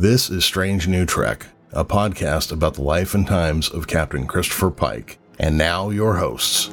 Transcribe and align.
This 0.00 0.30
is 0.30 0.44
Strange 0.44 0.86
New 0.86 1.04
Trek, 1.04 1.46
a 1.72 1.84
podcast 1.84 2.52
about 2.52 2.74
the 2.74 2.82
life 2.82 3.14
and 3.14 3.26
times 3.26 3.68
of 3.68 3.88
Captain 3.88 4.28
Christopher 4.28 4.70
Pike. 4.70 5.18
And 5.40 5.58
now, 5.58 5.90
your 5.90 6.14
hosts. 6.14 6.68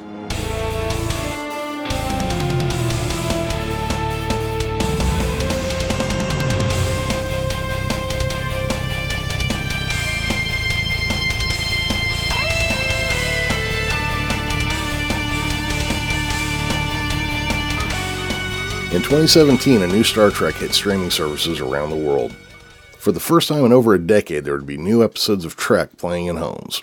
In 18.92 19.02
2017, 19.02 19.82
a 19.82 19.88
new 19.88 20.04
Star 20.04 20.30
Trek 20.30 20.54
hit 20.54 20.72
streaming 20.72 21.10
services 21.10 21.58
around 21.58 21.90
the 21.90 21.96
world. 21.96 22.32
For 23.06 23.12
the 23.12 23.20
first 23.20 23.46
time 23.46 23.64
in 23.64 23.72
over 23.72 23.94
a 23.94 24.04
decade, 24.04 24.44
there 24.44 24.56
would 24.56 24.66
be 24.66 24.76
new 24.76 25.00
episodes 25.04 25.44
of 25.44 25.54
Trek 25.54 25.96
playing 25.96 26.26
in 26.26 26.38
homes. 26.38 26.82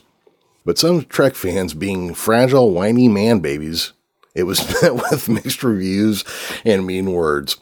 But 0.64 0.78
some 0.78 1.04
Trek 1.04 1.36
fans, 1.36 1.74
being 1.74 2.14
fragile, 2.14 2.72
whiny 2.72 3.10
man 3.10 3.42
babies, 3.42 3.92
it 4.34 4.44
was 4.44 4.66
met 4.82 4.96
with 4.96 5.28
mixed 5.28 5.64
reviews 5.64 6.24
and 6.64 6.88
mean 6.88 7.12
words. 7.12 7.58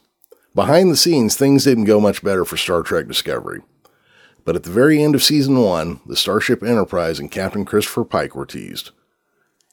Behind 0.54 0.92
the 0.92 0.96
scenes, 0.96 1.36
things 1.36 1.64
didn't 1.64 1.86
go 1.86 2.00
much 2.00 2.24
better 2.24 2.46
for 2.46 2.56
Star 2.56 2.84
Trek 2.84 3.08
Discovery. 3.08 3.64
But 4.46 4.56
at 4.56 4.62
the 4.62 4.70
very 4.70 5.02
end 5.02 5.16
of 5.16 5.24
season 5.24 5.60
one, 5.60 6.00
the 6.06 6.16
Starship 6.16 6.62
Enterprise 6.62 7.18
and 7.18 7.32
Captain 7.32 7.66
Christopher 7.66 8.06
Pike 8.06 8.36
were 8.36 8.46
teased. 8.46 8.92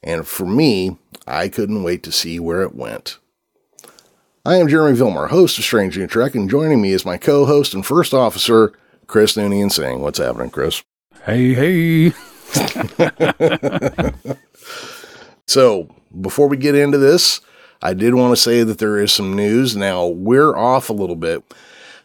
And 0.02 0.26
for 0.26 0.46
me, 0.46 0.96
I 1.26 1.50
couldn't 1.50 1.82
wait 1.82 2.02
to 2.04 2.10
see 2.10 2.40
where 2.40 2.62
it 2.62 2.74
went. 2.74 3.18
I 4.48 4.56
am 4.56 4.66
Jeremy 4.66 4.96
Vilmar, 4.96 5.28
host 5.28 5.58
of 5.58 5.64
Strange 5.64 5.98
New 5.98 6.06
Trek, 6.06 6.34
and 6.34 6.48
joining 6.48 6.80
me 6.80 6.92
is 6.92 7.04
my 7.04 7.18
co-host 7.18 7.74
and 7.74 7.84
first 7.84 8.14
officer, 8.14 8.72
Chris 9.06 9.36
Noonien 9.36 9.70
Singh. 9.70 10.00
What's 10.00 10.18
happening, 10.18 10.48
Chris? 10.48 10.82
Hey, 11.26 11.52
hey. 11.52 12.12
so, 15.46 15.94
before 16.18 16.48
we 16.48 16.56
get 16.56 16.74
into 16.74 16.96
this, 16.96 17.42
I 17.82 17.92
did 17.92 18.14
want 18.14 18.32
to 18.32 18.40
say 18.40 18.62
that 18.62 18.78
there 18.78 18.96
is 18.96 19.12
some 19.12 19.36
news. 19.36 19.76
Now, 19.76 20.06
we're 20.06 20.56
off 20.56 20.88
a 20.88 20.94
little 20.94 21.14
bit, 21.14 21.44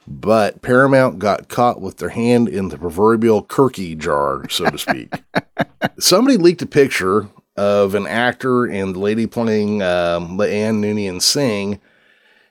but 0.06 0.62
Paramount 0.62 1.20
got 1.20 1.48
caught 1.48 1.80
with 1.80 2.00
their 2.00 2.10
hand 2.10 2.50
in 2.50 2.68
the 2.68 2.78
proverbial 2.78 3.46
Kirky 3.46 3.98
jar, 3.98 4.50
so 4.50 4.70
to 4.70 4.78
speak. 4.78 5.14
Somebody 5.98 6.36
leaked 6.36 6.62
a 6.62 6.66
picture 6.66 7.30
of 7.56 7.96
an 7.96 8.06
actor 8.06 8.66
and 8.66 8.96
the 8.96 9.00
lady 9.00 9.28
playing 9.28 9.82
um, 9.82 10.38
La'an 10.38 10.82
Noonien 10.82 11.22
Singh 11.22 11.80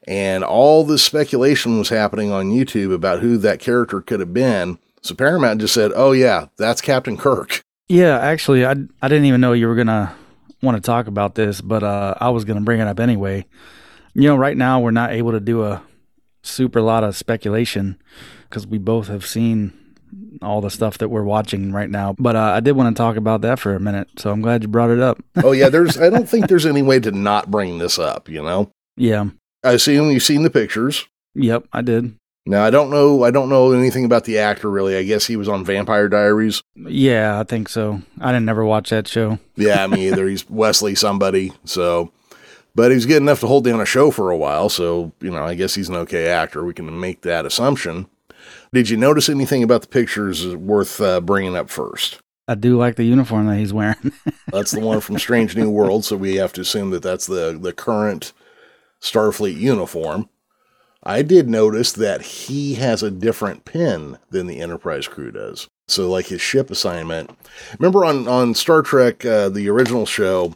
and 0.07 0.43
all 0.45 0.85
this 0.85 1.03
speculation 1.03 1.79
was 1.79 1.89
happening 1.89 2.31
on 2.31 2.51
YouTube 2.51 2.93
about 2.93 3.21
who 3.21 3.37
that 3.39 3.61
character 3.61 4.01
could 4.01 4.21
have 4.21 4.35
been. 4.35 4.79
So 5.03 5.15
Paramount 5.15 5.61
just 5.61 5.75
said, 5.75 5.93
"Oh 5.95 6.13
yeah, 6.13 6.47
that's 6.57 6.81
Captain 6.81 7.17
Kirk." 7.17 7.63
Yeah, 7.89 8.19
actually, 8.19 8.65
I 8.65 8.73
I 9.03 9.09
didn't 9.09 9.25
even 9.27 9.41
know 9.41 9.53
you 9.53 9.69
were 9.69 9.75
gonna 9.75 10.15
want 10.63 10.77
to 10.77 10.81
talk 10.81 11.07
about 11.07 11.35
this, 11.35 11.61
but 11.61 11.83
uh, 11.83 12.15
I 12.21 12.31
was 12.31 12.45
gonna 12.45 12.61
bring 12.61 12.81
it 12.81 12.87
up 12.87 13.01
anyway. 13.01 13.45
You 14.15 14.29
know, 14.29 14.37
right 14.37 14.57
now 14.57 14.81
we're 14.81 14.91
not 14.91 15.13
able 15.13 15.33
to 15.33 15.41
do 15.41 15.65
a 15.65 15.83
super 16.43 16.81
lot 16.81 17.05
of 17.05 17.17
speculation 17.17 18.01
because 18.49 18.67
we 18.67 18.79
both 18.79 19.09
have 19.09 19.25
seen 19.25 19.73
all 20.43 20.61
the 20.61 20.71
stuff 20.71 20.99
that 20.99 21.09
we're 21.09 21.23
watching 21.23 21.73
right 21.73 21.89
now. 21.89 22.15
But 22.19 22.37
uh, 22.37 22.53
I 22.55 22.61
did 22.61 22.73
want 22.73 22.95
to 22.95 23.01
talk 23.01 23.17
about 23.17 23.41
that 23.43 23.59
for 23.59 23.75
a 23.75 23.81
minute, 23.81 24.09
so 24.19 24.31
I'm 24.31 24.43
glad 24.43 24.63
you 24.63 24.69
brought 24.69 24.91
it 24.91 25.01
up. 25.01 25.23
oh 25.43 25.53
yeah, 25.53 25.69
there's 25.69 25.99
I 25.99 26.11
don't 26.15 26.29
think 26.29 26.49
there's 26.49 26.67
any 26.67 26.83
way 26.83 27.01
to 27.01 27.11
not 27.11 27.51
bring 27.51 27.79
this 27.79 27.99
up. 27.99 28.29
You 28.29 28.43
know. 28.43 28.71
Yeah. 28.97 29.27
I 29.65 29.73
assume 29.73 30.11
you've 30.11 30.23
seen 30.23 30.43
the 30.43 30.51
pictures. 30.51 31.07
Yep, 31.35 31.65
I 31.73 31.83
did. 31.83 32.17
Now 32.45 32.65
I 32.65 32.71
don't 32.71 32.91
know. 32.91 33.23
I 33.23 33.31
don't 33.31 33.49
know 33.49 33.73
anything 33.73 34.05
about 34.05 34.25
the 34.25 34.39
actor 34.39 34.69
really. 34.69 34.97
I 34.97 35.05
guess 35.05 35.27
he 35.27 35.37
was 35.37 35.49
on 35.49 35.65
Vampire 35.65 36.09
Diaries. 36.09 36.63
Yeah, 36.75 37.39
I 37.39 37.45
think 37.45 37.69
so. 37.69 38.03
I 38.21 38.33
didn't 38.33 38.47
never 38.47 38.65
watch 38.65 38.91
that 38.91 39.07
show. 39.07 39.39
yeah, 39.57 39.87
me 39.87 40.09
either. 40.09 40.27
He's 40.27 40.49
Wesley 40.51 40.97
somebody. 40.97 41.53
So, 41.65 42.11
but 42.75 42.91
he's 42.91 43.07
good 43.07 43.23
enough 43.23 43.41
to 43.41 43.47
hold 43.47 43.65
down 43.65 43.81
a 43.81 43.87
show 43.87 44.11
for 44.11 44.31
a 44.31 44.37
while. 44.37 44.69
So 44.69 45.13
you 45.21 45.31
know, 45.31 45.45
I 45.45 45.55
guess 45.55 45.77
he's 45.77 45.89
an 45.89 45.95
okay 45.97 46.27
actor. 46.27 46.65
We 46.65 46.75
can 46.75 46.99
make 46.99 47.23
that 47.23 47.47
assumption. 47.47 48.07
Did 48.73 48.89
you 48.91 48.97
notice 48.97 49.29
anything 49.29 49.63
about 49.63 49.83
the 49.83 49.89
pictures 49.89 50.47
worth 50.57 51.01
uh, 51.01 51.21
bringing 51.21 51.57
up 51.57 51.71
first? 51.71 52.19
I 52.49 52.57
do 52.57 52.77
like 52.77 52.97
the 52.97 53.05
uniform 53.05 53.47
that 53.47 53.57
he's 53.57 53.73
wearing. 53.73 54.13
that's 54.49 54.73
the 54.73 54.81
one 54.81 55.01
from 55.01 55.19
Strange 55.19 55.57
New 55.57 55.71
World. 55.71 56.05
So 56.05 56.17
we 56.17 56.37
have 56.37 56.53
to 56.55 56.63
assume 56.63 56.91
that 56.91 57.05
that's 57.05 57.27
the 57.27 57.57
the 57.61 57.73
current 57.73 58.33
Starfleet 59.03 59.59
uniform. 59.59 60.29
I 61.03 61.23
did 61.23 61.49
notice 61.49 61.93
that 61.93 62.23
he 62.23 62.75
has 62.75 63.03
a 63.03 63.11
different 63.11 63.65
pin 63.65 64.19
than 64.31 64.47
the 64.47 64.61
Enterprise 64.61 65.09
crew 65.09 65.33
does. 65.33 65.69
So, 65.89 66.09
like 66.09 66.27
his 66.27 66.41
ship 66.41 66.71
assignment. 66.71 67.37
Remember 67.79 68.05
on, 68.05 68.29
on 68.29 68.55
Star 68.55 68.83
Trek, 68.83 69.25
uh, 69.25 69.49
the 69.49 69.69
original 69.69 70.07
show, 70.07 70.55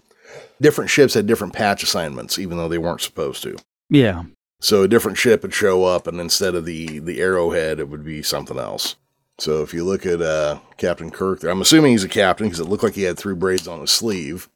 different 0.60 0.88
ships 0.88 1.14
had 1.14 1.26
different 1.26 1.52
patch 1.52 1.82
assignments, 1.82 2.38
even 2.38 2.56
though 2.56 2.68
they 2.68 2.78
weren't 2.78 3.00
supposed 3.00 3.42
to. 3.42 3.56
Yeah. 3.90 4.22
So, 4.60 4.84
a 4.84 4.88
different 4.88 5.18
ship 5.18 5.42
would 5.42 5.52
show 5.52 5.84
up, 5.84 6.06
and 6.06 6.20
instead 6.20 6.54
of 6.54 6.64
the, 6.64 7.00
the 7.00 7.20
arrowhead, 7.20 7.80
it 7.80 7.88
would 7.88 8.04
be 8.04 8.22
something 8.22 8.58
else. 8.58 8.94
So, 9.38 9.62
if 9.62 9.74
you 9.74 9.84
look 9.84 10.06
at 10.06 10.22
uh, 10.22 10.60
Captain 10.76 11.10
Kirk 11.10 11.40
there, 11.40 11.50
I'm 11.50 11.60
assuming 11.60 11.90
he's 11.90 12.04
a 12.04 12.08
captain 12.08 12.46
because 12.46 12.60
it 12.60 12.68
looked 12.68 12.84
like 12.84 12.94
he 12.94 13.02
had 13.02 13.18
three 13.18 13.34
braids 13.34 13.66
on 13.66 13.80
his 13.80 13.90
sleeve. 13.90 14.48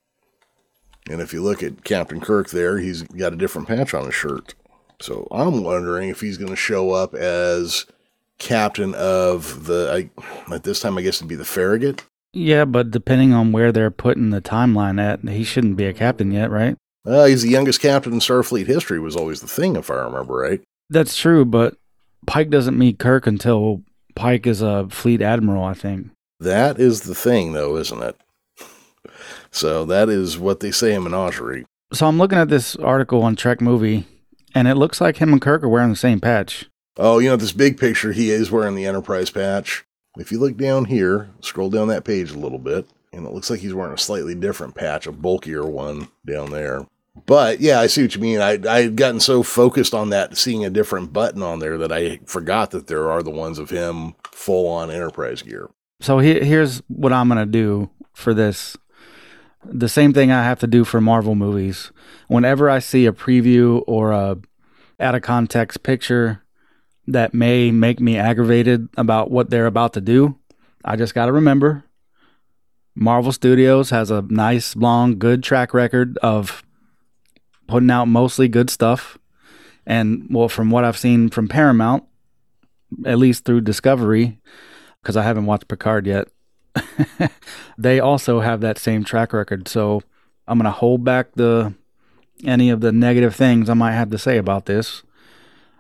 And 1.09 1.21
if 1.21 1.33
you 1.33 1.43
look 1.43 1.63
at 1.63 1.85
Captain 1.85 2.21
Kirk 2.21 2.51
there, 2.51 2.79
he's 2.79 3.03
got 3.03 3.33
a 3.33 3.37
different 3.37 3.69
patch 3.69 3.95
on 3.95 4.05
his 4.05 4.15
shirt. 4.15 4.55
So 5.01 5.27
I'm 5.31 5.65
wondering 5.65 6.11
if 6.11 6.21
he's 6.21 6.37
going 6.37 6.51
to 6.51 6.57
show 6.57 6.91
up 6.91 7.15
as 7.15 7.87
captain 8.39 8.95
of 8.95 9.67
the, 9.67 10.11
I, 10.19 10.55
at 10.55 10.65
this 10.65 10.81
time, 10.81 10.99
I 10.99 11.03
guess 11.03 11.17
it'd 11.17 11.29
be 11.29 11.37
the 11.37 11.45
Farragut. 11.45 12.05
Yeah, 12.33 12.65
but 12.65 12.91
depending 12.91 13.33
on 13.33 13.51
where 13.51 13.73
they're 13.73 13.91
putting 13.91 14.31
the 14.31 14.43
timeline 14.43 15.01
at, 15.01 15.27
he 15.29 15.43
shouldn't 15.43 15.77
be 15.77 15.87
a 15.87 15.93
captain 15.93 16.31
yet, 16.31 16.51
right? 16.51 16.77
Uh, 17.05 17.25
he's 17.25 17.43
the 17.43 17.49
youngest 17.49 17.81
captain 17.81 18.13
in 18.13 18.19
Starfleet 18.21 18.67
history, 18.67 19.01
was 19.01 19.17
always 19.17 19.41
the 19.41 19.49
thing, 19.49 19.75
if 19.75 19.91
I 19.91 19.95
remember 19.95 20.35
right. 20.35 20.61
That's 20.91 21.17
true, 21.17 21.45
but 21.45 21.77
Pike 22.27 22.51
doesn't 22.51 22.79
meet 22.79 22.99
Kirk 22.99 23.27
until 23.27 23.83
Pike 24.15 24.47
is 24.47 24.61
a 24.61 24.87
fleet 24.91 25.23
admiral, 25.23 25.65
I 25.65 25.75
think. 25.75 26.11
That 26.39 26.79
is 26.79 27.03
the 27.03 27.15
thing, 27.15 27.53
though, 27.53 27.77
isn't 27.77 28.03
it? 28.03 28.17
So 29.51 29.85
that 29.87 30.09
is 30.09 30.39
what 30.39 30.61
they 30.61 30.71
say 30.71 30.95
in 30.95 31.03
Menagerie. 31.03 31.67
So 31.93 32.07
I'm 32.07 32.19
looking 32.19 32.39
at 32.39 32.49
this 32.49 32.77
article 32.77 33.23
on 33.23 33.37
Trek 33.37 33.61
Movie, 33.61 34.07
and 34.55 34.69
it 34.69 34.77
looks 34.77 35.01
like 35.01 35.17
him 35.17 35.33
and 35.33 35.43
Kirk 35.43 35.63
are 35.63 35.69
wearing 35.69 35.91
the 35.91 35.97
same 35.97 36.21
patch. 36.21 36.67
Oh, 36.97 37.19
you 37.19 37.29
know, 37.29 37.37
this 37.37 37.53
big 37.53 37.79
picture, 37.79 38.13
he 38.13 38.31
is 38.31 38.51
wearing 38.51 38.75
the 38.75 38.87
Enterprise 38.87 39.31
patch. 39.31 39.85
If 40.19 40.31
you 40.31 40.39
look 40.39 40.57
down 40.57 40.85
here, 40.87 41.31
scroll 41.41 41.71
down 41.71 41.89
that 41.89 42.05
page 42.05 42.31
a 42.31 42.39
little 42.39 42.59
bit, 42.59 42.87
and 43.13 43.27
it 43.27 43.33
looks 43.33 43.51
like 43.51 43.61
he's 43.61 43.75
wearing 43.75 43.95
a 43.95 43.99
slightly 43.99 44.35
different 44.35 44.75
patch, 44.75 45.07
a 45.07 45.13
bulkier 45.13 45.65
one 45.65 46.09
down 46.27 46.51
there. 46.51 46.87
But 47.27 47.61
yeah, 47.61 47.81
I 47.81 47.87
see 47.87 48.03
what 48.03 48.15
you 48.15 48.21
mean. 48.21 48.41
I 48.41 48.59
I 48.69 48.83
had 48.83 48.97
gotten 48.97 49.21
so 49.21 49.43
focused 49.43 49.95
on 49.95 50.11
that, 50.11 50.37
seeing 50.37 50.65
a 50.65 50.71
different 50.71 51.13
button 51.13 51.43
on 51.43 51.59
there, 51.59 51.77
that 51.79 51.93
I 51.93 52.21
forgot 52.25 52.71
that 52.71 52.87
there 52.87 53.11
are 53.11 53.23
the 53.23 53.31
ones 53.31 53.59
of 53.59 53.71
him 53.71 54.15
full 54.31 54.69
on 54.69 54.91
Enterprise 54.91 55.43
gear. 55.43 55.71
So 56.01 56.19
he, 56.19 56.41
here's 56.41 56.79
what 56.89 57.13
I'm 57.13 57.29
gonna 57.29 57.47
do 57.47 57.91
for 58.13 58.33
this 58.33 58.77
the 59.65 59.89
same 59.89 60.13
thing 60.13 60.31
I 60.31 60.45
have 60.45 60.61
to 60.61 60.67
do 60.67 60.85
for 60.85 61.01
Marvel 61.01 61.35
movies. 61.35 61.93
Whenever 62.29 62.71
I 62.71 62.79
see 62.79 63.07
a 63.07 63.13
preview 63.13 63.83
or 63.87 64.13
a 64.13 64.39
out 64.99 65.15
of 65.15 65.23
context 65.23 65.83
picture 65.83 66.43
that 67.07 67.33
may 67.33 67.71
make 67.71 68.01
me 68.01 68.19
aggravated 68.19 68.89
about 68.97 69.31
what 69.31 69.51
they're 69.51 69.67
about 69.67 69.93
to 69.95 70.01
do, 70.01 70.39
I 70.85 70.97
just 70.97 71.15
got 71.15 71.27
to 71.27 71.33
remember 71.33 71.85
Marvel 72.95 73.33
Studios 73.33 73.91
has 73.91 74.11
a 74.11 74.23
nice, 74.29 74.77
long, 74.77 75.19
good 75.19 75.43
track 75.43 75.73
record 75.73 76.19
of 76.19 76.63
putting 77.67 77.91
out 77.91 78.07
mostly 78.07 78.49
good 78.49 78.69
stuff. 78.69 79.17
And 79.87 80.27
well, 80.31 80.49
from 80.49 80.71
what 80.71 80.85
I've 80.85 80.99
seen 80.99 81.31
from 81.31 81.49
Paramount, 81.49 82.05
at 83.07 83.19
least 83.19 83.45
through 83.45 83.63
Discovery, 83.63 84.39
because 85.01 85.17
I 85.17 85.23
haven't 85.23 85.47
watched 85.47 85.69
Picard 85.69 86.07
yet, 86.07 86.29
they 87.79 88.01
also 88.01 88.41
have 88.41 88.61
that 88.61 88.79
same 88.79 89.05
track 89.05 89.33
record. 89.33 89.69
So 89.69 90.03
I'm 90.47 90.59
going 90.59 90.65
to 90.65 90.71
hold 90.71 91.05
back 91.05 91.33
the 91.35 91.75
any 92.45 92.71
of 92.71 92.81
the 92.81 92.93
negative 92.93 93.35
things 93.35 93.69
I 93.69 93.75
might 93.75 93.93
have 93.93 94.11
to 94.11 94.19
say 94.19 94.39
about 94.39 94.67
this 94.67 95.03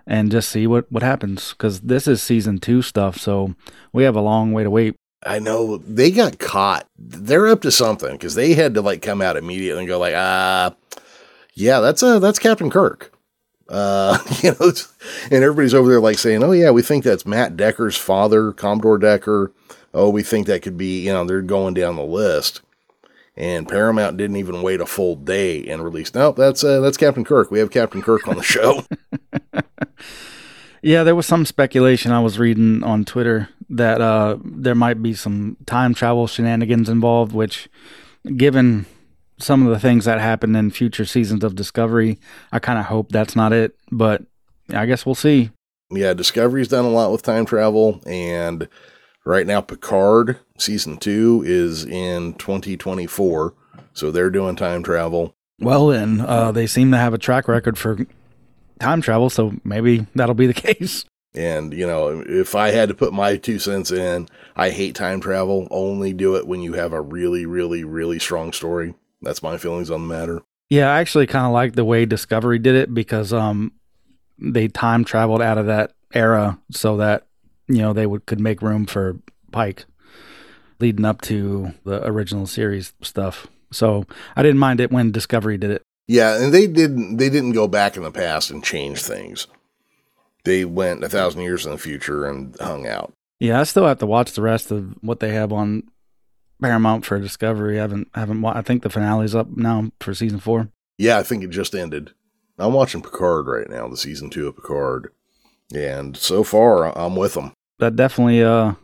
and 0.07 0.31
just 0.31 0.49
see 0.51 0.67
what 0.67 0.91
what 0.91 1.03
happens 1.03 1.55
cuz 1.55 1.81
this 1.81 2.07
is 2.07 2.23
season 2.23 2.59
2 2.59 2.83
stuff, 2.83 3.17
so 3.17 3.55
we 3.93 4.05
have 4.05 4.17
a 4.17 4.21
long 4.21 4.53
way 4.53 4.63
to 4.63 4.71
wait. 4.71 4.95
I 5.25 5.39
know 5.39 5.79
they 5.79 6.11
got 6.11 6.39
caught. 6.39 6.87
They're 6.99 7.49
up 7.49 7.63
to 7.63 7.71
something 7.71 8.19
cuz 8.19 8.35
they 8.35 8.55
had 8.55 8.75
to 8.75 8.83
like 8.83 9.03
come 9.03 9.23
out 9.23 9.37
immediately 9.37 9.81
and 9.81 9.89
go 9.89 9.99
like, 9.99 10.15
"Ah, 10.17 10.75
yeah, 11.55 11.81
that's 11.81 12.03
uh 12.03 12.19
that's 12.19 12.39
Captain 12.39 12.71
Kirk." 12.71 13.13
Uh, 13.69 14.19
you 14.43 14.51
know, 14.51 14.73
and 15.31 15.45
everybody's 15.45 15.75
over 15.75 15.89
there 15.89 16.01
like 16.01 16.19
saying, 16.19 16.43
"Oh 16.43 16.53
yeah, 16.53 16.71
we 16.71 16.83
think 16.83 17.05
that's 17.05 17.25
Matt 17.27 17.57
Decker's 17.57 17.97
father, 17.97 18.53
Commodore 18.53 18.99
Decker." 18.99 19.53
Oh, 19.95 20.11
we 20.11 20.23
think 20.23 20.47
that 20.47 20.63
could 20.63 20.77
be, 20.77 21.01
you 21.01 21.13
know, 21.13 21.25
they're 21.25 21.43
going 21.43 21.75
down 21.75 21.97
the 21.97 22.05
list. 22.05 22.61
And 23.37 23.69
Paramount 23.69 24.17
didn't 24.17 24.37
even 24.37 24.63
wait 24.63 24.81
a 24.81 24.87
full 24.87 25.17
day 25.17 25.65
and 25.67 25.83
release. 25.83 26.15
Nope, 26.15 26.37
that's 26.37 26.63
uh, 26.63 26.81
that's 26.81 26.97
Captain 26.97 27.25
Kirk. 27.25 27.51
We 27.51 27.59
have 27.61 27.71
Captain 27.71 28.03
Kirk 28.03 28.29
on 28.29 28.37
the 28.37 28.43
show. 28.43 28.85
Yeah, 30.83 31.05
there 31.05 31.15
was 31.15 31.27
some 31.27 31.45
speculation 31.45 32.11
I 32.11 32.21
was 32.21 32.39
reading 32.39 32.83
on 32.83 33.05
Twitter 33.05 33.51
that 33.69 34.01
uh, 34.01 34.39
there 34.43 34.75
might 34.75 35.03
be 35.03 35.13
some 35.13 35.57
time 35.67 35.93
travel 35.95 36.27
shenanigans 36.27 36.89
involved, 36.89 37.33
which, 37.33 37.69
given 38.37 38.87
some 39.39 39.67
of 39.67 39.73
the 39.73 39.79
things 39.79 40.07
that 40.07 40.21
happen 40.21 40.57
in 40.57 40.71
future 40.71 41.05
seasons 41.05 41.45
of 41.45 41.55
Discovery, 41.55 42.19
I 42.51 42.61
kind 42.61 42.79
of 42.79 42.87
hope 42.87 43.11
that's 43.11 43.37
not 43.37 43.53
it. 43.53 43.77
But 43.93 44.23
I 44.71 44.87
guess 44.87 45.05
we'll 45.05 45.15
see. 45.15 45.51
Yeah, 45.91 46.15
Discovery's 46.15 46.69
done 46.69 46.85
a 46.85 46.91
lot 46.91 47.13
with 47.13 47.23
time 47.23 47.45
travel, 47.45 48.01
and 48.07 48.67
right 49.25 49.47
now 49.47 49.61
Picard 49.61 50.39
season 50.59 50.97
two 50.97 51.43
is 51.47 51.85
in 51.85 52.35
2024, 52.35 53.55
so 53.93 54.11
they're 54.11 54.31
doing 54.31 54.57
time 54.57 54.83
travel. 54.83 55.35
Well, 55.59 55.91
and 55.91 56.23
uh, 56.23 56.53
they 56.53 56.67
seem 56.67 56.91
to 56.93 56.97
have 56.97 57.15
a 57.15 57.19
track 57.19 57.47
record 57.47 57.77
for 57.77 57.99
time 58.79 59.03
travel, 59.03 59.31
so 59.31 59.55
maybe 59.63 60.07
that'll 60.15 60.35
be 60.35 60.47
the 60.47 60.55
case. 60.75 61.05
And, 61.35 61.73
you 61.73 61.87
know, 61.87 62.25
if 62.27 62.55
I 62.55 62.71
had 62.71 62.89
to 62.89 62.95
put 62.95 63.13
my 63.13 63.37
two 63.37 63.59
cents 63.59 63.93
in, 63.93 64.29
I 64.57 64.71
hate 64.71 64.97
time 64.97 65.21
travel. 65.21 65.69
Only 65.71 66.13
do 66.13 66.35
it 66.35 66.47
when 66.47 66.61
you 66.61 66.73
have 66.73 66.93
a 66.93 67.01
really, 67.01 67.47
really, 67.47 67.85
really 67.85 68.19
strong 68.19 68.53
story. 68.53 68.95
That's 69.23 69.43
my 69.43 69.57
feelings 69.57 69.91
on 69.91 70.03
the 70.03 70.13
matter. 70.13 70.43
Yeah, 70.71 70.93
I 70.93 71.01
actually 71.01 71.27
kind 71.27 71.47
of 71.47 71.53
like 71.53 71.75
the 71.75 71.85
way 71.85 72.05
Discovery 72.05 72.59
did 72.59 72.75
it 72.75 72.93
because 72.93 73.33
um, 73.33 73.73
they 74.39 74.67
time 74.69 75.05
traveled 75.05 75.43
out 75.43 75.59
of 75.59 75.67
that 75.67 75.93
era 76.13 76.59
so 76.71 76.97
that 76.97 77.27
you 77.71 77.83
know 77.83 77.93
they 77.93 78.07
would 78.07 78.27
could 78.27 78.41
make 78.41 78.63
room 78.63 78.87
for 78.87 79.17
Pike 79.53 79.85
leading 80.81 81.05
up 81.05 81.21
to 81.23 81.75
the 81.85 82.05
original 82.07 82.47
series 82.47 82.93
stuff. 83.03 83.47
So 83.71 84.05
I 84.35 84.43
didn't 84.43 84.59
mind 84.59 84.81
it 84.81 84.91
when 84.91 85.13
Discovery 85.13 85.59
did 85.59 85.71
it. 85.71 85.83
Yeah, 86.09 86.43
and 86.43 86.53
they 86.53 86.67
didn't 86.67 87.19
they 87.19 87.29
didn't 87.29 87.53
go 87.53 87.69
back 87.69 87.97
in 87.97 88.03
the 88.03 88.11
past 88.11 88.51
and 88.51 88.65
change 88.65 89.03
things. 89.03 89.47
They 90.45 90.65
went 90.65 91.05
a 91.05 91.09
thousand 91.09 91.43
years 91.43 91.67
in 91.67 91.73
the 91.73 91.79
future 91.79 92.27
and 92.27 92.57
hung 92.59 92.87
out. 92.87 93.13
Yeah, 93.39 93.61
I 93.61 93.65
still 93.65 93.87
have 93.87 93.99
to 93.99 94.07
watch 94.07 94.33
the 94.33 94.43
rest 94.43 94.71
of 94.71 94.97
what 95.03 95.21
they 95.21 95.33
have 95.33 95.53
on 95.53 95.85
Paramount 96.61 97.07
for 97.07 97.19
Discovery. 97.21 97.79
I 97.79 97.83
haven't 97.83 98.09
haven't 98.15 98.45
I 98.45 98.63
think 98.63 98.83
the 98.83 98.91
finale's 98.91 99.35
up 99.35 99.49
now 99.57 99.93
for 100.01 100.15
season 100.15 100.41
four. 100.41 100.69
Yeah, 100.99 101.19
I 101.19 101.23
think 101.23 101.45
it 101.45 101.51
just 101.51 101.75
ended. 101.75 102.11
I'm 102.59 102.75
watching 102.75 103.03
Picard 103.03 103.47
right 103.47 103.71
now, 103.71 103.89
the 103.89 103.97
season 103.97 104.29
two 104.29 104.49
of 104.49 104.57
Picard, 104.57 105.13
and 105.75 106.17
so 106.17 106.45
far 106.45 106.97
I'm 106.99 107.17
with 107.17 107.35
them. 107.35 107.53
That 107.81 107.97
definitely 107.97 108.43
uh 108.43 108.75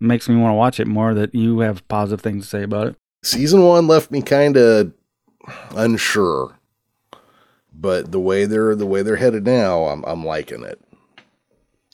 makes 0.00 0.28
me 0.28 0.36
want 0.36 0.52
to 0.52 0.56
watch 0.56 0.80
it 0.80 0.86
more. 0.86 1.14
That 1.14 1.34
you 1.34 1.60
have 1.60 1.86
positive 1.88 2.22
things 2.22 2.44
to 2.44 2.50
say 2.50 2.62
about 2.62 2.88
it. 2.88 2.96
Season 3.22 3.62
one 3.62 3.86
left 3.86 4.10
me 4.10 4.22
kind 4.22 4.56
of 4.56 4.92
unsure, 5.74 6.58
but 7.72 8.12
the 8.12 8.20
way 8.20 8.44
they're 8.44 8.74
the 8.74 8.86
way 8.86 9.02
they're 9.02 9.16
headed 9.16 9.44
now, 9.44 9.84
I'm 9.84 10.04
I'm 10.04 10.24
liking 10.24 10.64
it. 10.64 10.80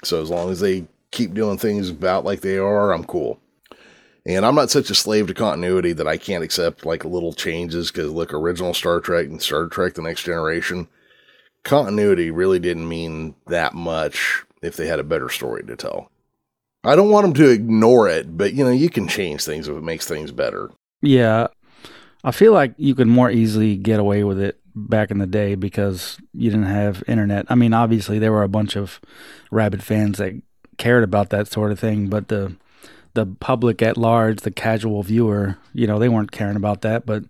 So 0.05 0.23
as 0.23 0.31
long 0.31 0.51
as 0.51 0.61
they 0.61 0.87
keep 1.11 1.35
doing 1.35 1.59
things 1.59 1.91
about 1.91 2.25
like 2.25 2.41
they 2.41 2.59
are, 2.59 2.93
I'm 2.93 3.05
cool. 3.05 3.41
And 4.27 4.45
I'm 4.45 4.55
not 4.55 4.71
such 4.71 4.91
a 4.91 4.95
slave 4.95 5.27
to 5.29 5.35
continuity 5.35 5.93
that 5.93 6.07
I 6.07 6.19
can't 6.19 6.45
accept 6.45 6.85
like 6.85 7.05
little 7.05 7.33
changes 7.33 7.91
because 7.91 8.13
look, 8.13 8.35
original 8.35 8.75
Star 8.75 9.01
Trek 9.01 9.27
and 9.27 9.41
Star 9.41 9.67
Trek 9.67 9.95
The 9.95 10.03
Next 10.03 10.25
Generation, 10.25 10.89
continuity 11.65 12.31
really 12.31 12.59
didn't 12.59 12.89
mean 12.89 13.35
that 13.47 13.75
much 13.75 14.45
if 14.63 14.77
they 14.77 14.87
had 14.87 14.99
a 14.99 15.05
better 15.05 15.31
story 15.31 15.65
to 15.65 15.75
tell. 15.75 16.11
I 16.85 16.97
don't 16.97 17.11
want 17.11 17.25
them 17.25 17.35
to 17.35 17.51
ignore 17.51 18.09
it, 18.09 18.37
but 18.37 18.55
you 18.55 18.65
know, 18.65 18.71
you 18.71 18.89
can 18.89 19.07
change 19.07 19.45
things 19.45 19.69
if 19.69 19.77
it 19.77 19.83
makes 19.83 20.07
things 20.07 20.33
better. 20.33 20.71
Yeah. 21.03 21.49
I 22.25 22.33
feel 22.33 22.53
like 22.53 22.75
you 22.77 22.95
could 22.95 23.07
more 23.07 23.31
easily 23.31 23.77
get 23.77 24.01
away 24.01 24.25
with 24.25 24.39
it 24.41 24.61
back 24.75 25.11
in 25.11 25.19
the 25.19 25.27
day 25.27 25.55
because 25.55 26.19
you 26.33 26.51
didn't 26.51 26.67
have 26.67 27.03
internet. 27.07 27.47
I 27.49 27.55
mean, 27.55 27.73
obviously 27.73 28.19
there 28.19 28.33
were 28.33 28.43
a 28.43 28.49
bunch 28.49 28.77
of 28.77 29.01
rabid 29.51 29.83
fans 29.83 30.19
that 30.19 30.41
cared 30.79 31.05
about 31.05 31.31
that 31.31 31.49
sort 31.49 31.73
of 31.73 31.79
thing, 31.79 32.09
but 32.09 32.29
the 32.29 32.57
the 33.15 33.27
public 33.27 33.83
at 33.83 33.97
large, 33.97 34.41
the 34.41 34.53
casual 34.53 35.03
viewer, 35.03 35.59
you 35.75 35.87
know, 35.87 35.99
they 35.99 36.09
weren't 36.09 36.31
caring 36.31 36.57
about 36.57 36.83
that. 36.83 37.05
But 37.07 37.25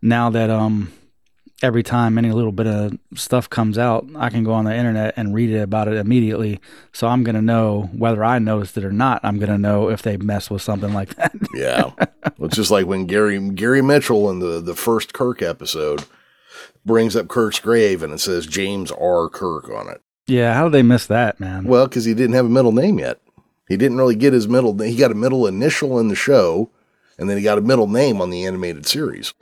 now 0.00 0.30
that 0.30 0.50
um 0.50 0.92
every 1.62 1.82
time 1.82 2.18
any 2.18 2.30
little 2.30 2.52
bit 2.52 2.66
of 2.66 2.98
stuff 3.14 3.50
comes 3.50 3.78
out, 3.78 4.06
I 4.16 4.30
can 4.30 4.44
go 4.44 4.52
on 4.52 4.64
the 4.64 4.74
internet 4.74 5.14
and 5.16 5.34
read 5.34 5.50
it 5.50 5.60
about 5.60 5.88
it 5.88 5.94
immediately. 5.94 6.60
So 6.92 7.08
I'm 7.08 7.24
gonna 7.24 7.42
know 7.42 7.90
whether 7.92 8.24
I 8.24 8.38
noticed 8.38 8.76
it 8.78 8.84
or 8.84 8.92
not. 8.92 9.20
I'm 9.24 9.38
gonna 9.38 9.58
know 9.58 9.88
if 9.88 10.02
they 10.02 10.16
mess 10.16 10.50
with 10.50 10.62
something 10.62 10.92
like 10.92 11.14
that. 11.16 11.34
yeah, 11.54 11.92
it's 12.38 12.56
just 12.56 12.70
like 12.70 12.86
when 12.86 13.06
Gary 13.06 13.38
Gary 13.50 13.82
Mitchell 13.82 14.30
in 14.30 14.38
the 14.38 14.60
the 14.60 14.74
first 14.74 15.12
Kirk 15.12 15.42
episode 15.42 16.04
brings 16.84 17.16
up 17.16 17.28
Kirk's 17.28 17.60
grave 17.60 18.02
and 18.02 18.12
it 18.12 18.20
says 18.20 18.46
James 18.46 18.90
R. 18.92 19.28
Kirk 19.28 19.68
on 19.70 19.88
it. 19.88 20.00
Yeah, 20.26 20.54
how 20.54 20.64
did 20.64 20.72
they 20.72 20.82
miss 20.82 21.06
that, 21.06 21.40
man? 21.40 21.64
Well, 21.64 21.86
because 21.86 22.04
he 22.04 22.14
didn't 22.14 22.34
have 22.34 22.46
a 22.46 22.50
middle 22.50 22.72
name 22.72 22.98
yet. 22.98 23.20
He 23.66 23.76
didn't 23.76 23.98
really 23.98 24.14
get 24.14 24.32
his 24.32 24.48
middle. 24.48 24.76
He 24.78 24.96
got 24.96 25.10
a 25.10 25.14
middle 25.14 25.46
initial 25.46 25.98
in 25.98 26.08
the 26.08 26.14
show, 26.14 26.70
and 27.18 27.28
then 27.28 27.36
he 27.36 27.42
got 27.42 27.58
a 27.58 27.62
middle 27.62 27.86
name 27.86 28.20
on 28.20 28.30
the 28.30 28.46
animated 28.46 28.86
series. 28.86 29.34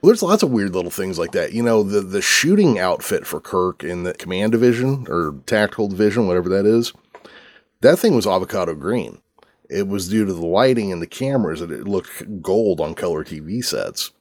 Well, 0.00 0.08
there's 0.10 0.22
lots 0.22 0.44
of 0.44 0.50
weird 0.50 0.74
little 0.74 0.92
things 0.92 1.18
like 1.18 1.32
that. 1.32 1.52
You 1.52 1.62
know, 1.62 1.82
the 1.82 2.00
the 2.00 2.22
shooting 2.22 2.78
outfit 2.78 3.26
for 3.26 3.40
Kirk 3.40 3.82
in 3.82 4.04
the 4.04 4.14
command 4.14 4.52
division 4.52 5.06
or 5.08 5.34
tactical 5.46 5.88
division, 5.88 6.28
whatever 6.28 6.48
that 6.50 6.66
is, 6.66 6.92
that 7.80 7.98
thing 7.98 8.14
was 8.14 8.26
avocado 8.26 8.74
green. 8.74 9.20
It 9.68 9.88
was 9.88 10.08
due 10.08 10.24
to 10.24 10.32
the 10.32 10.46
lighting 10.46 10.92
and 10.92 11.02
the 11.02 11.06
cameras 11.06 11.60
that 11.60 11.70
it 11.70 11.86
looked 11.88 12.42
gold 12.42 12.80
on 12.80 12.94
color 12.94 13.24
TV 13.24 13.62
sets. 13.64 14.12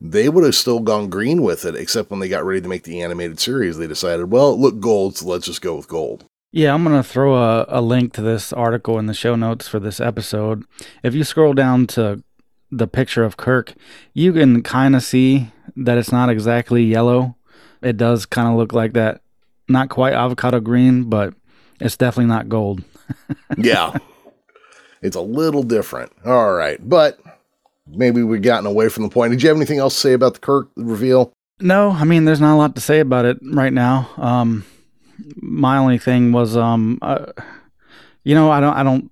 They 0.00 0.28
would 0.28 0.44
have 0.44 0.56
still 0.56 0.80
gone 0.80 1.08
green 1.08 1.42
with 1.42 1.64
it, 1.64 1.76
except 1.76 2.10
when 2.10 2.18
they 2.18 2.28
got 2.28 2.44
ready 2.44 2.60
to 2.60 2.68
make 2.68 2.82
the 2.82 3.00
animated 3.02 3.38
series, 3.38 3.78
they 3.78 3.86
decided, 3.86 4.32
well, 4.32 4.52
it 4.52 4.58
looked 4.58 4.80
gold, 4.80 5.16
so 5.16 5.28
let's 5.28 5.46
just 5.46 5.62
go 5.62 5.76
with 5.76 5.86
gold. 5.86 6.24
Yeah, 6.50 6.74
I'm 6.74 6.82
going 6.84 7.00
to 7.00 7.08
throw 7.08 7.36
a, 7.36 7.64
a 7.68 7.80
link 7.80 8.12
to 8.14 8.20
this 8.20 8.52
article 8.52 8.98
in 8.98 9.06
the 9.06 9.14
show 9.14 9.36
notes 9.36 9.68
for 9.68 9.78
this 9.78 10.00
episode. 10.00 10.64
If 11.04 11.14
you 11.14 11.22
scroll 11.24 11.54
down 11.54 11.86
to 11.88 12.22
the 12.72 12.88
picture 12.88 13.22
of 13.22 13.36
Kirk, 13.36 13.74
you 14.14 14.32
can 14.32 14.62
kind 14.62 14.96
of 14.96 15.04
see 15.04 15.52
that 15.76 15.98
it's 15.98 16.10
not 16.10 16.30
exactly 16.30 16.82
yellow. 16.82 17.36
It 17.82 17.98
does 17.98 18.26
kind 18.26 18.48
of 18.48 18.54
look 18.54 18.72
like 18.72 18.94
that. 18.94 19.20
Not 19.68 19.90
quite 19.90 20.14
avocado 20.14 20.58
green, 20.58 21.04
but 21.04 21.34
it's 21.80 21.96
definitely 21.96 22.32
not 22.32 22.48
gold. 22.48 22.82
yeah. 23.56 23.96
It's 25.02 25.16
a 25.16 25.20
little 25.20 25.62
different. 25.62 26.12
All 26.24 26.52
right. 26.52 26.78
But 26.82 27.20
maybe 27.86 28.22
we've 28.22 28.42
gotten 28.42 28.66
away 28.66 28.88
from 28.88 29.02
the 29.02 29.10
point. 29.10 29.32
Did 29.32 29.42
you 29.42 29.48
have 29.48 29.56
anything 29.56 29.78
else 29.78 29.94
to 29.94 30.00
say 30.00 30.12
about 30.14 30.34
the 30.34 30.40
Kirk 30.40 30.68
reveal? 30.76 31.32
No, 31.60 31.90
I 31.90 32.04
mean, 32.04 32.24
there's 32.24 32.40
not 32.40 32.54
a 32.54 32.56
lot 32.56 32.74
to 32.74 32.80
say 32.80 33.00
about 33.00 33.24
it 33.24 33.38
right 33.42 33.72
now. 33.72 34.10
Um, 34.16 34.64
my 35.36 35.76
only 35.76 35.98
thing 35.98 36.32
was, 36.32 36.56
um, 36.56 36.98
uh, 37.02 37.26
you 38.24 38.34
know, 38.34 38.50
I 38.50 38.60
don't, 38.60 38.74
I 38.74 38.82
don't, 38.82 39.11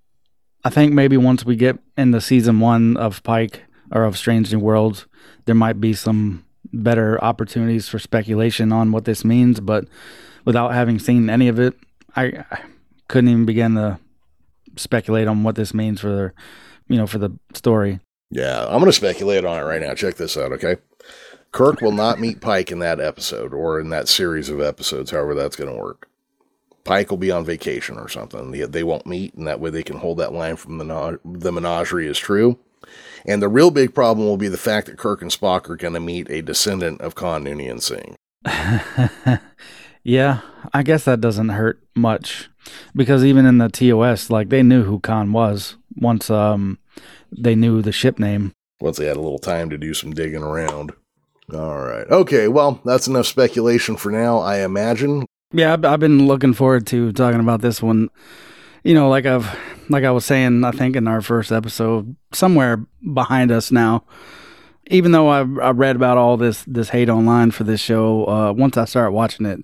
I 0.64 0.70
think 0.70 0.92
maybe 0.92 1.16
once 1.16 1.44
we 1.44 1.56
get 1.56 1.78
into 1.96 2.20
season 2.20 2.60
one 2.60 2.96
of 2.96 3.22
Pike 3.22 3.64
or 3.90 4.04
of 4.04 4.18
Strange 4.18 4.52
New 4.52 4.58
Worlds, 4.58 5.06
there 5.46 5.54
might 5.54 5.80
be 5.80 5.94
some 5.94 6.44
better 6.72 7.22
opportunities 7.24 7.88
for 7.88 7.98
speculation 7.98 8.72
on 8.72 8.92
what 8.92 9.04
this 9.04 9.24
means. 9.24 9.60
But 9.60 9.86
without 10.44 10.74
having 10.74 10.98
seen 10.98 11.30
any 11.30 11.48
of 11.48 11.58
it, 11.58 11.74
I, 12.14 12.44
I 12.50 12.60
couldn't 13.08 13.30
even 13.30 13.46
begin 13.46 13.74
to 13.74 13.98
speculate 14.76 15.28
on 15.28 15.42
what 15.42 15.54
this 15.54 15.72
means 15.72 16.00
for 16.00 16.08
the, 16.08 16.32
you 16.88 16.96
know, 16.96 17.06
for 17.06 17.18
the 17.18 17.30
story. 17.54 18.00
Yeah, 18.30 18.64
I'm 18.64 18.78
going 18.78 18.84
to 18.84 18.92
speculate 18.92 19.44
on 19.44 19.58
it 19.58 19.64
right 19.64 19.80
now. 19.80 19.94
Check 19.94 20.16
this 20.16 20.36
out, 20.36 20.52
okay? 20.52 20.76
Kirk 21.52 21.80
will 21.80 21.92
not 21.92 22.20
meet 22.20 22.40
Pike 22.40 22.70
in 22.70 22.78
that 22.78 23.00
episode 23.00 23.52
or 23.52 23.80
in 23.80 23.88
that 23.88 24.08
series 24.08 24.48
of 24.48 24.60
episodes, 24.60 25.10
however 25.10 25.34
that's 25.34 25.56
going 25.56 25.72
to 25.72 25.80
work. 25.80 26.09
Pike 26.84 27.10
will 27.10 27.18
be 27.18 27.30
on 27.30 27.44
vacation 27.44 27.98
or 27.98 28.08
something. 28.08 28.50
They, 28.50 28.60
they 28.64 28.82
won't 28.82 29.06
meet, 29.06 29.34
and 29.34 29.46
that 29.46 29.60
way 29.60 29.70
they 29.70 29.82
can 29.82 29.98
hold 29.98 30.18
that 30.18 30.32
line 30.32 30.56
from 30.56 30.78
the, 30.78 31.20
the 31.24 31.52
menagerie 31.52 32.06
is 32.06 32.18
true. 32.18 32.58
And 33.26 33.42
the 33.42 33.48
real 33.48 33.70
big 33.70 33.94
problem 33.94 34.26
will 34.26 34.36
be 34.36 34.48
the 34.48 34.56
fact 34.56 34.86
that 34.86 34.98
Kirk 34.98 35.22
and 35.22 35.30
Spock 35.30 35.68
are 35.68 35.76
going 35.76 35.94
to 35.94 36.00
meet 36.00 36.30
a 36.30 36.42
descendant 36.42 37.00
of 37.00 37.14
Khan 37.14 37.44
Noonien 37.44 37.80
Singh. 37.82 38.16
yeah, 40.02 40.40
I 40.72 40.82
guess 40.82 41.04
that 41.04 41.20
doesn't 41.20 41.50
hurt 41.50 41.82
much 41.94 42.48
because 42.94 43.24
even 43.24 43.44
in 43.44 43.58
the 43.58 43.68
TOS, 43.68 44.30
like 44.30 44.48
they 44.48 44.62
knew 44.62 44.84
who 44.84 45.00
Khan 45.00 45.32
was 45.32 45.76
once 45.96 46.30
um 46.30 46.78
they 47.30 47.54
knew 47.54 47.82
the 47.82 47.92
ship 47.92 48.18
name. 48.18 48.52
Once 48.80 48.96
they 48.96 49.06
had 49.06 49.16
a 49.16 49.20
little 49.20 49.38
time 49.38 49.68
to 49.70 49.78
do 49.78 49.92
some 49.92 50.12
digging 50.12 50.42
around. 50.42 50.92
All 51.52 51.78
right. 51.78 52.06
Okay. 52.10 52.48
Well, 52.48 52.80
that's 52.84 53.08
enough 53.08 53.26
speculation 53.26 53.96
for 53.96 54.10
now, 54.10 54.38
I 54.38 54.64
imagine. 54.64 55.26
Yeah, 55.52 55.72
I've, 55.72 55.84
I've 55.84 56.00
been 56.00 56.26
looking 56.26 56.54
forward 56.54 56.86
to 56.88 57.12
talking 57.12 57.40
about 57.40 57.60
this 57.60 57.82
one. 57.82 58.08
You 58.84 58.94
know, 58.94 59.08
like 59.08 59.26
I've, 59.26 59.58
like 59.88 60.04
I 60.04 60.10
was 60.10 60.24
saying, 60.24 60.64
I 60.64 60.70
think 60.70 60.96
in 60.96 61.08
our 61.08 61.20
first 61.20 61.50
episode, 61.50 62.14
somewhere 62.32 62.84
behind 63.12 63.50
us 63.50 63.72
now. 63.72 64.04
Even 64.86 65.12
though 65.12 65.28
I, 65.28 65.40
I 65.40 65.70
read 65.70 65.94
about 65.96 66.18
all 66.18 66.36
this 66.36 66.64
this 66.66 66.88
hate 66.88 67.08
online 67.08 67.52
for 67.52 67.64
this 67.64 67.80
show, 67.80 68.26
uh, 68.26 68.52
once 68.52 68.76
I 68.76 68.84
started 68.86 69.12
watching 69.12 69.46
it, 69.46 69.60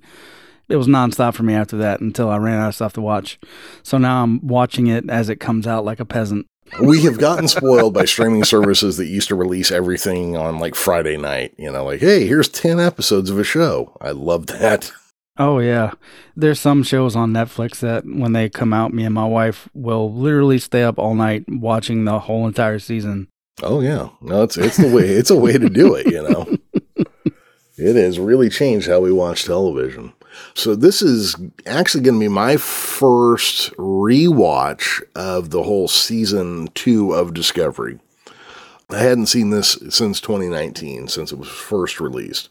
it 0.69 0.77
was 0.77 0.87
nonstop 0.87 1.35
for 1.35 1.43
me 1.43 1.55
after 1.55 1.77
that 1.79 2.01
until 2.01 2.29
I 2.29 2.37
ran 2.37 2.61
out 2.61 2.69
of 2.69 2.75
stuff 2.75 2.93
to 2.95 3.01
watch. 3.01 3.39
So 3.83 3.99
now 3.99 4.23
I'm 4.23 4.45
watching 4.47 4.87
it 4.89 5.09
as 5.09 5.29
it 5.29 5.37
comes 5.37 5.67
out 5.67 5.85
like 5.85 5.99
a 5.99 6.05
peasant. 6.05 6.47
we 6.81 7.03
have 7.03 7.19
gotten 7.19 7.49
spoiled 7.49 7.95
by 7.95 8.05
streaming 8.05 8.45
services 8.45 8.97
that 8.97 9.07
used 9.07 9.29
to 9.29 9.35
release 9.35 9.71
everything 9.71 10.37
on 10.37 10.59
like 10.59 10.75
Friday 10.75 11.17
night. 11.17 11.55
You 11.59 11.73
know, 11.73 11.85
like, 11.85 12.01
hey, 12.01 12.27
here's 12.27 12.49
10 12.49 12.79
episodes 12.79 13.31
of 13.31 13.39
a 13.39 13.45
show. 13.45 13.97
I 14.01 14.11
love 14.11 14.47
that. 14.47 14.93
Oh 15.39 15.59
yeah, 15.59 15.93
there's 16.35 16.61
some 16.61 16.83
shows 16.83 17.15
on 17.15 17.33
Netflix 17.33 17.81
that 17.81 18.05
when 18.07 18.33
they 18.33 18.49
come 18.49 18.73
out, 18.73 18.95
me 18.95 19.05
and 19.05 19.15
my 19.15 19.27
wife 19.27 19.69
will 19.75 20.13
literally 20.13 20.59
stay 20.59 20.83
up 20.83 20.99
all 20.99 21.15
night 21.15 21.45
watching 21.49 22.05
the 22.05 22.21
whole 22.21 22.47
entire 22.47 22.79
season. 22.79 23.29
Oh 23.63 23.81
yeah, 23.81 24.09
no, 24.23 24.43
it's 24.43 24.57
it's 24.57 24.77
the 24.77 24.91
way 24.91 25.05
it's 25.05 25.31
a 25.31 25.37
way 25.37 25.59
to 25.59 25.69
do 25.69 25.95
it. 25.95 26.07
You 26.07 26.23
know, 26.23 26.57
it 27.77 27.97
has 27.97 28.19
really 28.19 28.49
changed 28.49 28.89
how 28.89 29.01
we 29.01 29.13
watch 29.13 29.45
television. 29.45 30.13
So 30.55 30.75
this 30.75 31.03
is 31.03 31.37
actually 31.67 32.03
going 32.05 32.17
to 32.17 32.21
be 32.21 32.29
my 32.29 32.57
first 32.57 33.73
rewatch 33.77 35.03
of 35.15 35.51
the 35.51 35.63
whole 35.63 35.89
season 35.89 36.69
two 36.75 37.13
of 37.13 37.35
Discovery. 37.35 37.99
I 38.91 38.99
hadn't 38.99 39.27
seen 39.27 39.51
this 39.51 39.79
since 39.89 40.21
2019, 40.21 41.09
since 41.09 41.33
it 41.33 41.39
was 41.39 41.49
first 41.49 42.01
released. 42.01 42.49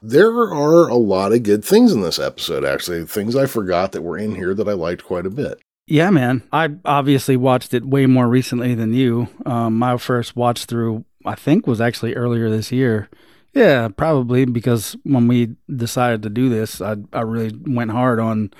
There 0.00 0.30
are 0.30 0.88
a 0.88 0.94
lot 0.94 1.32
of 1.32 1.42
good 1.42 1.64
things 1.64 1.92
in 1.92 2.02
this 2.02 2.18
episode, 2.18 2.64
actually, 2.64 3.04
things 3.04 3.34
I 3.34 3.46
forgot 3.46 3.92
that 3.92 4.02
were 4.02 4.16
in 4.18 4.34
here 4.36 4.54
that 4.54 4.68
I 4.68 4.72
liked 4.72 5.04
quite 5.04 5.26
a 5.26 5.30
bit. 5.30 5.60
Yeah, 5.86 6.10
man. 6.10 6.42
I 6.52 6.70
obviously 6.84 7.36
watched 7.36 7.72
it 7.74 7.84
way 7.84 8.06
more 8.06 8.28
recently 8.28 8.74
than 8.74 8.92
you. 8.92 9.28
Um, 9.46 9.78
my 9.78 9.96
first 9.96 10.36
watch 10.36 10.66
through, 10.66 11.04
I 11.24 11.34
think, 11.34 11.66
was 11.66 11.80
actually 11.80 12.14
earlier 12.14 12.50
this 12.50 12.70
year. 12.70 13.08
Yeah, 13.54 13.88
probably 13.88 14.44
because 14.44 14.96
when 15.02 15.26
we 15.26 15.56
decided 15.74 16.22
to 16.22 16.30
do 16.30 16.48
this, 16.48 16.80
I 16.80 16.96
I 17.12 17.22
really 17.22 17.58
went 17.66 17.90
hard 17.90 18.20
on 18.20 18.52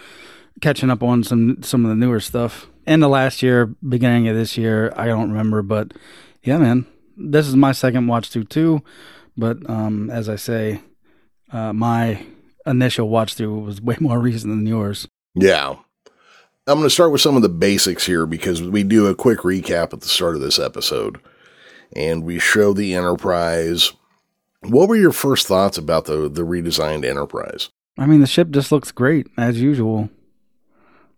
catching 0.61 0.91
up 0.91 1.03
on 1.03 1.23
some 1.23 1.63
some 1.63 1.85
of 1.85 1.91
the 1.91 1.95
newer 1.95 2.19
stuff. 2.19 2.67
End 2.87 3.05
of 3.05 3.11
last 3.11 3.43
year, 3.43 3.67
beginning 3.87 4.27
of 4.29 4.35
this 4.35 4.57
year, 4.57 4.93
I 4.97 5.07
don't 5.07 5.31
remember, 5.31 5.61
but 5.63 5.93
yeah, 6.43 6.57
man, 6.57 6.87
this 7.17 7.47
is 7.47 7.55
my 7.55 7.73
second 7.73 8.07
watch 8.07 8.31
through 8.31 8.45
too. 8.45 8.83
But 9.37 9.69
um, 9.69 10.09
as 10.11 10.29
I 10.29 10.37
say, 10.37 10.81
uh, 11.53 11.73
my 11.73 12.25
initial 12.67 13.09
watch 13.09 13.35
through 13.35 13.59
was 13.61 13.81
way 13.81 13.97
more 14.01 14.19
recent 14.21 14.53
than 14.53 14.67
yours. 14.67 15.09
Yeah. 15.35 15.77
I'm 16.67 16.75
going 16.75 16.83
to 16.83 16.91
start 16.91 17.13
with 17.13 17.23
some 17.23 17.35
of 17.35 17.43
the 17.43 17.49
basics 17.49 18.05
here 18.05 18.27
because 18.27 18.63
we 18.63 18.83
do 18.83 19.07
a 19.07 19.15
quick 19.15 19.39
recap 19.39 19.95
at 19.95 20.01
the 20.01 20.09
start 20.09 20.35
of 20.35 20.43
this 20.43 20.59
episode 20.59 21.19
and 21.97 22.25
we 22.25 22.39
show 22.39 22.75
the 22.75 22.95
Enterprise. 22.95 23.93
What 24.61 24.89
were 24.89 24.97
your 24.97 25.13
first 25.13 25.47
thoughts 25.47 25.79
about 25.79 26.05
the, 26.05 26.29
the 26.29 26.43
redesigned 26.43 27.07
Enterprise? 27.07 27.71
I 27.97 28.05
mean, 28.05 28.21
the 28.21 28.27
ship 28.27 28.51
just 28.51 28.71
looks 28.71 28.93
great 28.93 29.29
as 29.39 29.61
usual. 29.63 30.11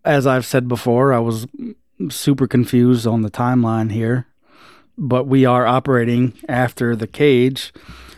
As 0.05 0.25
I've 0.25 0.45
said 0.45 0.69
before, 0.69 1.11
I 1.11 1.19
was 1.19 1.47
super 2.09 2.47
confused 2.47 3.05
on 3.05 3.21
the 3.21 3.29
timeline 3.29 3.91
here, 3.91 4.27
but 4.97 5.27
we 5.27 5.45
are 5.45 5.67
operating 5.67 6.33
after 6.47 6.95
the 6.95 7.07
cage. 7.07 7.73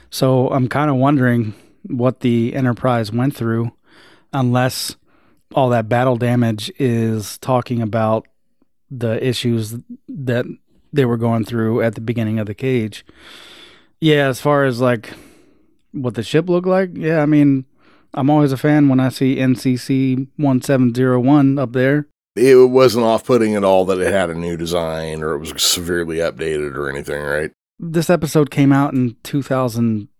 So 0.09 0.49
I'm 0.49 0.69
kind 0.69 0.91
of 0.91 0.97
wondering 0.97 1.55
what 1.83 2.21
the 2.21 2.53
Enterprise 2.55 3.11
went 3.11 3.35
through, 3.35 3.71
unless 4.31 4.95
all 5.53 5.69
that 5.69 5.89
battle 5.89 6.17
damage 6.17 6.71
is 6.79 7.37
talking 7.37 7.81
about 7.81 8.27
the 8.89 9.23
issues 9.25 9.75
that 10.07 10.45
they 10.91 11.05
were 11.05 11.17
going 11.17 11.43
through 11.43 11.81
at 11.81 11.95
the 11.95 12.01
beginning 12.01 12.39
of 12.39 12.47
the 12.47 12.53
cage. 12.53 13.05
Yeah, 13.99 14.27
as 14.27 14.39
far 14.39 14.65
as 14.65 14.79
like 14.81 15.13
what 15.91 16.15
the 16.15 16.23
ship 16.23 16.49
looked 16.49 16.67
like, 16.67 16.91
yeah, 16.93 17.21
I 17.21 17.25
mean, 17.25 17.65
I'm 18.13 18.29
always 18.29 18.51
a 18.51 18.57
fan 18.57 18.89
when 18.89 18.99
I 18.99 19.09
see 19.09 19.37
NCC 19.37 20.27
1701 20.37 21.57
up 21.57 21.73
there. 21.73 22.07
It 22.35 22.69
wasn't 22.69 23.05
off 23.05 23.25
putting 23.25 23.55
at 23.55 23.63
all 23.63 23.85
that 23.85 23.99
it 23.99 24.11
had 24.11 24.29
a 24.29 24.35
new 24.35 24.57
design 24.57 25.21
or 25.21 25.33
it 25.33 25.39
was 25.39 25.61
severely 25.61 26.17
updated 26.17 26.75
or 26.75 26.89
anything, 26.89 27.21
right? 27.21 27.51
This 27.79 28.09
episode 28.09 28.49
came 28.49 28.71
out 28.71 28.93
in 28.93 29.15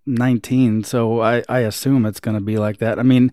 2019, 0.05 0.83
so 0.83 1.21
I, 1.21 1.43
I 1.49 1.59
assume 1.59 2.05
it's 2.05 2.19
going 2.19 2.35
to 2.35 2.43
be 2.43 2.57
like 2.57 2.77
that. 2.77 2.99
I 2.99 3.03
mean, 3.03 3.31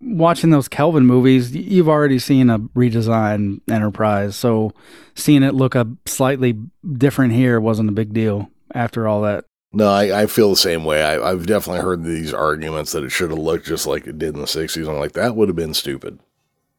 watching 0.00 0.50
those 0.50 0.68
Kelvin 0.68 1.06
movies, 1.06 1.54
you've 1.54 1.88
already 1.88 2.18
seen 2.18 2.50
a 2.50 2.58
redesign 2.58 3.60
Enterprise, 3.70 4.36
so 4.36 4.72
seeing 5.14 5.42
it 5.42 5.54
look 5.54 5.74
a 5.74 5.88
slightly 6.06 6.58
different 6.96 7.32
here 7.32 7.60
wasn't 7.60 7.88
a 7.88 7.92
big 7.92 8.12
deal 8.12 8.50
after 8.74 9.06
all 9.06 9.22
that. 9.22 9.44
No, 9.74 9.88
I, 9.88 10.22
I 10.22 10.26
feel 10.26 10.50
the 10.50 10.56
same 10.56 10.84
way. 10.84 11.02
I, 11.02 11.30
I've 11.30 11.46
definitely 11.46 11.82
heard 11.82 12.04
these 12.04 12.34
arguments 12.34 12.92
that 12.92 13.04
it 13.04 13.10
should 13.10 13.30
have 13.30 13.38
looked 13.38 13.64
just 13.64 13.86
like 13.86 14.06
it 14.06 14.18
did 14.18 14.34
in 14.34 14.40
the 14.40 14.46
60s. 14.46 14.86
I'm 14.86 14.98
like, 14.98 15.12
that 15.12 15.34
would 15.34 15.48
have 15.48 15.56
been 15.56 15.72
stupid. 15.72 16.18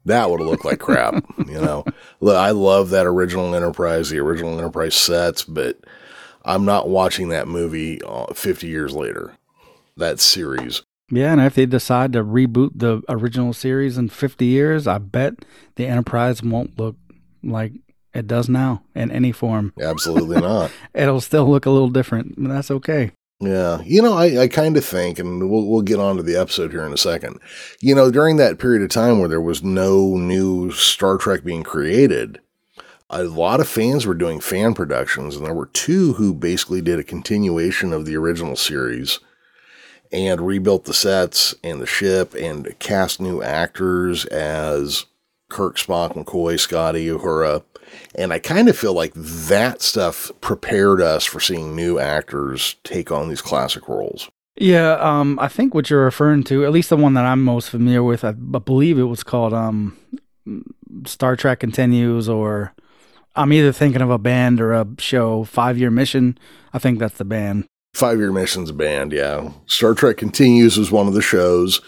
That 0.05 0.29
would 0.29 0.41
have 0.41 0.49
looked 0.49 0.65
like 0.65 0.79
crap, 0.79 1.25
you 1.47 1.59
know. 1.59 1.85
I 2.21 2.51
love 2.51 2.89
that 2.89 3.07
original 3.07 3.55
Enterprise, 3.55 4.09
the 4.09 4.19
original 4.19 4.59
Enterprise 4.59 4.95
sets, 4.95 5.43
but 5.43 5.79
I'm 6.45 6.65
not 6.65 6.89
watching 6.89 7.29
that 7.29 7.47
movie 7.47 8.01
uh, 8.03 8.33
50 8.33 8.67
years 8.67 8.93
later. 8.93 9.33
That 9.95 10.19
series. 10.19 10.81
Yeah, 11.11 11.31
and 11.31 11.41
if 11.41 11.55
they 11.55 11.65
decide 11.65 12.13
to 12.13 12.23
reboot 12.23 12.71
the 12.75 13.01
original 13.07 13.53
series 13.53 13.97
in 13.97 14.09
50 14.09 14.45
years, 14.45 14.87
I 14.87 14.97
bet 14.97 15.45
the 15.75 15.85
Enterprise 15.85 16.41
won't 16.41 16.79
look 16.79 16.95
like 17.43 17.73
it 18.13 18.27
does 18.27 18.49
now 18.49 18.83
in 18.95 19.11
any 19.11 19.31
form. 19.31 19.73
Absolutely 19.81 20.41
not. 20.41 20.71
It'll 20.93 21.21
still 21.21 21.49
look 21.49 21.65
a 21.65 21.69
little 21.69 21.89
different, 21.89 22.35
but 22.37 22.49
that's 22.49 22.71
okay. 22.71 23.11
Yeah, 23.39 23.81
you 23.83 24.01
know, 24.01 24.13
I, 24.13 24.43
I 24.43 24.47
kind 24.47 24.77
of 24.77 24.85
think, 24.85 25.19
and 25.19 25.49
we'll 25.49 25.67
we'll 25.67 25.81
get 25.81 25.99
on 25.99 26.15
to 26.15 26.23
the 26.23 26.37
episode 26.37 26.71
here 26.71 26.85
in 26.85 26.93
a 26.93 26.97
second. 26.97 27.39
You 27.81 27.93
know, 27.93 28.09
during 28.09 28.37
that 28.37 28.57
period 28.57 28.83
of 28.83 28.89
time 28.89 29.19
where 29.19 29.27
there 29.27 29.41
was 29.41 29.61
no 29.61 30.15
new 30.15 30.71
Star 30.71 31.17
Trek 31.17 31.43
being 31.43 31.63
created, 31.63 32.39
a 33.13 33.23
lot 33.23 33.59
of 33.59 33.67
fans 33.67 34.05
were 34.05 34.13
doing 34.13 34.39
fan 34.39 34.73
productions, 34.73 35.35
and 35.35 35.45
there 35.45 35.53
were 35.53 35.67
two 35.67 36.13
who 36.13 36.33
basically 36.33 36.81
did 36.81 36.99
a 36.99 37.03
continuation 37.03 37.93
of 37.93 38.05
the 38.05 38.15
original 38.15 38.55
series 38.55 39.19
and 40.11 40.41
rebuilt 40.41 40.85
the 40.85 40.93
sets 40.93 41.55
and 41.63 41.81
the 41.81 41.87
ship 41.87 42.33
and 42.35 42.77
cast 42.79 43.19
new 43.19 43.41
actors 43.41 44.25
as 44.25 45.05
Kirk, 45.49 45.77
Spock, 45.77 46.13
McCoy, 46.13 46.59
Scotty, 46.59 47.07
Uhura. 47.07 47.63
And 48.15 48.33
I 48.33 48.39
kind 48.39 48.69
of 48.69 48.77
feel 48.77 48.93
like 48.93 49.13
that 49.15 49.81
stuff 49.81 50.31
prepared 50.41 51.01
us 51.01 51.25
for 51.25 51.39
seeing 51.39 51.75
new 51.75 51.99
actors 51.99 52.75
take 52.83 53.11
on 53.11 53.29
these 53.29 53.41
classic 53.41 53.87
roles. 53.87 54.29
Yeah, 54.55 54.93
um, 54.99 55.39
I 55.39 55.47
think 55.47 55.73
what 55.73 55.89
you're 55.89 56.03
referring 56.03 56.43
to, 56.45 56.63
at 56.63 56.71
least 56.71 56.89
the 56.89 56.97
one 56.97 57.15
that 57.15 57.25
I'm 57.25 57.43
most 57.43 57.69
familiar 57.69 58.03
with, 58.03 58.23
I 58.23 58.31
believe 58.31 58.99
it 58.99 59.03
was 59.03 59.23
called 59.23 59.53
um, 59.53 59.97
Star 61.05 61.35
Trek 61.35 61.59
Continues, 61.59 62.29
or 62.29 62.73
I'm 63.35 63.53
either 63.53 63.71
thinking 63.71 64.01
of 64.01 64.09
a 64.09 64.17
band 64.17 64.61
or 64.61 64.73
a 64.73 64.87
show, 64.99 65.43
Five 65.43 65.77
Year 65.77 65.91
Mission. 65.91 66.37
I 66.73 66.79
think 66.79 66.99
that's 66.99 67.17
the 67.17 67.25
band. 67.25 67.67
Five 67.93 68.19
Year 68.19 68.31
Missions 68.31 68.69
a 68.69 68.73
band, 68.73 69.11
yeah. 69.11 69.51
Star 69.65 69.93
Trek 69.93 70.17
Continues 70.17 70.77
was 70.77 70.91
one 70.91 71.07
of 71.07 71.13
the 71.13 71.21
shows. 71.21 71.81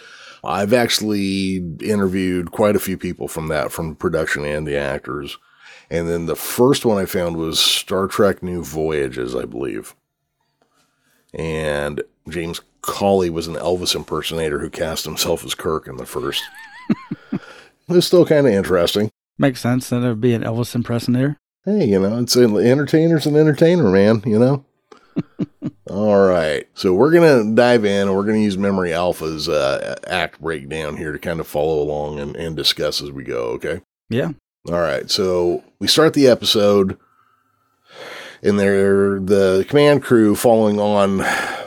I've 0.44 0.74
actually 0.74 1.58
interviewed 1.82 2.52
quite 2.52 2.76
a 2.76 2.80
few 2.80 2.98
people 2.98 3.28
from 3.28 3.48
that, 3.48 3.72
from 3.72 3.96
production 3.96 4.46
and 4.46 4.68
the 4.68 4.78
actors. 4.78 5.38
And 5.90 6.08
then 6.08 6.26
the 6.26 6.36
first 6.36 6.86
one 6.86 7.02
I 7.02 7.06
found 7.06 7.38
was 7.38 7.60
Star 7.60 8.08
Trek 8.08 8.44
New 8.44 8.64
Voyages, 8.64 9.36
I 9.36 9.46
believe. 9.46 9.96
And 11.34 12.02
James 12.30 12.62
Cawley 12.82 13.30
was 13.30 13.48
an 13.48 13.56
Elvis 13.56 13.96
impersonator 13.96 14.60
who 14.60 14.70
cast 14.70 15.06
himself 15.06 15.44
as 15.44 15.56
Kirk 15.56 15.88
in 15.88 15.98
the 15.98 16.06
first. 16.06 16.44
it's 17.90 18.08
still 18.08 18.26
kind 18.26 18.48
of 18.48 18.54
interesting. 18.54 19.12
Makes 19.38 19.62
sense 19.62 19.90
that 19.90 20.04
it 20.04 20.08
would 20.08 20.22
be 20.22 20.34
an 20.34 20.44
Elvis 20.44 20.76
impersonator. 20.76 21.38
Hey, 21.66 21.86
you 21.86 22.00
know, 22.00 22.20
it's 22.20 22.36
an 22.36 22.56
entertainer's 22.58 23.26
an 23.26 23.36
entertainer, 23.36 23.90
man, 23.90 24.22
you 24.26 24.40
know? 24.40 24.66
All 25.90 26.28
right. 26.28 26.68
So 26.74 26.94
we're 26.94 27.12
going 27.12 27.50
to 27.50 27.56
dive 27.56 27.86
in 27.86 28.08
and 28.08 28.16
we're 28.16 28.24
going 28.24 28.40
to 28.40 28.44
use 28.44 28.58
Memory 28.58 28.94
Alpha's 28.94 29.50
uh, 29.50 29.96
act 30.08 30.42
breakdown 30.42 30.98
here 30.98 31.12
to 31.12 31.20
kind 31.20 31.40
of 31.40 31.48
follow 31.48 31.82
along 31.82 32.20
and, 32.20 32.36
and 32.36 32.56
discuss 32.56 33.02
as 33.02 33.12
we 33.12 33.24
go. 33.24 33.48
Okay. 33.52 33.82
Yeah. 34.10 34.32
All 34.68 34.80
right. 34.80 35.10
So 35.10 35.64
we 35.80 35.88
start 35.88 36.14
the 36.14 36.28
episode 36.28 36.98
and 38.42 38.60
they're 38.60 39.20
the 39.20 39.66
command 39.68 40.04
crew 40.04 40.36
following 40.36 40.80
on 40.80 41.18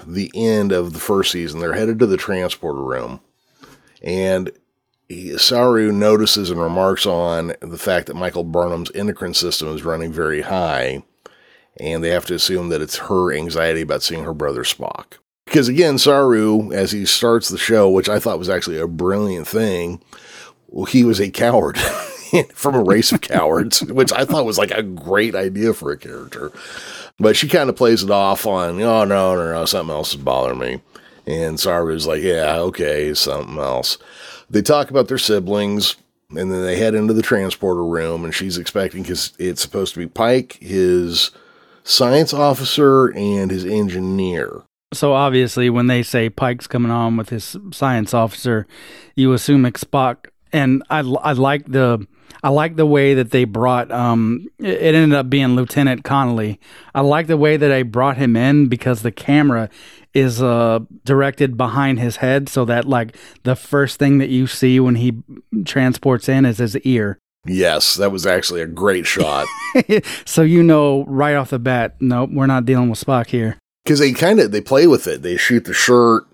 the 0.06 0.30
end 0.34 0.72
of 0.72 0.92
the 0.92 1.00
first 1.00 1.32
season. 1.32 1.60
They're 1.60 1.74
headed 1.74 1.98
to 1.98 2.06
the 2.06 2.16
transporter 2.16 2.82
room 2.82 3.20
and 4.02 4.50
Saru 5.38 5.90
notices 5.90 6.50
and 6.50 6.60
remarks 6.60 7.06
on 7.06 7.54
the 7.60 7.78
fact 7.78 8.06
that 8.06 8.16
Michael 8.16 8.44
Burnham's 8.44 8.90
endocrine 8.94 9.34
system 9.34 9.68
is 9.68 9.84
running 9.84 10.12
very 10.12 10.42
high 10.42 11.02
and 11.80 12.02
they 12.02 12.10
have 12.10 12.26
to 12.26 12.34
assume 12.34 12.68
that 12.68 12.82
it's 12.82 12.96
her 12.96 13.32
anxiety 13.32 13.80
about 13.80 14.02
seeing 14.02 14.24
her 14.24 14.34
brother 14.34 14.64
Spock. 14.64 15.18
Because 15.46 15.68
again, 15.68 15.96
Saru, 15.96 16.72
as 16.72 16.92
he 16.92 17.06
starts 17.06 17.48
the 17.48 17.58
show, 17.58 17.88
which 17.88 18.08
I 18.08 18.18
thought 18.18 18.38
was 18.38 18.50
actually 18.50 18.78
a 18.78 18.86
brilliant 18.86 19.48
thing, 19.48 20.02
well, 20.68 20.84
he 20.84 21.04
was 21.04 21.20
a 21.20 21.30
coward 21.30 21.78
from 22.52 22.74
a 22.74 22.82
race 22.82 23.12
of 23.12 23.22
cowards, 23.22 23.82
which 23.84 24.12
I 24.12 24.24
thought 24.24 24.44
was 24.44 24.58
like 24.58 24.72
a 24.72 24.82
great 24.82 25.34
idea 25.34 25.72
for 25.72 25.90
a 25.90 25.96
character. 25.96 26.52
But 27.18 27.36
she 27.36 27.48
kind 27.48 27.70
of 27.70 27.76
plays 27.76 28.02
it 28.02 28.10
off 28.10 28.46
on, 28.46 28.80
oh, 28.82 29.04
no, 29.04 29.34
no, 29.34 29.52
no, 29.52 29.64
something 29.64 29.94
else 29.94 30.10
is 30.10 30.20
bothering 30.20 30.58
me. 30.58 30.80
And 31.26 31.58
Saru's 31.58 32.06
like, 32.06 32.22
yeah, 32.22 32.56
okay, 32.58 33.12
something 33.14 33.58
else. 33.58 33.98
They 34.50 34.62
talk 34.62 34.90
about 34.90 35.08
their 35.08 35.18
siblings, 35.18 35.96
and 36.30 36.52
then 36.52 36.62
they 36.62 36.76
head 36.76 36.94
into 36.94 37.14
the 37.14 37.22
transporter 37.22 37.84
room, 37.84 38.24
and 38.24 38.34
she's 38.34 38.58
expecting, 38.58 39.02
because 39.02 39.32
it's 39.38 39.62
supposed 39.62 39.94
to 39.94 40.00
be 40.00 40.06
Pike, 40.06 40.58
his 40.60 41.30
science 41.84 42.34
officer 42.34 43.06
and 43.08 43.50
his 43.50 43.64
engineer. 43.64 44.62
So 44.92 45.12
obviously, 45.12 45.68
when 45.68 45.86
they 45.86 46.02
say 46.02 46.30
Pike's 46.30 46.66
coming 46.66 46.90
on 46.90 47.16
with 47.16 47.28
his 47.28 47.56
science 47.72 48.14
officer, 48.14 48.66
you 49.16 49.32
assume 49.32 49.66
it's 49.66 49.84
Spock. 49.84 50.28
And 50.50 50.82
I, 50.88 51.00
I 51.00 51.32
like 51.32 51.66
the 51.66 52.06
I 52.42 52.50
like 52.50 52.76
the 52.76 52.86
way 52.86 53.14
that 53.14 53.30
they 53.30 53.44
brought. 53.44 53.90
Um, 53.90 54.46
it 54.58 54.94
ended 54.94 55.14
up 55.14 55.28
being 55.28 55.56
Lieutenant 55.56 56.04
Connolly. 56.04 56.60
I 56.94 57.00
like 57.00 57.26
the 57.26 57.36
way 57.36 57.56
that 57.56 57.68
they 57.68 57.82
brought 57.82 58.16
him 58.16 58.36
in 58.36 58.68
because 58.68 59.02
the 59.02 59.10
camera 59.12 59.68
is 60.14 60.42
uh 60.42 60.80
directed 61.04 61.56
behind 61.56 61.98
his 62.00 62.16
head, 62.16 62.48
so 62.48 62.64
that 62.64 62.86
like 62.86 63.16
the 63.42 63.54
first 63.56 63.98
thing 63.98 64.18
that 64.18 64.30
you 64.30 64.46
see 64.46 64.80
when 64.80 64.94
he 64.94 65.12
transports 65.64 66.28
in 66.28 66.44
is 66.46 66.58
his 66.58 66.76
ear. 66.78 67.18
Yes, 67.46 67.94
that 67.96 68.10
was 68.10 68.26
actually 68.26 68.60
a 68.62 68.66
great 68.66 69.06
shot. 69.06 69.46
so 70.24 70.42
you 70.42 70.62
know 70.62 71.04
right 71.06 71.34
off 71.34 71.50
the 71.50 71.58
bat, 71.58 71.96
nope, 72.00 72.30
we're 72.32 72.46
not 72.46 72.64
dealing 72.66 72.88
with 72.90 73.02
Spock 73.02 73.28
here. 73.28 73.58
because 73.84 73.98
they 74.00 74.12
kind 74.12 74.40
of 74.40 74.50
they 74.52 74.60
play 74.60 74.86
with 74.86 75.06
it. 75.06 75.22
They 75.22 75.36
shoot 75.36 75.64
the 75.64 75.72
shirt, 75.74 76.24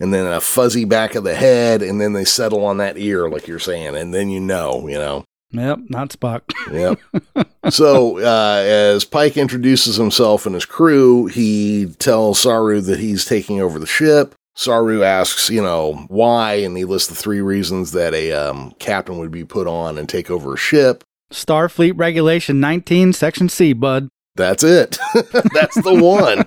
and 0.00 0.12
then 0.12 0.26
a 0.26 0.40
fuzzy 0.40 0.84
back 0.84 1.14
of 1.14 1.24
the 1.24 1.34
head, 1.34 1.82
and 1.82 2.00
then 2.00 2.12
they 2.12 2.24
settle 2.24 2.64
on 2.64 2.76
that 2.78 2.98
ear, 2.98 3.28
like 3.28 3.46
you're 3.48 3.58
saying, 3.58 3.96
and 3.96 4.12
then 4.12 4.30
you 4.30 4.40
know, 4.40 4.88
you 4.88 4.98
know. 4.98 5.24
Yep, 5.52 5.80
not 5.88 6.10
Spock. 6.10 6.42
Yep. 6.72 7.46
so 7.70 8.18
uh, 8.18 8.62
as 8.64 9.04
Pike 9.04 9.36
introduces 9.36 9.96
himself 9.96 10.46
and 10.46 10.54
his 10.54 10.64
crew, 10.64 11.26
he 11.26 11.94
tells 11.98 12.40
Saru 12.40 12.80
that 12.80 12.98
he's 12.98 13.24
taking 13.24 13.60
over 13.60 13.78
the 13.78 13.86
ship. 13.86 14.34
Saru 14.54 15.02
asks, 15.02 15.48
you 15.48 15.62
know, 15.62 16.04
why, 16.08 16.54
and 16.54 16.76
he 16.76 16.84
lists 16.84 17.08
the 17.08 17.14
three 17.14 17.40
reasons 17.40 17.92
that 17.92 18.14
a 18.14 18.32
um, 18.32 18.74
captain 18.78 19.18
would 19.18 19.30
be 19.30 19.44
put 19.44 19.66
on 19.66 19.98
and 19.98 20.08
take 20.08 20.30
over 20.30 20.54
a 20.54 20.58
ship. 20.58 21.04
Starfleet 21.32 21.94
Regulation 21.96 22.60
19, 22.60 23.12
Section 23.12 23.48
C, 23.48 23.72
bud. 23.72 24.08
That's 24.34 24.64
it. 24.64 24.98
That's 25.52 25.80
the 25.82 25.94
one. 25.94 26.46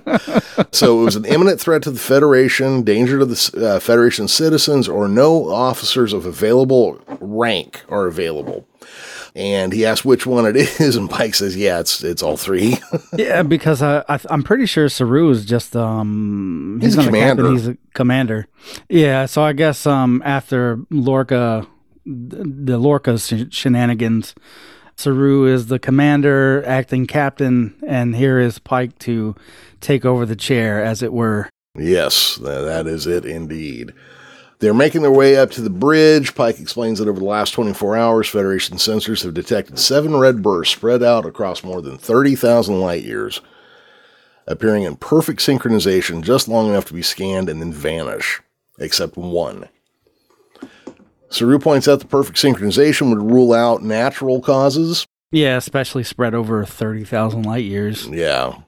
so 0.72 1.00
it 1.00 1.04
was 1.04 1.16
an 1.16 1.24
imminent 1.24 1.60
threat 1.60 1.82
to 1.82 1.90
the 1.90 2.00
Federation, 2.00 2.82
danger 2.82 3.18
to 3.18 3.24
the 3.24 3.74
uh, 3.74 3.80
Federation 3.80 4.26
citizens, 4.26 4.88
or 4.88 5.06
no 5.06 5.52
officers 5.52 6.12
of 6.12 6.26
available 6.26 7.00
rank 7.20 7.84
are 7.88 8.06
available. 8.06 8.66
And 9.38 9.70
he 9.74 9.84
asks 9.84 10.02
which 10.02 10.26
one 10.26 10.46
it 10.46 10.56
is, 10.80 10.96
and 10.96 11.10
Pike 11.10 11.34
says, 11.34 11.54
"Yeah, 11.58 11.78
it's 11.80 12.02
it's 12.02 12.22
all 12.22 12.38
three. 12.38 12.78
Yeah, 13.18 13.42
because 13.42 13.82
I, 13.82 14.02
I 14.08 14.18
I'm 14.30 14.42
pretty 14.42 14.64
sure 14.66 14.88
Saru 14.88 15.28
is 15.30 15.44
just 15.44 15.76
um 15.76 16.78
He's 16.82 16.94
a 16.94 17.02
not 17.02 17.12
captain, 17.12 17.36
commander. 17.36 17.52
he's 17.52 17.68
a 17.68 17.76
commander. 17.94 18.48
Yeah, 18.88 19.26
so 19.26 19.42
I 19.42 19.52
guess 19.52 19.86
um 19.86 20.22
after 20.24 20.78
Lorca, 20.90 21.66
the 22.06 22.78
Lorca 22.78 23.18
sh- 23.18 23.44
shenanigans, 23.50 24.34
Saru 24.96 25.44
is 25.46 25.66
the 25.66 25.78
commander, 25.78 26.64
acting 26.66 27.06
captain, 27.06 27.74
and 27.86 28.16
here 28.16 28.38
is 28.40 28.58
Pike 28.58 28.98
to 29.00 29.34
take 29.82 30.06
over 30.06 30.24
the 30.24 30.36
chair, 30.36 30.82
as 30.82 31.02
it 31.02 31.12
were. 31.12 31.50
yes, 31.78 32.36
that 32.36 32.86
is 32.86 33.06
it 33.06 33.26
indeed." 33.26 33.92
They're 34.58 34.74
making 34.74 35.02
their 35.02 35.10
way 35.10 35.36
up 35.36 35.50
to 35.52 35.60
the 35.60 35.70
bridge. 35.70 36.34
Pike 36.34 36.58
explains 36.58 36.98
that 36.98 37.08
over 37.08 37.18
the 37.18 37.26
last 37.26 37.50
24 37.50 37.96
hours, 37.96 38.28
Federation 38.28 38.78
sensors 38.78 39.22
have 39.22 39.34
detected 39.34 39.78
seven 39.78 40.16
red 40.16 40.42
bursts 40.42 40.74
spread 40.74 41.02
out 41.02 41.26
across 41.26 41.62
more 41.62 41.82
than 41.82 41.98
30,000 41.98 42.80
light 42.80 43.04
years, 43.04 43.42
appearing 44.46 44.84
in 44.84 44.96
perfect 44.96 45.40
synchronization 45.40 46.22
just 46.22 46.48
long 46.48 46.68
enough 46.68 46.86
to 46.86 46.94
be 46.94 47.02
scanned 47.02 47.50
and 47.50 47.60
then 47.60 47.72
vanish, 47.72 48.40
except 48.78 49.16
one. 49.16 49.68
Saru 51.28 51.58
points 51.58 51.86
out 51.88 52.00
the 52.00 52.06
perfect 52.06 52.38
synchronization 52.38 53.10
would 53.10 53.30
rule 53.30 53.52
out 53.52 53.82
natural 53.82 54.40
causes. 54.40 55.06
Yeah, 55.32 55.56
especially 55.56 56.04
spread 56.04 56.34
over 56.34 56.64
thirty 56.64 57.04
thousand 57.04 57.42
light 57.42 57.64
years. 57.64 58.06
Yeah. 58.06 58.60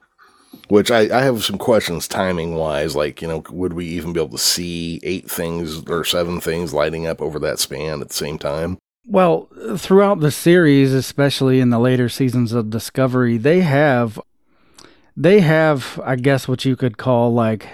Which 0.69 0.91
I, 0.91 1.01
I 1.15 1.23
have 1.23 1.43
some 1.43 1.57
questions 1.57 2.07
timing 2.07 2.55
wise. 2.55 2.95
Like, 2.95 3.21
you 3.21 3.27
know, 3.27 3.43
would 3.49 3.73
we 3.73 3.85
even 3.87 4.13
be 4.13 4.19
able 4.19 4.37
to 4.37 4.43
see 4.43 4.99
eight 5.03 5.29
things 5.29 5.83
or 5.89 6.03
seven 6.03 6.39
things 6.39 6.73
lighting 6.73 7.05
up 7.05 7.21
over 7.21 7.39
that 7.39 7.59
span 7.59 8.01
at 8.01 8.07
the 8.07 8.13
same 8.13 8.37
time? 8.37 8.77
Well, 9.05 9.49
throughout 9.75 10.19
the 10.19 10.29
series, 10.29 10.93
especially 10.93 11.59
in 11.59 11.71
the 11.71 11.79
later 11.79 12.09
seasons 12.09 12.53
of 12.53 12.69
Discovery, 12.69 13.37
they 13.37 13.61
have 13.61 14.19
they 15.17 15.41
have 15.41 15.99
I 16.05 16.15
guess 16.15 16.47
what 16.47 16.63
you 16.63 16.75
could 16.75 16.97
call 16.97 17.33
like 17.33 17.67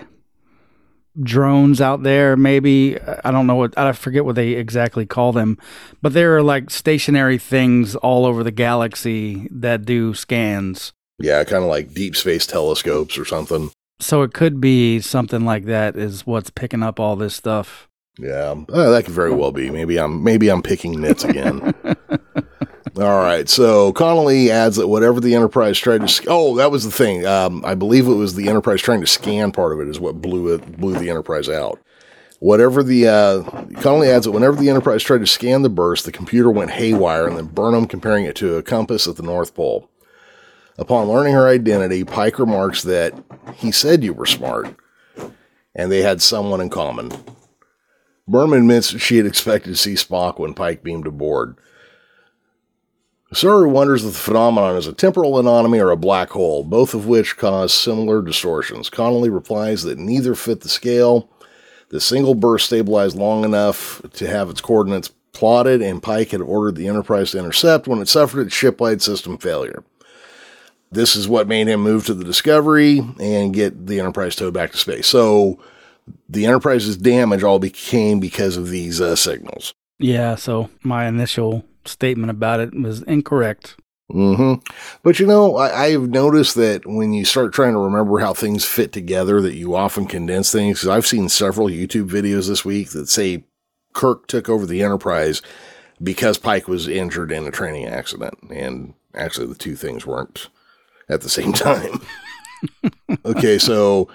drones 1.21 1.79
out 1.79 2.03
there 2.03 2.35
maybe 2.35 2.99
I 2.99 3.31
don't 3.31 3.47
know 3.47 3.55
what 3.55 3.77
I 3.77 3.93
forget 3.93 4.25
what 4.25 4.35
they 4.35 4.53
exactly 4.53 5.05
call 5.05 5.33
them, 5.33 5.57
but 6.01 6.13
there 6.13 6.35
are 6.37 6.43
like 6.43 6.69
stationary 6.69 7.37
things 7.37 7.95
all 7.95 8.25
over 8.25 8.43
the 8.43 8.51
galaxy 8.51 9.47
that 9.51 9.85
do 9.85 10.13
scans. 10.13 10.93
Yeah, 11.19 11.43
kind 11.43 11.63
of 11.63 11.69
like 11.69 11.93
deep 11.93 12.15
space 12.15 12.45
telescopes 12.45 13.17
or 13.17 13.25
something. 13.25 13.71
So 13.99 14.21
it 14.23 14.33
could 14.33 14.59
be 14.59 14.99
something 14.99 15.45
like 15.45 15.65
that 15.65 15.95
is 15.95 16.25
what's 16.27 16.49
picking 16.49 16.83
up 16.83 16.99
all 16.99 17.15
this 17.15 17.35
stuff. 17.35 17.87
Yeah, 18.17 18.55
uh, 18.69 18.89
that 18.91 19.05
could 19.05 19.13
very 19.13 19.31
well 19.33 19.51
be. 19.51 19.69
Maybe 19.69 19.97
I'm 19.97 20.23
maybe 20.23 20.49
I'm 20.49 20.61
picking 20.61 21.01
nits 21.01 21.23
again. 21.23 21.73
All 22.97 23.21
right. 23.21 23.49
So 23.49 23.91
Connolly 23.91 24.49
adds 24.49 24.77
that 24.77 24.87
whatever 24.87 25.19
the 25.19 25.35
Enterprise 25.35 25.77
tried 25.77 25.99
to 26.01 26.07
sc- 26.07 26.27
oh 26.27 26.55
that 26.55 26.71
was 26.71 26.85
the 26.85 26.91
thing. 26.91 27.25
Um, 27.25 27.63
I 27.65 27.75
believe 27.75 28.07
it 28.07 28.13
was 28.13 28.35
the 28.35 28.47
Enterprise 28.47 28.81
trying 28.81 29.01
to 29.01 29.07
scan 29.07 29.51
part 29.51 29.73
of 29.73 29.81
it 29.81 29.89
is 29.89 29.99
what 29.99 30.21
blew 30.21 30.53
it 30.53 30.77
blew 30.77 30.97
the 30.97 31.09
Enterprise 31.09 31.49
out. 31.49 31.79
Whatever 32.39 32.83
the 32.83 33.07
uh, 33.07 33.43
Connolly 33.81 34.09
adds 34.09 34.25
that 34.25 34.31
whenever 34.31 34.55
the 34.55 34.69
Enterprise 34.69 35.03
tried 35.03 35.19
to 35.19 35.27
scan 35.27 35.61
the 35.61 35.69
burst, 35.69 36.05
the 36.05 36.11
computer 36.11 36.49
went 36.49 36.71
haywire 36.71 37.27
and 37.27 37.37
then 37.37 37.47
Burnham 37.47 37.85
comparing 37.85 38.25
it 38.25 38.35
to 38.37 38.55
a 38.55 38.63
compass 38.63 39.07
at 39.07 39.17
the 39.17 39.23
North 39.23 39.53
Pole. 39.55 39.89
Upon 40.77 41.07
learning 41.07 41.33
her 41.33 41.47
identity, 41.47 42.03
Pike 42.03 42.37
remarks 42.37 42.83
that 42.83 43.13
he 43.55 43.71
said 43.71 44.03
you 44.03 44.13
were 44.13 44.25
smart, 44.25 44.75
and 45.73 45.91
they 45.91 46.01
had 46.01 46.21
someone 46.21 46.59
in 46.59 46.69
common. 46.69 47.11
Burnham 48.27 48.53
admits 48.53 48.99
she 48.99 49.17
had 49.17 49.25
expected 49.25 49.69
to 49.69 49.77
see 49.77 49.93
Spock 49.93 50.39
when 50.39 50.53
Pike 50.53 50.83
beamed 50.83 51.07
aboard. 51.07 51.55
Saru 53.33 53.69
wonders 53.69 54.03
if 54.03 54.13
the 54.13 54.19
phenomenon 54.19 54.75
is 54.77 54.87
a 54.87 54.93
temporal 54.93 55.39
anomaly 55.39 55.79
or 55.79 55.91
a 55.91 55.97
black 55.97 56.29
hole, 56.29 56.63
both 56.63 56.93
of 56.93 57.05
which 57.07 57.37
cause 57.37 57.73
similar 57.73 58.21
distortions. 58.21 58.89
Connolly 58.89 59.29
replies 59.29 59.83
that 59.83 59.97
neither 59.97 60.35
fit 60.35 60.61
the 60.61 60.69
scale. 60.69 61.29
The 61.89 62.01
single 62.01 62.35
burst 62.35 62.67
stabilized 62.67 63.17
long 63.17 63.43
enough 63.43 64.01
to 64.13 64.27
have 64.27 64.49
its 64.49 64.61
coordinates 64.61 65.11
plotted, 65.33 65.81
and 65.81 66.01
Pike 66.01 66.31
had 66.31 66.41
ordered 66.41 66.75
the 66.75 66.87
Enterprise 66.87 67.31
to 67.31 67.39
intercept 67.39 67.87
when 67.87 67.99
it 67.99 68.07
suffered 68.07 68.41
its 68.41 68.55
shipwide 68.55 69.01
system 69.01 69.37
failure. 69.37 69.83
This 70.95 71.17
is 71.17 71.27
what 71.27 71.47
made 71.49 71.67
him 71.67 71.81
move 71.81 72.05
to 72.05 72.13
the 72.13 72.23
Discovery 72.23 72.99
and 73.19 73.53
get 73.53 73.85
the 73.85 73.99
Enterprise 73.99 74.35
towed 74.35 74.53
back 74.53 74.71
to 74.71 74.77
space. 74.77 75.07
So 75.07 75.59
the 76.29 76.45
Enterprise's 76.45 76.95
damage 76.95 77.43
all 77.43 77.59
became 77.59 78.21
because 78.21 78.55
of 78.55 78.69
these 78.69 79.01
uh, 79.01 79.17
signals. 79.17 79.73
Yeah, 79.99 80.35
so 80.35 80.69
my 80.83 81.05
initial 81.05 81.65
statement 81.83 82.31
about 82.31 82.61
it 82.61 82.73
was 82.73 83.01
incorrect. 83.03 83.75
Mm-hmm. 84.09 84.63
But 85.03 85.19
you 85.19 85.27
know, 85.27 85.57
I, 85.57 85.85
I've 85.85 86.09
noticed 86.09 86.55
that 86.55 86.85
when 86.85 87.11
you 87.11 87.25
start 87.25 87.53
trying 87.53 87.73
to 87.73 87.79
remember 87.79 88.19
how 88.19 88.33
things 88.33 88.63
fit 88.63 88.93
together, 88.93 89.41
that 89.41 89.55
you 89.55 89.75
often 89.75 90.05
condense 90.05 90.49
things. 90.51 90.79
Because 90.79 90.89
I've 90.89 91.07
seen 91.07 91.27
several 91.27 91.67
YouTube 91.67 92.09
videos 92.09 92.47
this 92.47 92.63
week 92.63 92.91
that 92.91 93.09
say 93.09 93.43
Kirk 93.93 94.27
took 94.27 94.47
over 94.47 94.65
the 94.65 94.81
Enterprise 94.81 95.41
because 96.01 96.37
Pike 96.37 96.69
was 96.69 96.87
injured 96.87 97.31
in 97.33 97.47
a 97.47 97.51
training 97.51 97.87
accident, 97.87 98.37
and 98.49 98.93
actually 99.13 99.47
the 99.47 99.55
two 99.55 99.75
things 99.75 100.05
weren't 100.05 100.49
at 101.09 101.21
the 101.21 101.29
same 101.29 101.53
time. 101.53 102.01
okay, 103.25 103.57
so 103.57 104.09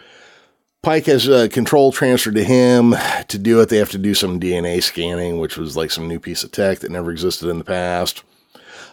Pike 0.83 1.07
has 1.07 1.29
uh, 1.29 1.49
control 1.51 1.93
transferred 1.93 2.37
to 2.37 2.45
him. 2.45 2.95
To 3.29 3.39
do 3.39 3.61
it, 3.61 3.69
they 3.69 3.77
have 3.77 3.91
to 3.91 3.99
do 3.99 4.15
some 4.15 4.41
DNA 4.41 4.83
scanning, 4.83 5.39
which 5.39 5.57
was 5.59 5.77
like 5.77 5.91
some 5.91 6.09
new 6.09 6.19
piece 6.19 6.43
of 6.43 6.53
tech 6.53 6.79
that 6.81 6.91
never 6.91 7.11
existed 7.11 7.49
in 7.49 7.59
the 7.59 7.65
past. 7.65 8.25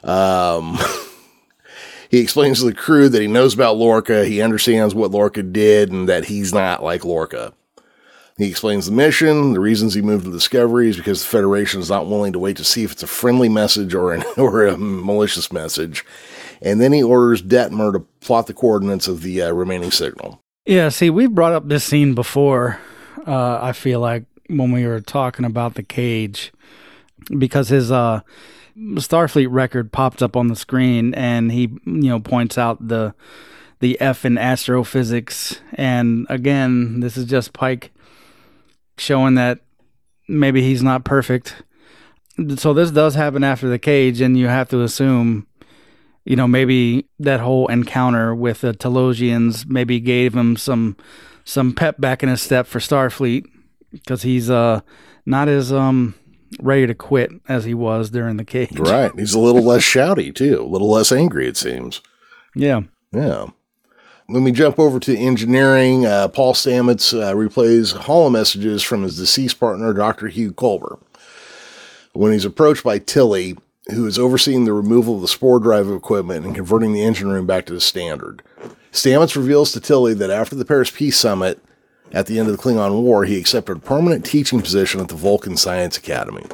Um, 0.03 0.77
he 2.10 2.19
explains 2.19 2.60
to 2.60 2.65
the 2.65 2.73
crew 2.73 3.07
that 3.10 3.21
he 3.21 3.27
knows 3.27 3.53
about 3.53 3.77
Lorca, 3.77 4.25
he 4.25 4.41
understands 4.41 4.93
what 4.93 5.12
Lorca 5.12 5.43
did, 5.43 5.91
and 5.91 6.10
that 6.10 6.25
he's 6.25 6.53
not 6.53 6.83
like 6.83 7.05
Lorca. 7.05 7.53
He 8.38 8.49
explains 8.49 8.86
the 8.86 8.91
mission, 8.91 9.53
the 9.53 9.60
reasons 9.60 9.95
he 9.95 10.01
moved 10.03 10.25
to 10.25 10.31
Discovery 10.31 10.89
is 10.89 10.97
because 10.97 11.23
the 11.23 11.29
Federation 11.29 11.79
is 11.79 11.89
not 11.89 12.05
willing 12.05 12.33
to 12.33 12.39
wait 12.39 12.57
to 12.57 12.63
see 12.63 12.83
if 12.83 12.91
it's 12.91 13.01
a 13.01 13.07
friendly 13.07 13.49
message 13.49 13.95
or 13.95 14.13
an 14.13 14.23
or 14.38 14.67
a 14.67 14.77
malicious 14.77 15.51
message. 15.51 16.05
And 16.62 16.82
then 16.82 16.91
he 16.91 17.04
orders 17.04 17.41
Detmer 17.41 17.93
to 17.93 18.00
plot 18.22 18.48
the 18.48 18.54
coordinates 18.54 19.08
of 19.08 19.22
the 19.22 19.41
uh, 19.41 19.52
remaining 19.52 19.91
signal. 19.91 20.41
Yeah, 20.65 20.89
see, 20.89 21.10
we've 21.10 21.34
brought 21.34 21.54
up 21.54 21.67
this 21.67 21.84
scene 21.84 22.13
before. 22.13 22.80
Uh, 23.26 23.60
I 23.62 23.72
feel 23.72 24.00
like 24.00 24.26
when 24.48 24.72
we 24.72 24.86
were 24.86 25.02
talking 25.02 25.46
about 25.46 25.76
the 25.76 25.84
cage, 25.84 26.52
because 27.38 27.70
his 27.70 27.91
uh, 27.91 28.22
Starfleet 28.78 29.48
record 29.50 29.91
popped 29.91 30.22
up 30.22 30.36
on 30.36 30.48
the 30.48 30.56
screen, 30.56 31.13
and 31.13 31.52
he, 31.52 31.62
you 31.86 32.10
know, 32.10 32.20
points 32.20 32.58
out 32.58 32.88
the 32.88 33.13
the 33.80 34.00
F 34.02 34.26
in 34.26 34.38
astrophysics. 34.38 35.62
And 35.74 36.26
again, 36.30 37.00
this 37.00 37.15
is 37.15 37.26
just 37.26 37.54
Pike 37.54 37.91
showing 38.98 39.36
that 39.36 39.60
maybe 40.28 40.62
he's 40.62 40.82
not 40.82 41.04
perfect. 41.04 41.63
So 42.58 42.74
this 42.74 42.91
does 42.91 43.15
happen 43.15 43.43
after 43.43 43.70
the 43.70 43.80
cage, 43.80 44.22
and 44.22 44.38
you 44.38 44.48
have 44.48 44.70
to 44.70 44.82
assume 44.82 45.48
you 46.27 46.35
know, 46.35 46.45
maybe 46.45 47.07
that 47.19 47.39
whole 47.39 47.67
encounter 47.67 48.35
with 48.35 48.59
the 48.59 48.73
Talosians 48.73 49.65
maybe 49.65 50.01
gave 50.01 50.35
him 50.35 50.57
some 50.57 50.97
some 51.45 51.73
pep 51.73 52.01
back 52.01 52.21
in 52.21 52.27
his 52.27 52.41
step 52.41 52.67
for 52.67 52.79
Starfleet 52.79 53.45
because 53.93 54.23
he's 54.23 54.49
uh 54.49 54.81
not 55.25 55.47
as 55.47 55.71
um 55.71 56.15
ready 56.59 56.85
to 56.85 56.93
quit 56.93 57.31
as 57.47 57.63
he 57.63 57.73
was 57.73 58.09
during 58.09 58.35
the 58.35 58.43
cage. 58.43 58.77
Right. 58.77 59.11
He's 59.15 59.33
a 59.33 59.39
little 59.39 59.63
less 59.63 59.83
shouty 59.83 60.35
too, 60.35 60.61
a 60.61 60.67
little 60.67 60.91
less 60.91 61.13
angry. 61.13 61.47
It 61.47 61.55
seems. 61.55 62.01
Yeah. 62.53 62.81
Yeah. 63.13 63.47
When 64.25 64.43
we 64.43 64.51
jump 64.51 64.77
over 64.79 64.99
to 64.99 65.17
engineering, 65.17 66.05
uh, 66.05 66.27
Paul 66.27 66.53
Stamets 66.53 67.17
uh, 67.17 67.33
replays 67.33 67.95
holo 67.95 68.29
messages 68.29 68.83
from 68.83 69.03
his 69.03 69.17
deceased 69.17 69.57
partner, 69.61 69.93
Dr. 69.93 70.27
Hugh 70.27 70.51
Culber. 70.51 70.99
When 72.11 72.33
he's 72.33 72.43
approached 72.43 72.83
by 72.83 72.99
Tilly, 72.99 73.55
who 73.91 74.06
is 74.06 74.19
overseeing 74.19 74.65
the 74.65 74.73
removal 74.73 75.15
of 75.15 75.21
the 75.21 75.28
spore 75.28 75.60
drive 75.60 75.89
equipment 75.89 76.45
and 76.45 76.56
converting 76.56 76.93
the 76.93 77.04
engine 77.04 77.30
room 77.30 77.45
back 77.45 77.65
to 77.65 77.73
the 77.73 77.82
standard. 77.82 78.41
Stamets 78.91 79.36
reveals 79.36 79.71
to 79.71 79.80
Tilly 79.80 80.13
that 80.15 80.30
after 80.30 80.56
the 80.56 80.65
Paris 80.65 80.91
Peace 80.91 81.17
Summit 81.17 81.63
at 82.12 82.26
the 82.26 82.39
end 82.39 82.50
of 82.50 82.58
the 82.58 82.62
Klingon 82.62 83.02
War, 83.02 83.26
he 83.26 83.39
accepted 83.39 83.78
a 83.78 83.82
permanent 83.82 84.26
teaching 84.26 84.62
position 84.62 85.00
at 85.00 85.10
the 85.10 85.15
Vulcan 85.15 85.58
Science 85.58 85.97
Academy. 85.97 86.45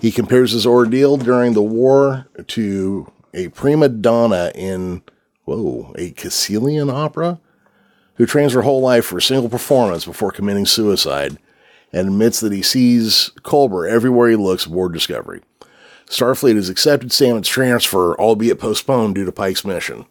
He 0.00 0.10
compares 0.10 0.52
his 0.52 0.66
ordeal 0.66 1.16
during 1.16 1.52
the 1.52 1.62
war 1.62 2.26
to 2.48 3.12
a 3.34 3.48
prima 3.48 3.88
donna 3.88 4.52
in, 4.54 5.02
whoa, 5.44 5.92
a 5.96 6.14
Sicilian 6.14 6.90
opera, 6.90 7.40
who 8.16 8.26
trains 8.26 8.52
her 8.52 8.62
whole 8.62 8.80
life 8.80 9.06
for 9.06 9.18
a 9.18 9.22
single 9.22 9.48
performance 9.48 10.04
before 10.04 10.32
committing 10.32 10.66
suicide 10.66 11.38
and 11.92 12.08
admits 12.08 12.40
that 12.40 12.52
he 12.52 12.62
sees 12.62 13.30
Culber 13.42 13.88
everywhere 13.88 14.30
he 14.30 14.36
looks 14.36 14.66
aboard 14.66 14.92
Discovery. 14.92 15.42
Starfleet 16.12 16.56
has 16.56 16.68
accepted 16.68 17.10
Stamets' 17.10 17.46
transfer, 17.46 18.14
albeit 18.20 18.58
postponed 18.58 19.14
due 19.14 19.24
to 19.24 19.32
Pike's 19.32 19.64
mission. 19.64 20.04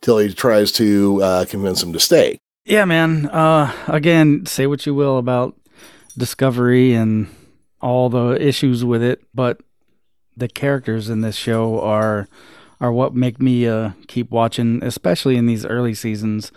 Tilly 0.00 0.32
tries 0.34 0.72
to 0.72 1.22
uh, 1.22 1.44
convince 1.44 1.82
him 1.82 1.92
to 1.92 2.00
stay. 2.00 2.38
Yeah, 2.64 2.84
man. 2.84 3.26
Uh, 3.26 3.72
again, 3.86 4.44
say 4.46 4.66
what 4.66 4.84
you 4.86 4.94
will 4.94 5.18
about 5.18 5.54
Discovery 6.18 6.94
and 6.94 7.28
all 7.80 8.08
the 8.08 8.32
issues 8.44 8.84
with 8.84 9.02
it, 9.02 9.22
but 9.32 9.60
the 10.36 10.48
characters 10.48 11.08
in 11.08 11.20
this 11.20 11.36
show 11.36 11.80
are 11.80 12.28
are 12.80 12.92
what 12.92 13.14
make 13.14 13.40
me 13.40 13.66
uh, 13.66 13.90
keep 14.08 14.30
watching, 14.30 14.82
especially 14.82 15.36
in 15.36 15.46
these 15.46 15.64
early 15.64 15.94
seasons. 15.94 16.52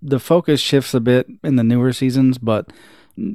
The 0.00 0.20
focus 0.20 0.60
shifts 0.60 0.94
a 0.94 1.00
bit 1.00 1.26
in 1.42 1.56
the 1.56 1.64
newer 1.64 1.92
seasons, 1.92 2.38
but 2.38 2.70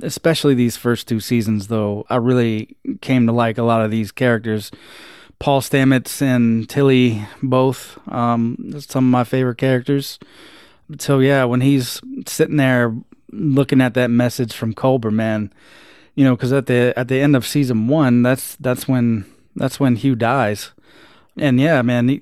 especially 0.02 0.54
these 0.54 0.78
first 0.78 1.08
two 1.08 1.20
seasons, 1.20 1.68
though, 1.68 2.06
I 2.10 2.18
really 2.18 2.76
came 3.02 3.26
to 3.28 3.34
like 3.34 3.58
a 3.58 3.64
lot 3.64 3.82
of 3.82 3.92
these 3.92 4.12
characters. 4.12 4.72
Paul 5.40 5.62
Stamets 5.62 6.22
and 6.22 6.70
Tilly, 6.70 7.26
both 7.42 8.00
um, 8.08 8.76
some 8.80 9.06
of 9.06 9.12
my 9.12 9.24
favorite 9.24 9.58
characters. 9.58 10.20
So 11.00 11.20
yeah, 11.20 11.44
when 11.44 11.62
he's 11.62 12.00
sitting 12.28 12.58
there 12.58 12.96
looking 13.32 13.82
at 13.82 13.94
that 13.96 14.10
message 14.10 14.54
from 14.54 14.74
Culber, 14.74 15.12
man, 15.12 15.52
you 16.16 16.24
know, 16.24 16.36
because 16.36 16.54
at 16.54 16.68
the 16.68 16.94
at 16.96 17.08
the 17.08 17.20
end 17.20 17.36
of 17.36 17.46
season 17.46 17.88
one, 17.88 18.22
that's 18.22 18.56
that's 18.58 18.88
when 18.88 19.26
that's 19.56 19.80
when 19.80 19.96
Hugh 19.96 20.16
dies, 20.16 20.72
and 21.38 21.60
yeah, 21.60 21.82
man, 21.82 22.08
he, 22.08 22.22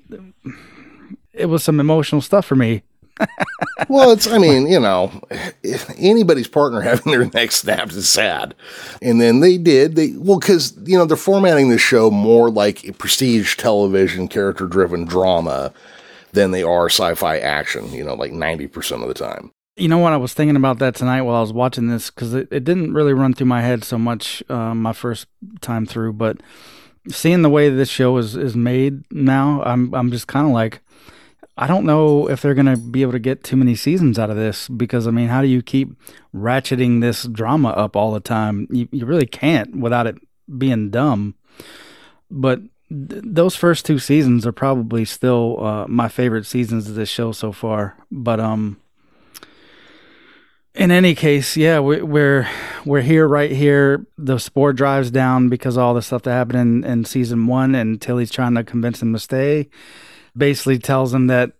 it 1.32 1.46
was 1.46 1.62
some 1.62 1.80
emotional 1.80 2.20
stuff 2.20 2.46
for 2.46 2.56
me 2.56 2.82
well, 3.88 4.10
it's, 4.10 4.26
I 4.26 4.38
mean, 4.38 4.66
you 4.66 4.80
know, 4.80 5.12
anybody's 5.98 6.48
partner 6.48 6.80
having 6.80 7.12
their 7.12 7.26
neck 7.26 7.52
snapped 7.52 7.92
is 7.92 8.08
sad. 8.08 8.54
And 9.00 9.20
then 9.20 9.40
they 9.40 9.58
did, 9.58 9.96
they, 9.96 10.12
well, 10.16 10.38
because, 10.38 10.76
you 10.84 10.96
know, 10.96 11.04
they're 11.04 11.16
formatting 11.16 11.68
the 11.68 11.78
show 11.78 12.10
more 12.10 12.50
like 12.50 12.98
prestige 12.98 13.56
television, 13.56 14.28
character 14.28 14.66
driven 14.66 15.04
drama 15.04 15.72
than 16.32 16.50
they 16.50 16.62
are 16.62 16.86
sci 16.86 17.14
fi 17.14 17.38
action, 17.38 17.92
you 17.92 18.04
know, 18.04 18.14
like 18.14 18.32
90% 18.32 19.02
of 19.02 19.08
the 19.08 19.14
time. 19.14 19.52
You 19.76 19.88
know 19.88 19.98
what? 19.98 20.12
I 20.12 20.18
was 20.18 20.34
thinking 20.34 20.56
about 20.56 20.78
that 20.80 20.94
tonight 20.94 21.22
while 21.22 21.36
I 21.36 21.40
was 21.40 21.52
watching 21.52 21.88
this 21.88 22.10
because 22.10 22.34
it, 22.34 22.48
it 22.50 22.64
didn't 22.64 22.92
really 22.92 23.14
run 23.14 23.32
through 23.32 23.46
my 23.46 23.62
head 23.62 23.84
so 23.84 23.98
much 23.98 24.42
uh, 24.50 24.74
my 24.74 24.92
first 24.92 25.26
time 25.60 25.86
through, 25.86 26.12
but 26.14 26.38
seeing 27.08 27.42
the 27.42 27.50
way 27.50 27.68
this 27.68 27.88
show 27.88 28.16
is, 28.18 28.36
is 28.36 28.54
made 28.54 29.10
now, 29.10 29.62
I'm, 29.64 29.94
I'm 29.94 30.10
just 30.10 30.26
kind 30.28 30.46
of 30.46 30.52
like, 30.52 30.81
I 31.62 31.68
don't 31.68 31.86
know 31.86 32.28
if 32.28 32.42
they're 32.42 32.54
going 32.54 32.66
to 32.66 32.76
be 32.76 33.02
able 33.02 33.12
to 33.12 33.20
get 33.20 33.44
too 33.44 33.54
many 33.54 33.76
seasons 33.76 34.18
out 34.18 34.30
of 34.30 34.36
this 34.36 34.68
because, 34.68 35.06
I 35.06 35.12
mean, 35.12 35.28
how 35.28 35.42
do 35.42 35.46
you 35.46 35.62
keep 35.62 35.94
ratcheting 36.34 37.00
this 37.00 37.22
drama 37.22 37.68
up 37.68 37.94
all 37.94 38.10
the 38.10 38.18
time? 38.18 38.66
You, 38.68 38.88
you 38.90 39.06
really 39.06 39.26
can't 39.26 39.76
without 39.76 40.08
it 40.08 40.16
being 40.58 40.90
dumb. 40.90 41.36
But 42.28 42.62
th- 42.88 43.22
those 43.24 43.54
first 43.54 43.86
two 43.86 44.00
seasons 44.00 44.44
are 44.44 44.50
probably 44.50 45.04
still 45.04 45.64
uh, 45.64 45.86
my 45.86 46.08
favorite 46.08 46.46
seasons 46.46 46.88
of 46.88 46.96
this 46.96 47.08
show 47.08 47.30
so 47.30 47.52
far. 47.52 47.96
But, 48.10 48.40
um, 48.40 48.80
in 50.74 50.90
any 50.90 51.14
case, 51.14 51.56
yeah, 51.56 51.78
we, 51.78 52.02
we're 52.02 52.48
we're 52.84 53.02
here 53.02 53.28
right 53.28 53.52
here. 53.52 54.04
The 54.18 54.38
spore 54.38 54.72
drives 54.72 55.12
down 55.12 55.48
because 55.48 55.78
all 55.78 55.94
the 55.94 56.02
stuff 56.02 56.22
that 56.22 56.32
happened 56.32 56.58
in, 56.58 56.90
in 56.90 57.04
season 57.04 57.46
one, 57.46 57.76
and 57.76 58.00
Tilly's 58.00 58.32
trying 58.32 58.56
to 58.56 58.64
convince 58.64 59.00
him 59.00 59.12
to 59.12 59.20
stay 59.20 59.68
basically 60.36 60.78
tells 60.78 61.12
him 61.12 61.26
that 61.28 61.52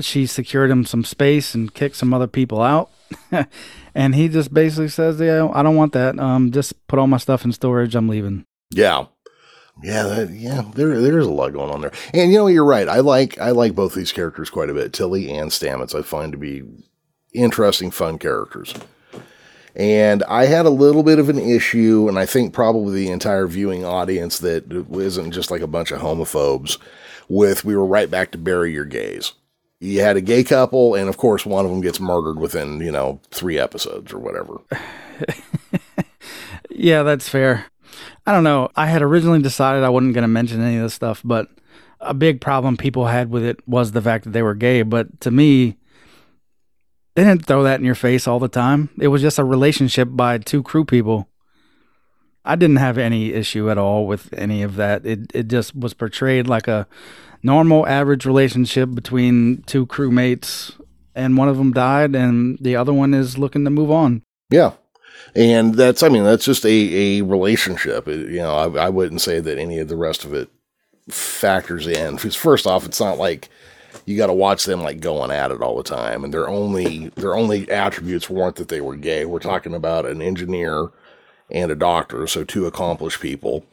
she 0.00 0.26
secured 0.26 0.70
him 0.70 0.84
some 0.84 1.04
space 1.04 1.54
and 1.54 1.74
kicked 1.74 1.96
some 1.96 2.14
other 2.14 2.28
people 2.28 2.62
out. 2.62 2.90
and 3.94 4.14
he 4.14 4.28
just 4.28 4.52
basically 4.52 4.88
says, 4.88 5.18
"Yeah, 5.20 5.48
I 5.52 5.62
don't 5.62 5.76
want 5.76 5.92
that. 5.94 6.18
Um, 6.18 6.52
just 6.52 6.86
put 6.86 6.98
all 6.98 7.06
my 7.06 7.16
stuff 7.16 7.44
in 7.44 7.52
storage. 7.52 7.94
I'm 7.94 8.08
leaving." 8.08 8.44
Yeah, 8.70 9.06
yeah, 9.82 10.02
that, 10.04 10.30
yeah. 10.30 10.62
There, 10.74 11.00
there's 11.00 11.26
a 11.26 11.32
lot 11.32 11.52
going 11.52 11.70
on 11.70 11.80
there. 11.80 11.92
And 12.12 12.32
you 12.32 12.38
know, 12.38 12.46
you're 12.48 12.64
right. 12.64 12.88
I 12.88 13.00
like, 13.00 13.38
I 13.38 13.50
like 13.50 13.74
both 13.74 13.94
these 13.94 14.12
characters 14.12 14.50
quite 14.50 14.70
a 14.70 14.74
bit. 14.74 14.92
Tilly 14.92 15.30
and 15.30 15.50
Stamets, 15.50 15.94
I 15.94 16.02
find 16.02 16.32
to 16.32 16.38
be 16.38 16.62
interesting, 17.32 17.90
fun 17.90 18.18
characters. 18.18 18.74
And 19.76 20.24
I 20.24 20.46
had 20.46 20.66
a 20.66 20.70
little 20.70 21.04
bit 21.04 21.20
of 21.20 21.28
an 21.28 21.38
issue, 21.38 22.08
and 22.08 22.18
I 22.18 22.26
think 22.26 22.52
probably 22.52 23.04
the 23.04 23.12
entire 23.12 23.46
viewing 23.46 23.84
audience 23.84 24.40
that 24.40 24.72
isn't 24.72 25.30
just 25.30 25.52
like 25.52 25.60
a 25.60 25.68
bunch 25.68 25.92
of 25.92 26.00
homophobes 26.00 26.78
with 27.28 27.64
we 27.64 27.76
were 27.76 27.86
right 27.86 28.10
back 28.10 28.30
to 28.32 28.38
bury 28.38 28.72
your 28.72 28.84
gays. 28.84 29.32
You 29.80 30.00
had 30.00 30.16
a 30.16 30.20
gay 30.20 30.42
couple, 30.42 30.94
and 30.94 31.08
of 31.08 31.16
course, 31.16 31.46
one 31.46 31.64
of 31.64 31.70
them 31.70 31.80
gets 31.80 32.00
murdered 32.00 32.38
within, 32.40 32.80
you 32.80 32.90
know, 32.90 33.20
three 33.30 33.58
episodes 33.58 34.12
or 34.12 34.18
whatever. 34.18 34.58
yeah, 36.70 37.04
that's 37.04 37.28
fair. 37.28 37.66
I 38.26 38.32
don't 38.32 38.44
know. 38.44 38.70
I 38.74 38.86
had 38.86 39.02
originally 39.02 39.40
decided 39.40 39.84
I 39.84 39.88
wasn't 39.88 40.14
going 40.14 40.22
to 40.22 40.28
mention 40.28 40.62
any 40.62 40.76
of 40.76 40.82
this 40.82 40.94
stuff, 40.94 41.22
but 41.24 41.48
a 42.00 42.12
big 42.12 42.40
problem 42.40 42.76
people 42.76 43.06
had 43.06 43.30
with 43.30 43.44
it 43.44 43.60
was 43.68 43.92
the 43.92 44.02
fact 44.02 44.24
that 44.24 44.30
they 44.30 44.42
were 44.42 44.54
gay. 44.54 44.82
But 44.82 45.20
to 45.20 45.30
me, 45.30 45.76
they 47.14 47.24
didn't 47.24 47.46
throw 47.46 47.62
that 47.62 47.80
in 47.80 47.86
your 47.86 47.94
face 47.94 48.26
all 48.26 48.38
the 48.38 48.48
time. 48.48 48.90
It 49.00 49.08
was 49.08 49.22
just 49.22 49.38
a 49.38 49.44
relationship 49.44 50.08
by 50.12 50.38
two 50.38 50.62
crew 50.62 50.84
people. 50.84 51.28
I 52.48 52.56
didn't 52.56 52.76
have 52.76 52.96
any 52.96 53.34
issue 53.34 53.70
at 53.70 53.76
all 53.76 54.06
with 54.06 54.32
any 54.32 54.62
of 54.62 54.76
that. 54.76 55.04
It 55.04 55.30
it 55.34 55.48
just 55.48 55.76
was 55.76 55.92
portrayed 55.92 56.48
like 56.48 56.66
a 56.66 56.86
normal 57.42 57.86
average 57.86 58.24
relationship 58.24 58.94
between 58.94 59.62
two 59.66 59.86
crewmates 59.86 60.74
and 61.14 61.36
one 61.36 61.48
of 61.48 61.58
them 61.58 61.72
died 61.72 62.16
and 62.16 62.58
the 62.60 62.74
other 62.74 62.92
one 62.92 63.12
is 63.12 63.36
looking 63.36 63.64
to 63.64 63.70
move 63.70 63.90
on. 63.90 64.22
Yeah. 64.50 64.72
And 65.34 65.74
that's 65.74 66.02
I 66.02 66.08
mean 66.08 66.24
that's 66.24 66.46
just 66.46 66.64
a 66.64 67.18
a 67.18 67.22
relationship. 67.22 68.08
It, 68.08 68.30
you 68.30 68.38
know, 68.38 68.54
I, 68.54 68.86
I 68.86 68.88
wouldn't 68.88 69.20
say 69.20 69.40
that 69.40 69.58
any 69.58 69.78
of 69.78 69.88
the 69.88 69.96
rest 69.96 70.24
of 70.24 70.32
it 70.32 70.48
factors 71.10 71.86
in. 71.86 72.16
Because 72.16 72.34
first 72.34 72.66
off, 72.66 72.86
it's 72.86 73.00
not 73.00 73.18
like 73.18 73.50
you 74.06 74.16
got 74.16 74.28
to 74.28 74.32
watch 74.32 74.64
them 74.64 74.82
like 74.82 75.00
going 75.00 75.30
at 75.30 75.50
it 75.50 75.60
all 75.60 75.76
the 75.76 75.82
time 75.82 76.24
and 76.24 76.32
their 76.32 76.48
only 76.48 77.08
their 77.16 77.36
only 77.36 77.70
attributes 77.70 78.30
weren't 78.30 78.56
that 78.56 78.68
they 78.68 78.80
were 78.80 78.96
gay. 78.96 79.26
We're 79.26 79.38
talking 79.38 79.74
about 79.74 80.06
an 80.06 80.22
engineer 80.22 80.88
and 81.50 81.70
a 81.70 81.76
doctor, 81.76 82.26
so 82.26 82.44
two 82.44 82.66
accomplished 82.66 83.20
people. 83.20 83.64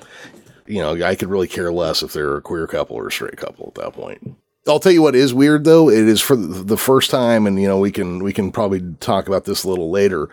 You 0.66 0.82
know, 0.82 1.06
I 1.06 1.16
could 1.16 1.30
really 1.30 1.48
care 1.48 1.72
less 1.72 2.02
if 2.02 2.14
they're 2.14 2.38
a 2.38 2.42
queer 2.42 2.68
couple 2.68 2.96
or 2.96 3.08
a 3.08 3.12
straight 3.12 3.38
couple 3.38 3.68
at 3.68 3.84
that 3.84 3.94
point. 3.94 4.36
I'll 4.68 4.80
tell 4.80 4.92
you 4.92 5.04
what 5.04 5.16
is 5.16 5.34
weird 5.34 5.64
though. 5.64 5.90
It 5.90 6.08
is 6.08 6.22
for 6.22 6.36
the 6.36 6.78
first 6.78 7.12
time, 7.12 7.46
and 7.46 7.62
you 7.62 7.68
know 7.68 7.78
we 7.80 7.92
can 7.92 8.24
we 8.24 8.34
can 8.34 8.52
probably 8.52 8.82
talk 9.00 9.28
about 9.28 9.46
this 9.46 9.64
a 9.64 9.70
little 9.70 9.92
later. 9.92 10.30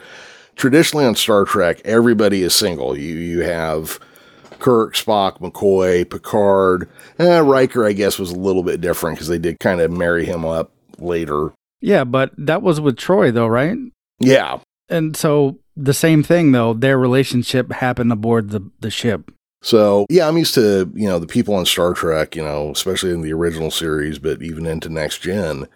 Traditionally 0.56 1.04
on 1.04 1.14
Star 1.16 1.44
Trek, 1.44 1.80
everybody 1.84 2.42
is 2.42 2.54
single. 2.54 2.96
You 2.96 3.14
you 3.14 3.40
have 3.40 3.98
Kirk, 4.58 4.94
Spock, 4.94 5.40
McCoy, 5.40 6.08
Picard. 6.08 6.88
Eh, 7.18 7.40
Riker, 7.40 7.84
I 7.84 7.92
guess, 7.92 8.18
was 8.18 8.30
a 8.30 8.38
little 8.38 8.62
bit 8.62 8.80
different 8.80 9.16
because 9.16 9.28
they 9.28 9.38
did 9.38 9.60
kind 9.60 9.80
of 9.80 9.90
marry 9.90 10.24
him 10.24 10.46
up 10.46 10.72
later. 10.98 11.52
Yeah, 11.80 12.04
but 12.04 12.32
that 12.38 12.62
was 12.62 12.80
with 12.80 12.96
Troi 12.96 13.34
though, 13.34 13.48
right? 13.48 13.76
Yeah. 14.18 14.60
And 14.88 15.16
so 15.16 15.58
the 15.76 15.94
same 15.94 16.22
thing 16.22 16.52
though. 16.52 16.74
Their 16.74 16.98
relationship 16.98 17.72
happened 17.72 18.12
aboard 18.12 18.50
the 18.50 18.70
the 18.80 18.90
ship. 18.90 19.30
So 19.62 20.06
yeah, 20.10 20.26
I'm 20.26 20.38
used 20.38 20.54
to 20.54 20.90
you 20.94 21.08
know 21.08 21.18
the 21.18 21.26
people 21.26 21.54
on 21.54 21.66
Star 21.66 21.94
Trek, 21.94 22.36
you 22.36 22.42
know, 22.42 22.70
especially 22.70 23.12
in 23.12 23.22
the 23.22 23.32
original 23.32 23.70
series, 23.70 24.18
but 24.18 24.42
even 24.42 24.66
into 24.66 24.88
next 24.88 25.20
gen, 25.20 25.68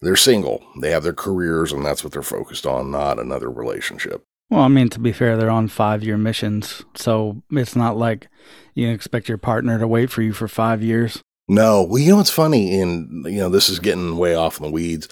they're 0.00 0.16
single. 0.16 0.64
They 0.80 0.90
have 0.90 1.04
their 1.04 1.12
careers, 1.12 1.72
and 1.72 1.84
that's 1.84 2.02
what 2.02 2.12
they're 2.12 2.22
focused 2.22 2.66
on, 2.66 2.90
not 2.90 3.18
another 3.18 3.50
relationship. 3.50 4.24
Well, 4.50 4.62
I 4.62 4.68
mean, 4.68 4.88
to 4.90 4.98
be 4.98 5.12
fair, 5.12 5.36
they're 5.36 5.48
on 5.48 5.68
five 5.68 6.02
year 6.02 6.18
missions, 6.18 6.82
so 6.94 7.42
it's 7.52 7.76
not 7.76 7.96
like 7.96 8.28
you 8.74 8.88
expect 8.90 9.28
your 9.28 9.38
partner 9.38 9.78
to 9.78 9.86
wait 9.86 10.10
for 10.10 10.22
you 10.22 10.32
for 10.32 10.48
five 10.48 10.82
years. 10.82 11.22
No, 11.46 11.82
well, 11.82 11.98
you 11.98 12.10
know 12.10 12.16
what's 12.16 12.30
funny, 12.30 12.80
and 12.80 13.24
you 13.26 13.38
know 13.38 13.48
this 13.48 13.68
is 13.68 13.78
getting 13.78 14.16
way 14.16 14.34
off 14.34 14.58
in 14.58 14.64
the 14.64 14.72
weeds. 14.72 15.08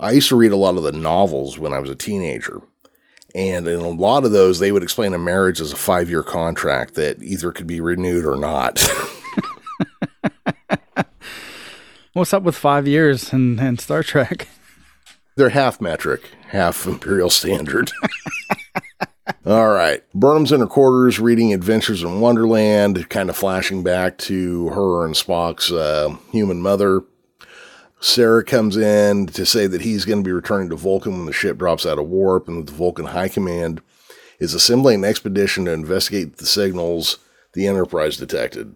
I 0.00 0.12
used 0.12 0.28
to 0.30 0.36
read 0.36 0.52
a 0.52 0.56
lot 0.56 0.76
of 0.76 0.82
the 0.82 0.92
novels 0.92 1.58
when 1.58 1.72
I 1.72 1.78
was 1.78 1.90
a 1.90 1.94
teenager 1.94 2.62
And 3.34 3.66
in 3.68 3.80
a 3.80 3.88
lot 3.88 4.24
of 4.24 4.32
those, 4.32 4.58
they 4.58 4.72
would 4.72 4.82
explain 4.82 5.14
a 5.14 5.18
marriage 5.18 5.60
as 5.60 5.72
a 5.72 5.76
five 5.76 6.08
year 6.10 6.22
contract 6.22 6.94
that 6.94 7.22
either 7.22 7.52
could 7.52 7.66
be 7.66 7.80
renewed 7.80 8.24
or 8.24 8.36
not. 8.36 8.80
What's 12.12 12.34
up 12.34 12.42
with 12.42 12.56
five 12.56 12.88
years 12.88 13.32
and, 13.32 13.60
and 13.60 13.80
Star 13.80 14.02
Trek? 14.02 14.48
They're 15.36 15.50
half 15.50 15.80
metric, 15.80 16.22
half 16.48 16.86
imperial 16.86 17.30
standard. 17.30 17.92
All 19.46 19.68
right. 19.68 20.02
Burnham's 20.12 20.52
in 20.52 20.60
her 20.60 20.66
quarters 20.66 21.20
reading 21.20 21.54
Adventures 21.54 22.02
in 22.02 22.20
Wonderland, 22.20 23.08
kind 23.08 23.30
of 23.30 23.36
flashing 23.36 23.82
back 23.82 24.18
to 24.18 24.68
her 24.70 25.06
and 25.06 25.14
Spock's 25.14 25.70
uh, 25.70 26.16
human 26.32 26.60
mother. 26.60 27.02
Sarek 28.00 28.46
comes 28.46 28.76
in 28.76 29.26
to 29.26 29.44
say 29.44 29.66
that 29.66 29.82
he's 29.82 30.06
going 30.06 30.20
to 30.20 30.28
be 30.28 30.32
returning 30.32 30.70
to 30.70 30.76
Vulcan 30.76 31.12
when 31.12 31.26
the 31.26 31.32
ship 31.32 31.58
drops 31.58 31.84
out 31.84 31.98
of 31.98 32.08
warp 32.08 32.48
and 32.48 32.58
that 32.58 32.70
the 32.70 32.76
Vulcan 32.76 33.06
High 33.06 33.28
Command 33.28 33.82
is 34.38 34.54
assembling 34.54 35.04
an 35.04 35.04
expedition 35.04 35.66
to 35.66 35.72
investigate 35.72 36.38
the 36.38 36.46
signals 36.46 37.18
the 37.52 37.66
Enterprise 37.66 38.16
detected. 38.16 38.74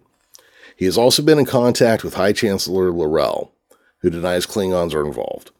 He 0.75 0.85
has 0.85 0.97
also 0.97 1.23
been 1.23 1.39
in 1.39 1.45
contact 1.45 2.03
with 2.03 2.15
High 2.15 2.33
Chancellor 2.33 2.91
L'Rell, 2.91 3.51
who 3.99 4.09
denies 4.09 4.45
Klingons 4.45 4.93
are 4.93 5.05
involved. 5.05 5.51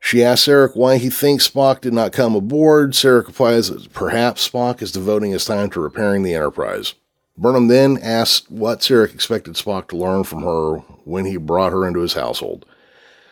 She 0.00 0.24
asks 0.24 0.48
Sarek 0.48 0.74
why 0.74 0.96
he 0.96 1.10
thinks 1.10 1.48
Spock 1.48 1.80
did 1.80 1.92
not 1.92 2.12
come 2.12 2.34
aboard. 2.34 2.92
Sarek 2.92 3.28
replies 3.28 3.70
that 3.70 3.92
perhaps 3.92 4.48
Spock 4.48 4.82
is 4.82 4.90
devoting 4.90 5.30
his 5.30 5.44
time 5.44 5.70
to 5.70 5.80
repairing 5.80 6.24
the 6.24 6.34
Enterprise. 6.34 6.94
Burnham 7.36 7.68
then 7.68 7.98
asks 8.02 8.48
what 8.50 8.80
Sarek 8.80 9.14
expected 9.14 9.54
Spock 9.54 9.88
to 9.88 9.96
learn 9.96 10.24
from 10.24 10.42
her 10.42 10.76
when 11.04 11.24
he 11.24 11.36
brought 11.36 11.72
her 11.72 11.86
into 11.86 12.00
his 12.00 12.12
household. 12.12 12.66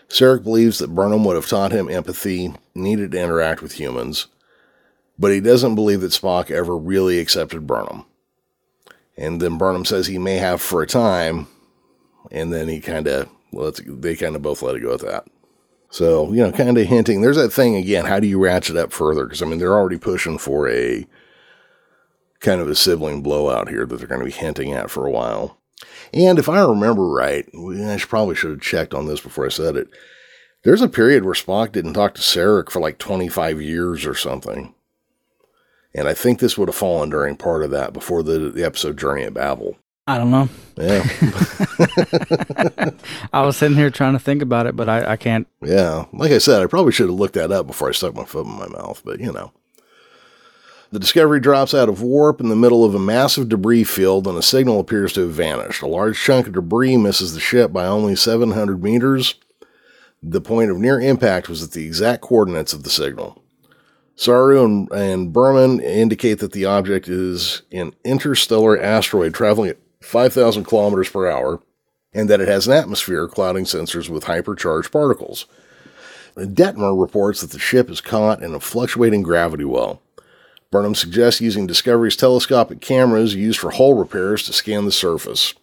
Sarek 0.09 0.43
believes 0.43 0.79
that 0.79 0.95
Burnham 0.95 1.25
would 1.25 1.37
have 1.37 1.47
taught 1.47 1.73
him 1.73 1.89
empathy, 1.89 2.53
needed 2.75 3.13
to 3.13 3.21
interact 3.21 3.63
with 3.63 3.73
humans, 3.73 4.27
but 5.19 5.31
he 5.31 5.41
doesn't 5.41 5.75
believe 5.75 6.01
that 6.01 6.13
Spock 6.13 6.51
ever 6.51 6.77
really 6.77 7.19
accepted 7.19 7.67
Burnham. 7.67 8.07
And 9.17 9.41
then 9.41 9.59
Burnham 9.59 9.85
says 9.85 10.07
he 10.07 10.19
may 10.19 10.37
have 10.37 10.63
for 10.63 10.83
a 10.83 10.87
time, 10.87 11.47
and 12.31 12.53
then 12.53 12.69
he 12.69 12.81
kind 12.81 13.07
of, 13.07 13.29
well, 13.53 13.73
they 13.87 14.17
kind 14.17 14.35
of 14.35 14.43
both 14.43 14.63
let 14.63 14.77
it 14.77 14.81
go 14.81 14.95
at 14.95 15.01
that. 15.01 15.27
So, 15.91 16.33
you 16.33 16.39
know, 16.39 16.53
kind 16.53 16.79
of 16.79 16.87
hinting. 16.87 17.21
There's 17.21 17.37
that 17.37 17.53
thing 17.53 17.75
again. 17.77 18.07
How 18.07 18.19
do 18.19 18.27
you 18.27 18.39
ratchet 18.39 18.77
up 18.77 18.93
further? 18.93 19.25
Because, 19.25 19.43
I 19.43 19.47
mean, 19.47 19.59
they're 19.59 19.77
already 19.77 19.99
pushing 19.99 20.39
for 20.39 20.69
a 20.69 21.07
kind 22.41 22.61
of 22.61 22.69
a 22.69 22.75
sibling 22.75 23.23
blowout 23.23 23.69
here 23.69 23.87
that 23.87 23.97
they're 23.99 24.09
going 24.09 24.21
to 24.21 24.27
be 24.27 24.33
hinting 24.33 24.73
at 24.73 24.91
for 24.91 25.07
a 25.07 25.11
while. 25.11 25.59
And 26.13 26.39
if 26.39 26.49
I 26.49 26.61
remember 26.63 27.07
right, 27.07 27.49
I 27.55 27.97
should, 27.97 28.09
probably 28.09 28.35
should 28.35 28.51
have 28.51 28.61
checked 28.61 28.95
on 28.95 29.07
this 29.07 29.21
before 29.21 29.47
I 29.47 29.51
said 29.51 29.77
it. 29.77 29.89
There's 30.63 30.83
a 30.83 30.89
period 30.89 31.25
where 31.25 31.35
Spock 31.35 31.73
didn't 31.73 31.95
talk 31.95 32.15
to 32.15 32.21
Sarek 32.21 32.71
for 32.71 32.81
like 32.81 32.99
25 32.99 33.63
years 33.63 34.05
or 34.05 34.15
something. 34.15 34.75
And 35.95 36.07
I 36.07 36.15
think 36.15 36.39
this 36.39 36.59
would 36.59 36.69
have 36.69 36.75
fallen 36.75 37.11
during 37.11 37.37
part 37.37 37.65
of 37.65 37.71
that 37.71 37.93
before 37.93 38.23
the, 38.23 38.51
the 38.51 38.65
episode 38.65 38.99
Journey 38.99 39.25
of 39.25 39.35
Babel. 39.35 39.77
I 40.07 40.19
don't 40.19 40.31
know. 40.31 40.49
Yeah. 40.77 41.05
I 43.33 43.43
was 43.43 43.57
sitting 43.57 43.77
here 43.77 43.91
trying 43.91 44.15
to 44.15 44.19
think 44.19 44.43
about 44.43 44.67
it, 44.67 44.75
but 44.75 44.89
I, 44.89 45.13
I 45.13 45.17
can't. 45.17 45.47
Yeah. 45.63 46.07
Like 46.13 46.33
I 46.33 46.39
said, 46.39 46.63
I 46.63 46.67
probably 46.67 46.93
should 46.93 47.09
have 47.09 47.19
looked 47.19 47.35
that 47.35 47.53
up 47.53 47.67
before 47.67 47.89
I 47.89 47.93
stuck 47.93 48.15
my 48.15 48.25
foot 48.25 48.47
in 48.47 48.53
my 48.53 48.69
mouth, 48.69 49.03
but 49.05 49.21
you 49.21 49.33
know. 49.33 49.53
The 50.93 50.99
Discovery 50.99 51.39
drops 51.39 51.73
out 51.73 51.89
of 51.89 52.03
warp 52.03 52.41
in 52.41 52.49
the 52.49 52.57
middle 52.57 52.85
of 52.85 52.97
a 52.97 52.99
massive 52.99 53.49
debris 53.49 53.85
field 53.85 54.27
and 54.27 54.37
a 54.37 54.43
signal 54.43 54.81
appears 54.81 55.13
to 55.13 55.21
have 55.21 55.31
vanished. 55.31 55.83
A 55.83 55.87
large 55.87 56.19
chunk 56.19 56.49
of 56.49 56.55
debris 56.55 56.97
misses 56.97 57.33
the 57.33 57.39
ship 57.39 57.73
by 57.73 57.87
only 57.87 58.17
700 58.17 58.83
meters. 58.83 59.37
The 60.21 60.41
point 60.41 60.73
of 60.73 60.79
near 60.79 61.01
impact 61.01 61.49
was 61.49 61.63
at 61.63 61.71
the 61.71 61.87
exact 61.87 62.23
coordinates 62.23 62.73
of 62.73 62.83
the 62.83 62.91
signal. 62.91 63.41
Saru 64.17 64.65
and, 64.65 64.91
and 64.91 65.33
Burnham 65.33 65.79
indicate 65.79 66.41
that 66.41 66.53
the 66.53 66.65
object 66.65 67.09
is 67.09 67.63
an 67.71 67.95
interstellar 68.05 68.79
asteroid 68.79 69.33
traveling 69.33 69.71
at 69.71 69.79
5,000 70.03 70.65
kilometers 70.65 71.09
per 71.09 71.31
hour, 71.31 71.63
and 72.13 72.29
that 72.29 72.41
it 72.41 72.49
has 72.49 72.67
an 72.67 72.73
atmosphere 72.73 73.29
clouding 73.29 73.65
sensors 73.65 74.09
with 74.09 74.25
hypercharged 74.25 74.91
particles. 74.91 75.47
Detmer 76.37 77.01
reports 77.01 77.41
that 77.41 77.51
the 77.51 77.59
ship 77.59 77.89
is 77.89 78.01
caught 78.01 78.43
in 78.43 78.55
a 78.55 78.61
fluctuating 78.61 79.23
gravity 79.23 79.65
well. 79.65 80.03
Burnham 80.71 80.95
suggests 80.95 81.41
using 81.41 81.67
Discovery's 81.67 82.17
telescopic 82.17 82.81
cameras 82.81 83.35
used 83.35 83.59
for 83.59 83.73
hull 83.73 83.95
repairs 83.95 84.45
to 84.45 84.53
scan 84.53 84.85
the 84.85 84.93
surface. 84.93 85.55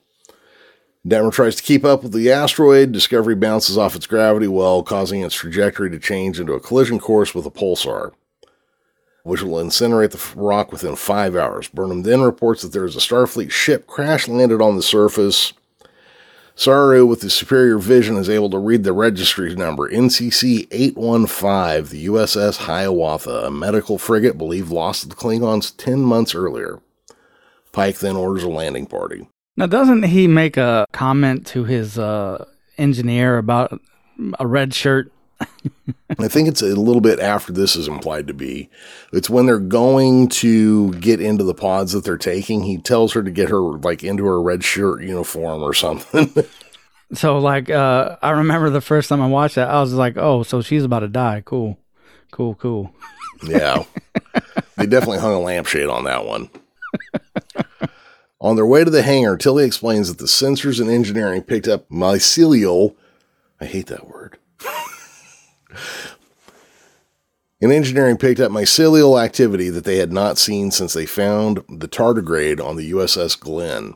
Detmer 1.07 1.31
tries 1.31 1.55
to 1.55 1.63
keep 1.63 1.85
up 1.85 2.03
with 2.03 2.11
the 2.11 2.31
asteroid. 2.31 2.91
Discovery 2.91 3.35
bounces 3.35 3.77
off 3.77 3.95
its 3.95 4.07
gravity 4.07 4.47
well, 4.47 4.83
causing 4.83 5.21
its 5.21 5.35
trajectory 5.35 5.89
to 5.89 5.99
change 5.99 6.39
into 6.39 6.53
a 6.53 6.59
collision 6.59 6.99
course 6.99 7.33
with 7.33 7.45
a 7.45 7.51
pulsar 7.51 8.11
which 9.27 9.41
will 9.41 9.61
incinerate 9.61 10.11
the 10.11 10.39
rock 10.39 10.71
within 10.71 10.95
five 10.95 11.35
hours. 11.35 11.67
Burnham 11.67 12.03
then 12.03 12.21
reports 12.21 12.61
that 12.61 12.71
there 12.71 12.85
is 12.85 12.95
a 12.95 12.99
Starfleet 12.99 13.51
ship 13.51 13.85
crash 13.85 14.29
landed 14.29 14.61
on 14.61 14.77
the 14.77 14.81
surface. 14.81 15.51
Saru, 16.57 17.05
with 17.05 17.21
his 17.21 17.35
superior 17.35 17.77
vision, 17.77 18.17
is 18.17 18.27
able 18.27 18.49
to 18.49 18.57
read 18.57 18.83
the 18.83 18.91
registry 18.91 19.53
number 19.55 19.87
NCC 19.91 20.67
815, 20.71 21.91
the 21.91 22.07
USS 22.07 22.57
Hiawatha, 22.57 23.45
a 23.45 23.51
medical 23.51 23.99
frigate 23.99 24.39
believed 24.39 24.71
lost 24.71 25.03
to 25.03 25.09
the 25.09 25.15
Klingons 25.15 25.71
10 25.77 26.01
months 26.01 26.33
earlier. 26.33 26.81
Pike 27.71 27.99
then 27.99 28.15
orders 28.15 28.41
a 28.41 28.49
landing 28.49 28.87
party. 28.87 29.29
Now, 29.55 29.67
doesn't 29.67 30.01
he 30.03 30.25
make 30.25 30.57
a 30.57 30.87
comment 30.91 31.45
to 31.47 31.63
his 31.63 31.99
uh, 31.99 32.45
engineer 32.79 33.37
about 33.37 33.79
a 34.39 34.47
red 34.47 34.73
shirt 34.73 35.11
I 36.19 36.27
think 36.27 36.47
it's 36.47 36.61
a 36.61 36.75
little 36.75 37.01
bit 37.01 37.19
after 37.19 37.51
this 37.51 37.75
is 37.75 37.87
implied 37.87 38.27
to 38.27 38.33
be. 38.33 38.69
It's 39.13 39.29
when 39.29 39.45
they're 39.45 39.59
going 39.59 40.29
to 40.29 40.93
get 40.93 41.21
into 41.21 41.43
the 41.43 41.53
pods 41.53 41.91
that 41.91 42.03
they're 42.03 42.17
taking. 42.17 42.63
He 42.63 42.77
tells 42.77 43.13
her 43.13 43.23
to 43.23 43.31
get 43.31 43.49
her 43.49 43.59
like 43.59 44.03
into 44.03 44.25
her 44.25 44.41
red 44.41 44.63
shirt 44.63 45.03
uniform 45.03 45.61
or 45.61 45.73
something. 45.73 46.33
so 47.13 47.37
like 47.37 47.69
uh 47.69 48.17
I 48.21 48.31
remember 48.31 48.69
the 48.69 48.81
first 48.81 49.09
time 49.09 49.21
I 49.21 49.27
watched 49.27 49.55
that, 49.55 49.69
I 49.69 49.79
was 49.79 49.93
like, 49.93 50.17
"Oh, 50.17 50.43
so 50.43 50.61
she's 50.61 50.83
about 50.83 50.99
to 50.99 51.07
die. 51.07 51.41
Cool. 51.45 51.77
Cool, 52.31 52.55
cool." 52.55 52.93
yeah. 53.43 53.83
they 54.77 54.85
definitely 54.85 55.19
hung 55.19 55.33
a 55.33 55.39
lampshade 55.39 55.87
on 55.87 56.05
that 56.05 56.25
one. 56.25 56.49
on 58.41 58.55
their 58.55 58.65
way 58.65 58.83
to 58.83 58.89
the 58.89 59.03
hangar, 59.03 59.37
Tilly 59.37 59.65
explains 59.65 60.07
that 60.07 60.17
the 60.17 60.25
sensors 60.25 60.79
and 60.79 60.89
engineering 60.89 61.41
picked 61.43 61.67
up 61.67 61.89
mycelial 61.89 62.95
I 63.59 63.65
hate 63.65 63.87
that 63.87 64.07
word 64.07 64.37
in 67.59 67.71
engineering 67.71 68.17
picked 68.17 68.39
up 68.39 68.51
mycelial 68.51 69.21
activity 69.21 69.69
that 69.69 69.83
they 69.83 69.97
had 69.97 70.11
not 70.11 70.37
seen 70.37 70.71
since 70.71 70.93
they 70.93 71.05
found 71.05 71.63
the 71.69 71.87
tardigrade 71.87 72.63
on 72.63 72.75
the 72.75 72.91
USS 72.91 73.39
Glenn 73.39 73.95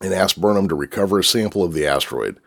and 0.00 0.14
asked 0.14 0.40
Burnham 0.40 0.68
to 0.68 0.74
recover 0.74 1.18
a 1.18 1.24
sample 1.24 1.62
of 1.62 1.74
the 1.74 1.86
asteroid. 1.86 2.38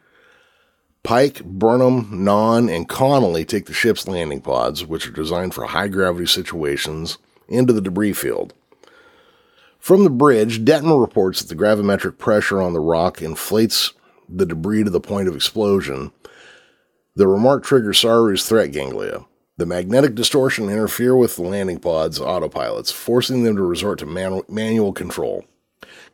Pike, 1.04 1.44
Burnham, 1.44 2.06
Nhan, 2.12 2.76
and 2.76 2.90
Connolly 2.90 3.46
take 3.46 3.68
the 3.68 3.74
ship's 3.74 4.08
landing 4.08 4.42
pods, 4.42 4.84
which 4.86 5.08
are 5.08 5.12
designed 5.12 5.54
for 5.54 5.66
high 5.66 5.88
gravity 5.88 6.26
situations, 6.26 7.20
into 7.48 7.72
the 7.72 7.82
debris 7.82 8.14
field. 8.14 8.54
From 9.78 10.04
the 10.04 10.10
bridge, 10.10 10.66
Detmer 10.66 11.00
reports 11.00 11.42
that 11.42 11.48
the 11.48 11.64
gravimetric 11.64 12.18
pressure 12.18 12.60
on 12.60 12.74
the 12.74 12.80
rock 12.80 13.22
inflates 13.22 13.94
the 14.28 14.48
debris 14.48 14.84
to 14.84 14.90
the 14.90 15.00
point 15.00 15.28
of 15.28 15.36
explosion. 15.36 16.12
The 17.16 17.28
remark 17.28 17.64
triggers 17.64 18.00
Saru's 18.00 18.50
threat 18.50 18.72
ganglia. 18.72 19.26
The 19.58 19.66
magnetic 19.66 20.16
distortion 20.16 20.70
interfere 20.70 21.16
with 21.16 21.38
the 21.38 21.44
landing 21.44 21.80
pod's 21.80 22.20
autopilots, 22.20 22.92
forcing 22.92 23.44
them 23.44 23.56
to 23.56 23.62
resort 23.62 24.00
to 24.00 24.06
man- 24.06 24.42
manual 24.50 24.92
control. 24.92 25.46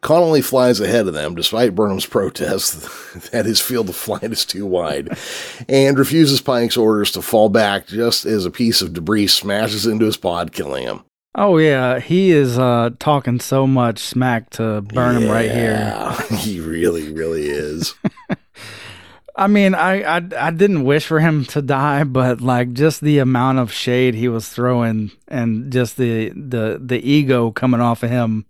Connolly 0.01 0.43
flies 0.43 0.79
ahead 0.79 1.07
of 1.07 1.15
them, 1.15 1.33
despite 1.33 1.73
Burnham's 1.73 2.05
protest 2.05 3.31
that 3.31 3.47
his 3.47 3.59
field 3.59 3.89
of 3.89 3.95
flight 3.95 4.31
is 4.31 4.45
too 4.45 4.67
wide, 4.67 5.17
and 5.69 5.97
refuses 5.97 6.39
Pike's 6.39 6.77
orders 6.77 7.11
to 7.11 7.21
fall 7.23 7.49
back 7.49 7.87
just 7.87 8.25
as 8.25 8.45
a 8.45 8.51
piece 8.51 8.79
of 8.81 8.93
debris 8.93 9.27
smashes 9.27 9.87
into 9.87 10.05
his 10.05 10.17
pod, 10.17 10.51
killing 10.51 10.83
him. 10.83 11.01
Oh 11.33 11.57
yeah, 11.57 11.99
he 11.99 12.31
is 12.31 12.59
uh, 12.59 12.91
talking 12.99 13.39
so 13.39 13.65
much 13.65 13.99
smack 13.99 14.51
to 14.51 14.81
Burnham 14.81 15.23
yeah, 15.23 15.31
right 15.31 15.51
here. 15.51 16.37
he 16.37 16.59
really, 16.59 17.11
really 17.11 17.49
is. 17.49 17.95
I 19.41 19.47
mean, 19.47 19.73
I, 19.73 20.17
I 20.17 20.21
I 20.37 20.51
didn't 20.51 20.83
wish 20.83 21.07
for 21.07 21.19
him 21.19 21.45
to 21.45 21.63
die, 21.63 22.03
but 22.03 22.41
like 22.41 22.73
just 22.73 23.01
the 23.01 23.17
amount 23.17 23.57
of 23.57 23.73
shade 23.73 24.13
he 24.13 24.27
was 24.27 24.47
throwing 24.47 25.09
and 25.27 25.73
just 25.73 25.97
the 25.97 26.29
the 26.29 26.79
the 26.79 26.99
ego 26.99 27.49
coming 27.49 27.81
off 27.81 28.03
of 28.03 28.11
him, 28.11 28.45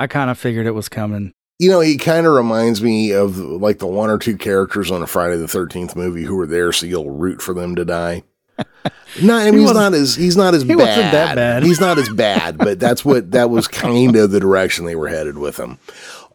I 0.00 0.08
kind 0.08 0.28
of 0.28 0.36
figured 0.36 0.66
it 0.66 0.72
was 0.72 0.88
coming. 0.88 1.32
You 1.60 1.70
know, 1.70 1.78
he 1.78 1.96
kind 1.96 2.26
of 2.26 2.32
reminds 2.32 2.82
me 2.82 3.12
of 3.12 3.38
like 3.38 3.78
the 3.78 3.86
one 3.86 4.10
or 4.10 4.18
two 4.18 4.36
characters 4.36 4.90
on 4.90 5.00
a 5.00 5.06
Friday 5.06 5.36
the 5.36 5.46
Thirteenth 5.46 5.94
movie 5.94 6.24
who 6.24 6.34
were 6.34 6.48
there, 6.48 6.72
so 6.72 6.86
you'll 6.86 7.08
root 7.08 7.40
for 7.40 7.54
them 7.54 7.76
to 7.76 7.84
die. 7.84 8.24
no, 9.22 9.36
I 9.36 9.44
mean 9.52 9.60
he 9.60 9.60
he's 9.60 9.74
not 9.74 9.94
as 9.94 10.16
he's 10.16 10.36
not 10.36 10.54
as 10.54 10.62
he 10.62 10.68
bad. 10.70 10.78
Wasn't 10.78 11.12
that 11.12 11.36
bad. 11.36 11.62
he's 11.62 11.80
not 11.80 11.98
as 11.98 12.08
bad, 12.08 12.58
but 12.58 12.80
that's 12.80 13.04
what 13.04 13.30
that 13.30 13.48
was 13.48 13.68
kind 13.68 14.16
of 14.16 14.32
the 14.32 14.40
direction 14.40 14.86
they 14.86 14.96
were 14.96 15.08
headed 15.08 15.38
with 15.38 15.56
him. 15.56 15.78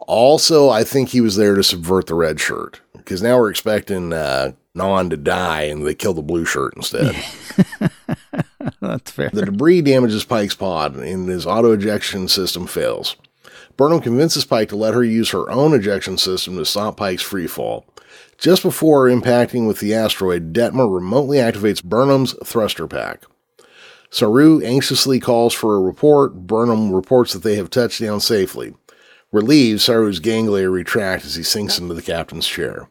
Also, 0.08 0.70
I 0.70 0.86
think 0.86 1.10
he 1.10 1.20
was 1.20 1.36
there 1.36 1.56
to 1.56 1.64
subvert 1.64 2.08
the 2.08 2.16
red 2.16 2.40
shirt 2.40 2.80
because 3.04 3.22
now 3.22 3.38
we're 3.38 3.50
expecting 3.50 4.14
uh, 4.14 4.54
Nhan 4.76 5.10
to 5.10 5.18
die 5.18 5.64
and 5.64 5.86
they 5.86 5.96
kill 5.96 6.14
the 6.14 6.22
blue 6.22 6.46
shirt 6.46 6.74
instead. 6.76 7.16
That's 8.82 9.12
fair. 9.12 9.30
The 9.32 9.46
debris 9.46 9.82
damages 9.82 10.24
Pike's 10.26 10.56
pod, 10.56 10.96
and 10.96 11.28
his 11.28 11.46
auto 11.46 11.72
ejection 11.72 12.28
system 12.28 12.68
fails. 12.68 13.16
Burnham 13.78 14.02
convinces 14.02 14.46
Pike 14.46 14.70
to 14.70 14.76
let 14.76 14.94
her 14.94 15.04
use 15.04 15.30
her 15.32 15.50
own 15.50 15.74
ejection 15.74 16.18
system 16.18 16.58
to 16.58 16.66
stop 16.66 16.98
Pike's 16.98 17.24
free 17.24 17.48
fall. 17.48 17.86
Just 18.38 18.64
before 18.64 19.08
impacting 19.08 19.68
with 19.68 19.80
the 19.80 19.94
asteroid, 19.94 20.54
Detmer 20.54 20.94
remotely 20.94 21.38
activates 21.38 21.84
Burnham's 21.84 22.34
thruster 22.44 22.88
pack. 22.88 23.24
Saru 24.10 24.62
anxiously 24.62 25.20
calls 25.20 25.54
for 25.54 25.76
a 25.76 25.82
report. 25.82 26.48
Burnham 26.48 26.92
reports 26.92 27.34
that 27.34 27.44
they 27.44 27.56
have 27.56 27.70
touched 27.70 28.02
down 28.02 28.20
safely. 28.20 28.74
Relieved, 29.32 29.80
Saru's 29.80 30.20
ganglia 30.20 30.70
retract 30.70 31.24
as 31.24 31.36
he 31.36 31.44
sinks 31.44 31.80
into 31.80 31.94
the 31.94 32.02
captain's 32.02 32.48
chair. 32.48 32.90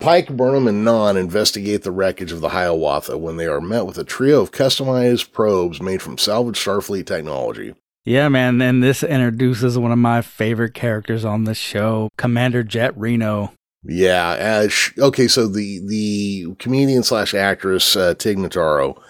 Pike, 0.00 0.28
Burnham, 0.28 0.66
and 0.66 0.84
Nhan 0.84 1.16
investigate 1.16 1.82
the 1.82 1.92
wreckage 1.92 2.32
of 2.32 2.40
the 2.40 2.50
Hiawatha 2.50 3.16
when 3.16 3.36
they 3.36 3.46
are 3.46 3.60
met 3.60 3.86
with 3.86 3.96
a 3.96 4.04
trio 4.04 4.42
of 4.42 4.50
customized 4.50 5.32
probes 5.32 5.80
made 5.80 6.02
from 6.02 6.18
salvaged 6.18 6.58
Starfleet 6.58 7.06
technology. 7.06 7.74
Yeah, 8.04 8.28
man. 8.28 8.60
And 8.60 8.82
this 8.82 9.02
introduces 9.02 9.78
one 9.78 9.92
of 9.92 9.98
my 9.98 10.22
favorite 10.22 10.74
characters 10.74 11.24
on 11.24 11.44
the 11.44 11.54
show, 11.54 12.10
Commander 12.16 12.62
Jett 12.62 12.96
Reno. 12.96 13.52
Yeah. 13.84 14.30
Uh, 14.30 14.68
sh- 14.68 14.98
okay, 14.98 15.28
so 15.28 15.46
the 15.46 15.80
the 15.86 16.54
comedian 16.58 17.04
slash 17.04 17.32
actress 17.32 17.96
uh, 17.96 18.14
Tig 18.14 18.38
Notaro 18.38 19.00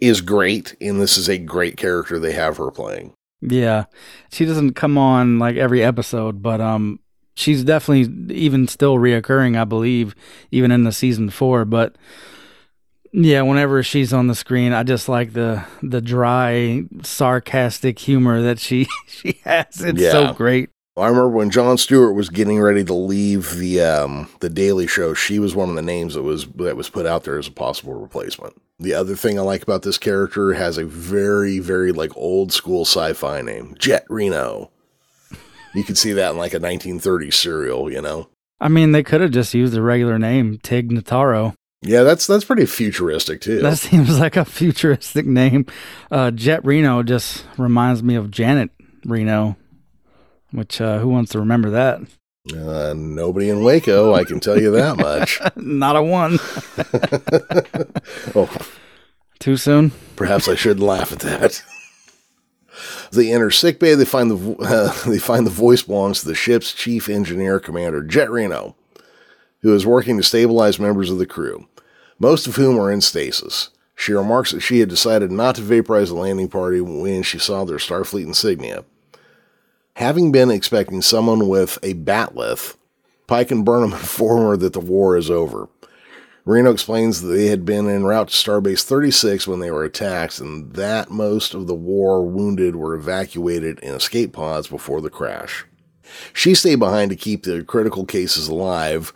is 0.00 0.20
great, 0.20 0.76
and 0.80 1.00
this 1.00 1.18
is 1.18 1.28
a 1.28 1.38
great 1.38 1.76
character 1.76 2.18
they 2.18 2.32
have 2.32 2.56
her 2.56 2.70
playing. 2.70 3.12
Yeah, 3.42 3.84
she 4.30 4.44
doesn't 4.44 4.74
come 4.74 4.98
on 4.98 5.38
like 5.38 5.56
every 5.56 5.82
episode, 5.82 6.42
but 6.42 6.60
um, 6.60 7.00
she's 7.34 7.64
definitely 7.64 8.34
even 8.34 8.68
still 8.68 8.96
reoccurring, 8.96 9.58
I 9.58 9.64
believe, 9.64 10.14
even 10.50 10.70
in 10.70 10.84
the 10.84 10.92
season 10.92 11.30
four. 11.30 11.64
But 11.64 11.96
yeah, 13.12 13.42
whenever 13.42 13.82
she's 13.82 14.12
on 14.12 14.26
the 14.28 14.34
screen, 14.34 14.72
I 14.72 14.82
just 14.82 15.08
like 15.08 15.32
the 15.32 15.64
the 15.82 16.00
dry, 16.00 16.82
sarcastic 17.02 17.98
humor 17.98 18.42
that 18.42 18.58
she 18.58 18.86
she 19.06 19.40
has. 19.44 19.80
It's 19.80 20.00
Yeah. 20.00 20.10
so 20.12 20.32
great. 20.34 20.70
I 20.96 21.06
remember 21.06 21.30
when 21.30 21.50
Jon 21.50 21.78
Stewart 21.78 22.14
was 22.14 22.28
getting 22.28 22.60
ready 22.60 22.84
to 22.84 22.92
leave 22.92 23.56
the 23.56 23.80
um, 23.80 24.28
the 24.40 24.50
Daily 24.50 24.86
Show. 24.86 25.14
She 25.14 25.38
was 25.38 25.54
one 25.56 25.70
of 25.70 25.76
the 25.76 25.82
names 25.82 26.14
that 26.14 26.22
was 26.22 26.46
that 26.56 26.76
was 26.76 26.90
put 26.90 27.06
out 27.06 27.24
there 27.24 27.38
as 27.38 27.48
a 27.48 27.52
possible 27.52 27.94
replacement. 27.94 28.60
The 28.80 28.94
other 28.94 29.14
thing 29.14 29.38
I 29.38 29.42
like 29.42 29.62
about 29.62 29.82
this 29.82 29.98
character 29.98 30.54
has 30.54 30.78
a 30.78 30.86
very 30.86 31.58
very 31.58 31.92
like 31.92 32.16
old 32.16 32.50
school 32.50 32.86
sci-fi 32.86 33.42
name, 33.42 33.76
Jett 33.78 34.06
Reno. 34.08 34.70
You 35.74 35.84
could 35.84 35.98
see 35.98 36.12
that 36.14 36.32
in 36.32 36.38
like 36.38 36.54
a 36.54 36.58
1930s 36.58 37.34
serial, 37.34 37.92
you 37.92 38.00
know. 38.00 38.30
I 38.58 38.68
mean, 38.68 38.92
they 38.92 39.02
could 39.02 39.20
have 39.20 39.30
just 39.30 39.54
used 39.54 39.74
the 39.74 39.82
regular 39.82 40.18
name, 40.18 40.58
Tig 40.62 40.90
Notaro. 40.90 41.54
Yeah, 41.82 42.02
that's 42.02 42.26
that's 42.26 42.44
pretty 42.44 42.64
futuristic 42.64 43.42
too. 43.42 43.60
That 43.60 43.78
seems 43.78 44.18
like 44.18 44.36
a 44.36 44.46
futuristic 44.46 45.26
name. 45.26 45.66
Uh, 46.10 46.30
Jett 46.30 46.64
Reno 46.64 47.02
just 47.02 47.44
reminds 47.58 48.02
me 48.02 48.14
of 48.14 48.30
Janet 48.30 48.70
Reno, 49.04 49.56
which 50.52 50.80
uh, 50.80 51.00
who 51.00 51.08
wants 51.08 51.32
to 51.32 51.38
remember 51.38 51.68
that? 51.70 52.00
Uh, 52.52 52.94
nobody 52.96 53.48
in 53.48 53.62
Waco, 53.62 54.14
I 54.14 54.24
can 54.24 54.40
tell 54.40 54.60
you 54.60 54.70
that 54.72 54.96
much. 54.96 55.40
Not 55.56 55.96
a 55.96 56.02
one. 56.02 56.38
oh, 58.34 58.50
Too 59.38 59.56
soon. 59.56 59.92
perhaps 60.16 60.48
I 60.48 60.54
shouldn't 60.54 60.86
laugh 60.86 61.12
at 61.12 61.20
that. 61.20 61.62
They 63.12 63.32
enter 63.32 63.50
sickbay. 63.50 63.94
They 63.94 64.04
find 64.04 64.30
the 64.30 64.56
uh, 64.60 65.10
they 65.10 65.18
find 65.18 65.44
the 65.44 65.50
voice 65.50 65.82
belongs 65.82 66.20
to 66.20 66.28
the 66.28 66.34
ship's 66.34 66.72
chief 66.72 67.08
engineer, 67.08 67.58
Commander 67.60 68.02
Jett 68.02 68.30
Reno, 68.30 68.76
who 69.60 69.74
is 69.74 69.84
working 69.84 70.16
to 70.16 70.22
stabilize 70.22 70.78
members 70.78 71.10
of 71.10 71.18
the 71.18 71.26
crew, 71.26 71.66
most 72.18 72.46
of 72.46 72.56
whom 72.56 72.78
are 72.78 72.90
in 72.90 73.00
stasis. 73.00 73.70
She 73.96 74.12
remarks 74.12 74.52
that 74.52 74.60
she 74.60 74.78
had 74.78 74.88
decided 74.88 75.30
not 75.30 75.56
to 75.56 75.62
vaporize 75.62 76.08
the 76.08 76.14
landing 76.14 76.48
party 76.48 76.80
when 76.80 77.22
she 77.22 77.38
saw 77.38 77.64
their 77.64 77.76
Starfleet 77.78 78.24
insignia. 78.24 78.84
Having 79.96 80.32
been 80.32 80.50
expecting 80.50 81.02
someone 81.02 81.48
with 81.48 81.78
a 81.82 81.94
bat'leth, 81.94 82.76
Pike 83.26 83.50
and 83.50 83.64
Burnham 83.64 83.92
inform 83.92 84.42
her 84.42 84.56
that 84.56 84.72
the 84.72 84.80
war 84.80 85.16
is 85.16 85.30
over. 85.30 85.68
Reno 86.46 86.70
explains 86.70 87.20
that 87.20 87.28
they 87.28 87.46
had 87.46 87.64
been 87.64 87.88
en 87.88 88.04
route 88.04 88.28
to 88.28 88.34
Starbase 88.34 88.82
36 88.82 89.46
when 89.46 89.60
they 89.60 89.70
were 89.70 89.84
attacked, 89.84 90.40
and 90.40 90.72
that 90.72 91.10
most 91.10 91.54
of 91.54 91.66
the 91.66 91.74
war 91.74 92.26
wounded 92.26 92.76
were 92.76 92.94
evacuated 92.94 93.78
in 93.80 93.94
escape 93.94 94.32
pods 94.32 94.66
before 94.66 95.00
the 95.00 95.10
crash. 95.10 95.66
She 96.32 96.54
stayed 96.54 96.78
behind 96.78 97.10
to 97.10 97.16
keep 97.16 97.44
the 97.44 97.62
critical 97.62 98.04
cases 98.04 98.48
alive 98.48 99.12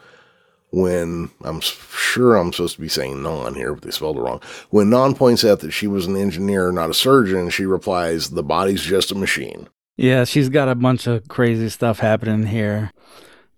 when 0.70 1.30
I'm 1.42 1.60
sure 1.60 2.36
I'm 2.36 2.52
supposed 2.52 2.74
to 2.74 2.80
be 2.80 2.88
saying 2.88 3.22
non 3.22 3.54
here, 3.54 3.74
but 3.74 3.82
they 3.82 3.90
spelled 3.90 4.16
it 4.16 4.20
wrong. 4.20 4.40
When 4.70 4.90
Nhan 4.90 5.16
points 5.16 5.44
out 5.44 5.60
that 5.60 5.70
she 5.70 5.86
was 5.86 6.06
an 6.06 6.16
engineer, 6.16 6.72
not 6.72 6.90
a 6.90 6.94
surgeon, 6.94 7.48
she 7.50 7.64
replies, 7.64 8.30
The 8.30 8.42
body's 8.42 8.82
just 8.82 9.12
a 9.12 9.14
machine. 9.14 9.68
Yeah, 9.96 10.24
she's 10.24 10.48
got 10.48 10.68
a 10.68 10.74
bunch 10.74 11.06
of 11.06 11.28
crazy 11.28 11.68
stuff 11.68 12.00
happening 12.00 12.46
here. 12.46 12.90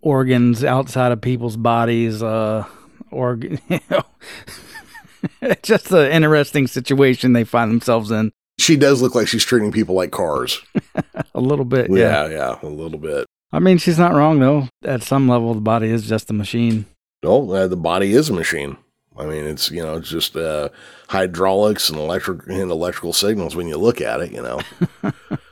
Organs 0.01 0.65
outside 0.65 1.13
of 1.13 1.21
people's 1.21 1.57
bodies. 1.57 2.23
Uh, 2.23 2.65
organ. 3.11 3.59
You 3.69 3.81
know, 3.91 4.03
it's 5.43 5.67
just 5.67 5.91
an 5.91 6.13
interesting 6.13 6.67
situation 6.69 7.33
they 7.33 7.43
find 7.43 7.71
themselves 7.71 8.11
in. 8.11 8.33
She 8.59 8.77
does 8.77 9.03
look 9.03 9.15
like 9.15 9.27
she's 9.27 9.45
treating 9.45 9.73
people 9.73 9.95
like 9.95 10.13
cars. 10.13 10.63
A 11.35 11.41
little 11.41 11.65
bit. 11.65 11.91
Yeah. 11.91 12.27
Yeah, 12.27 12.29
yeah, 12.29 12.59
a 12.63 12.69
little 12.69 12.99
bit. 12.99 13.27
I 13.53 13.59
mean, 13.59 13.79
she's 13.79 13.99
not 13.99 14.15
wrong 14.15 14.39
though. 14.39 14.69
At 14.85 15.03
some 15.03 15.29
level, 15.29 15.53
the 15.55 15.61
body 15.61 15.89
is 15.89 16.09
just 16.09 16.31
a 16.31 16.33
machine. 16.33 16.87
No, 17.23 17.51
uh, 17.51 17.67
the 17.67 17.77
body 17.77 18.13
is 18.13 18.29
a 18.29 18.33
machine. 18.33 18.77
I 19.17 19.27
mean, 19.27 19.45
it's 19.45 19.71
you 19.71 19.83
know, 19.83 19.97
it's 19.97 20.09
just 20.09 20.37
uh, 20.37 20.69
hydraulics 21.09 21.91
and 21.91 21.99
electric 21.99 22.47
and 22.47 22.71
electrical 22.71 23.13
signals 23.13 23.57
when 23.57 23.69
you 23.69 23.77
look 23.77 24.01
at 24.01 24.21
it. 24.21 24.33
You 24.33 24.43
know. 24.43 24.61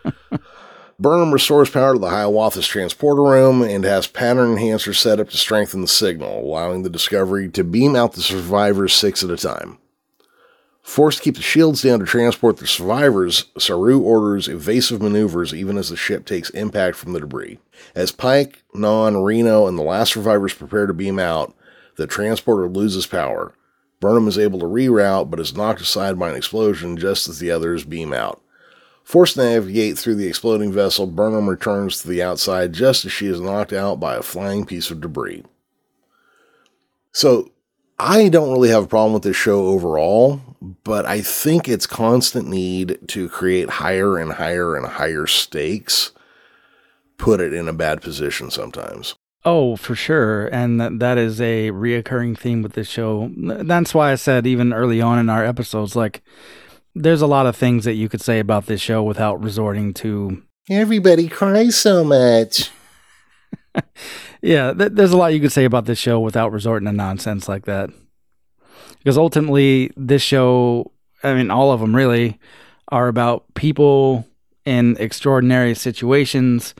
Burnham 0.98 1.32
restores 1.32 1.70
power 1.70 1.94
to 1.94 1.98
the 1.98 2.10
Hiawatha's 2.10 2.68
transporter 2.68 3.22
room 3.22 3.62
and 3.62 3.84
has 3.84 4.06
pattern 4.06 4.56
enhancers 4.56 4.96
set 4.96 5.18
up 5.18 5.28
to 5.30 5.36
strengthen 5.36 5.80
the 5.80 5.88
signal, 5.88 6.40
allowing 6.40 6.82
the 6.82 6.90
Discovery 6.90 7.48
to 7.50 7.64
beam 7.64 7.96
out 7.96 8.12
the 8.12 8.22
survivors 8.22 8.94
six 8.94 9.24
at 9.24 9.30
a 9.30 9.36
time. 9.36 9.78
Forced 10.82 11.18
to 11.18 11.24
keep 11.24 11.36
the 11.36 11.42
shields 11.42 11.82
down 11.82 11.98
to 11.98 12.04
transport 12.04 12.58
the 12.58 12.66
survivors, 12.66 13.46
Saru 13.58 14.00
orders 14.00 14.48
evasive 14.48 15.00
maneuvers 15.00 15.54
even 15.54 15.78
as 15.78 15.88
the 15.88 15.96
ship 15.96 16.26
takes 16.26 16.50
impact 16.50 16.96
from 16.96 17.12
the 17.12 17.20
debris. 17.20 17.58
As 17.94 18.12
Pike, 18.12 18.62
Nhan, 18.74 19.24
Reno, 19.24 19.66
and 19.66 19.78
the 19.78 19.82
last 19.82 20.12
survivors 20.12 20.54
prepare 20.54 20.86
to 20.86 20.94
beam 20.94 21.18
out, 21.18 21.54
the 21.96 22.06
transporter 22.06 22.68
loses 22.68 23.06
power. 23.06 23.54
Burnham 23.98 24.28
is 24.28 24.38
able 24.38 24.58
to 24.60 24.66
reroute, 24.66 25.30
but 25.30 25.40
is 25.40 25.56
knocked 25.56 25.80
aside 25.80 26.18
by 26.18 26.28
an 26.28 26.36
explosion 26.36 26.98
just 26.98 27.28
as 27.28 27.38
the 27.38 27.50
others 27.50 27.84
beam 27.84 28.12
out. 28.12 28.42
Forced 29.04 29.34
to 29.34 29.44
navigate 29.44 29.98
through 29.98 30.16
the 30.16 30.26
exploding 30.26 30.72
vessel, 30.72 31.06
Burnham 31.06 31.48
returns 31.48 32.00
to 32.00 32.08
the 32.08 32.22
outside 32.22 32.72
just 32.72 33.04
as 33.04 33.12
she 33.12 33.26
is 33.26 33.40
knocked 33.40 33.72
out 33.72 34.00
by 34.00 34.16
a 34.16 34.22
flying 34.22 34.64
piece 34.64 34.90
of 34.90 35.00
debris. 35.00 35.44
So, 37.12 37.52
I 37.98 38.28
don't 38.28 38.50
really 38.50 38.70
have 38.70 38.84
a 38.84 38.88
problem 38.88 39.12
with 39.12 39.22
this 39.22 39.36
show 39.36 39.66
overall, 39.66 40.40
but 40.82 41.06
I 41.06 41.20
think 41.20 41.68
its 41.68 41.86
constant 41.86 42.48
need 42.48 42.98
to 43.08 43.28
create 43.28 43.70
higher 43.70 44.18
and 44.18 44.32
higher 44.32 44.74
and 44.74 44.86
higher 44.86 45.26
stakes 45.26 46.10
put 47.18 47.40
it 47.40 47.52
in 47.52 47.68
a 47.68 47.72
bad 47.72 48.02
position 48.02 48.50
sometimes. 48.50 49.14
Oh, 49.44 49.76
for 49.76 49.94
sure. 49.94 50.46
And 50.46 50.80
that, 50.80 51.18
is 51.18 51.40
a 51.40 51.70
reoccurring 51.70 52.38
theme 52.38 52.62
with 52.62 52.72
this 52.72 52.88
show. 52.88 53.30
That's 53.36 53.94
why 53.94 54.12
I 54.12 54.14
said, 54.14 54.46
even 54.46 54.72
early 54.72 55.00
on 55.00 55.18
in 55.18 55.28
our 55.28 55.44
episodes, 55.44 55.94
like, 55.94 56.22
there's 56.94 57.22
a 57.22 57.26
lot 57.26 57.46
of 57.46 57.56
things 57.56 57.84
that 57.84 57.94
you 57.94 58.08
could 58.08 58.20
say 58.20 58.38
about 58.38 58.66
this 58.66 58.80
show 58.80 59.02
without 59.02 59.42
resorting 59.42 59.94
to. 59.94 60.42
Everybody 60.70 61.28
cries 61.28 61.76
so 61.76 62.04
much. 62.04 62.70
Yeah, 64.44 64.74
th- 64.74 64.92
there's 64.92 65.12
a 65.12 65.16
lot 65.16 65.32
you 65.32 65.40
could 65.40 65.52
say 65.52 65.64
about 65.64 65.86
this 65.86 65.98
show 65.98 66.20
without 66.20 66.52
resorting 66.52 66.84
to 66.84 66.92
nonsense 66.92 67.48
like 67.48 67.64
that. 67.64 67.88
Because 68.98 69.16
ultimately, 69.16 69.90
this 69.96 70.20
show, 70.20 70.92
I 71.22 71.32
mean, 71.32 71.50
all 71.50 71.72
of 71.72 71.80
them 71.80 71.96
really, 71.96 72.38
are 72.88 73.08
about 73.08 73.46
people 73.54 74.28
in 74.66 74.98
extraordinary 75.00 75.74
situations. 75.74 76.74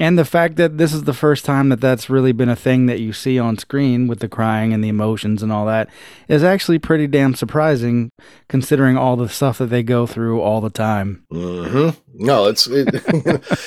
And 0.00 0.16
the 0.16 0.24
fact 0.24 0.54
that 0.56 0.78
this 0.78 0.92
is 0.94 1.04
the 1.04 1.12
first 1.12 1.44
time 1.44 1.70
that 1.70 1.80
that's 1.80 2.08
really 2.08 2.30
been 2.30 2.48
a 2.48 2.54
thing 2.54 2.86
that 2.86 3.00
you 3.00 3.12
see 3.12 3.36
on 3.36 3.58
screen 3.58 4.06
with 4.06 4.20
the 4.20 4.28
crying 4.28 4.72
and 4.72 4.82
the 4.82 4.88
emotions 4.88 5.42
and 5.42 5.50
all 5.50 5.66
that 5.66 5.88
is 6.28 6.44
actually 6.44 6.78
pretty 6.78 7.08
damn 7.08 7.34
surprising 7.34 8.10
considering 8.48 8.96
all 8.96 9.16
the 9.16 9.28
stuff 9.28 9.58
that 9.58 9.66
they 9.70 9.82
go 9.82 10.06
through 10.06 10.40
all 10.40 10.60
the 10.60 10.70
time. 10.70 11.24
hmm 11.32 11.90
No, 12.14 12.46
it's 12.46 12.68
it, 12.68 12.86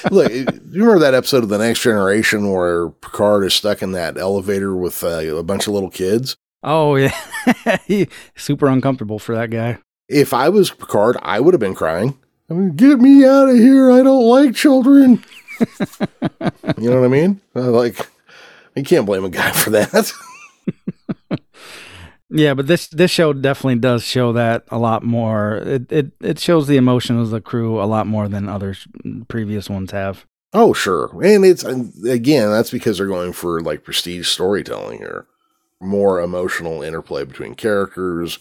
look. 0.12 0.32
You 0.32 0.46
remember 0.72 1.00
that 1.00 1.14
episode 1.14 1.44
of 1.44 1.50
the 1.50 1.58
Next 1.58 1.82
Generation 1.82 2.50
where 2.50 2.88
Picard 2.90 3.44
is 3.44 3.54
stuck 3.54 3.82
in 3.82 3.92
that 3.92 4.18
elevator 4.18 4.74
with 4.74 5.04
uh, 5.04 5.36
a 5.36 5.44
bunch 5.44 5.68
of 5.68 5.74
little 5.74 5.90
kids? 5.90 6.38
Oh, 6.64 6.96
yeah. 6.96 7.14
He- 7.86 8.08
Super 8.38 8.68
uncomfortable 8.68 9.20
for 9.20 9.36
that 9.36 9.50
guy. 9.50 9.80
If 10.08 10.34
I 10.34 10.48
was 10.48 10.70
Picard, 10.72 11.18
I 11.22 11.42
would 11.42 11.54
have 11.54 11.60
been 11.60 11.76
crying. 11.76 12.18
I 12.50 12.54
mean, 12.54 12.76
get 12.76 13.00
me 13.00 13.26
out 13.26 13.50
of 13.50 13.56
here! 13.56 13.92
I 13.92 14.04
don't 14.04 14.26
like 14.26 14.56
children. 14.56 15.24
You 16.78 16.90
know 16.90 17.00
what 17.00 17.06
I 17.06 17.10
mean? 17.10 17.42
Uh, 17.56 17.72
Like, 17.72 17.98
you 18.76 18.84
can't 18.84 19.06
blame 19.06 19.26
a 19.26 19.30
guy 19.30 19.52
for 19.52 19.70
that. 19.72 20.12
Yeah, 22.34 22.54
but 22.54 22.68
this 22.68 22.88
this 22.88 23.12
show 23.12 23.34
definitely 23.34 23.80
does 23.80 24.04
show 24.06 24.32
that 24.32 24.64
a 24.70 24.78
lot 24.78 25.04
more. 25.04 25.58
It 25.58 25.92
it 25.92 26.12
it 26.22 26.40
shows 26.40 26.66
the 26.68 26.78
emotion 26.78 27.20
of 27.20 27.30
the 27.30 27.42
crew 27.42 27.82
a 27.82 27.84
lot 27.84 28.08
more 28.08 28.30
than 28.30 28.48
other 28.48 28.74
previous 29.28 29.70
ones 29.70 29.92
have. 29.92 30.26
Oh, 30.54 30.72
sure. 30.72 31.10
And 31.22 31.44
it's 31.44 31.64
again, 31.64 32.50
that's 32.50 32.72
because 32.72 32.98
they're 32.98 33.08
going 33.08 33.34
for 33.34 33.60
like 33.60 33.84
prestige 33.84 34.28
storytelling 34.30 35.00
here. 35.00 35.26
More 35.82 36.22
emotional 36.22 36.82
interplay 36.82 37.26
between 37.26 37.56
characters. 37.56 38.40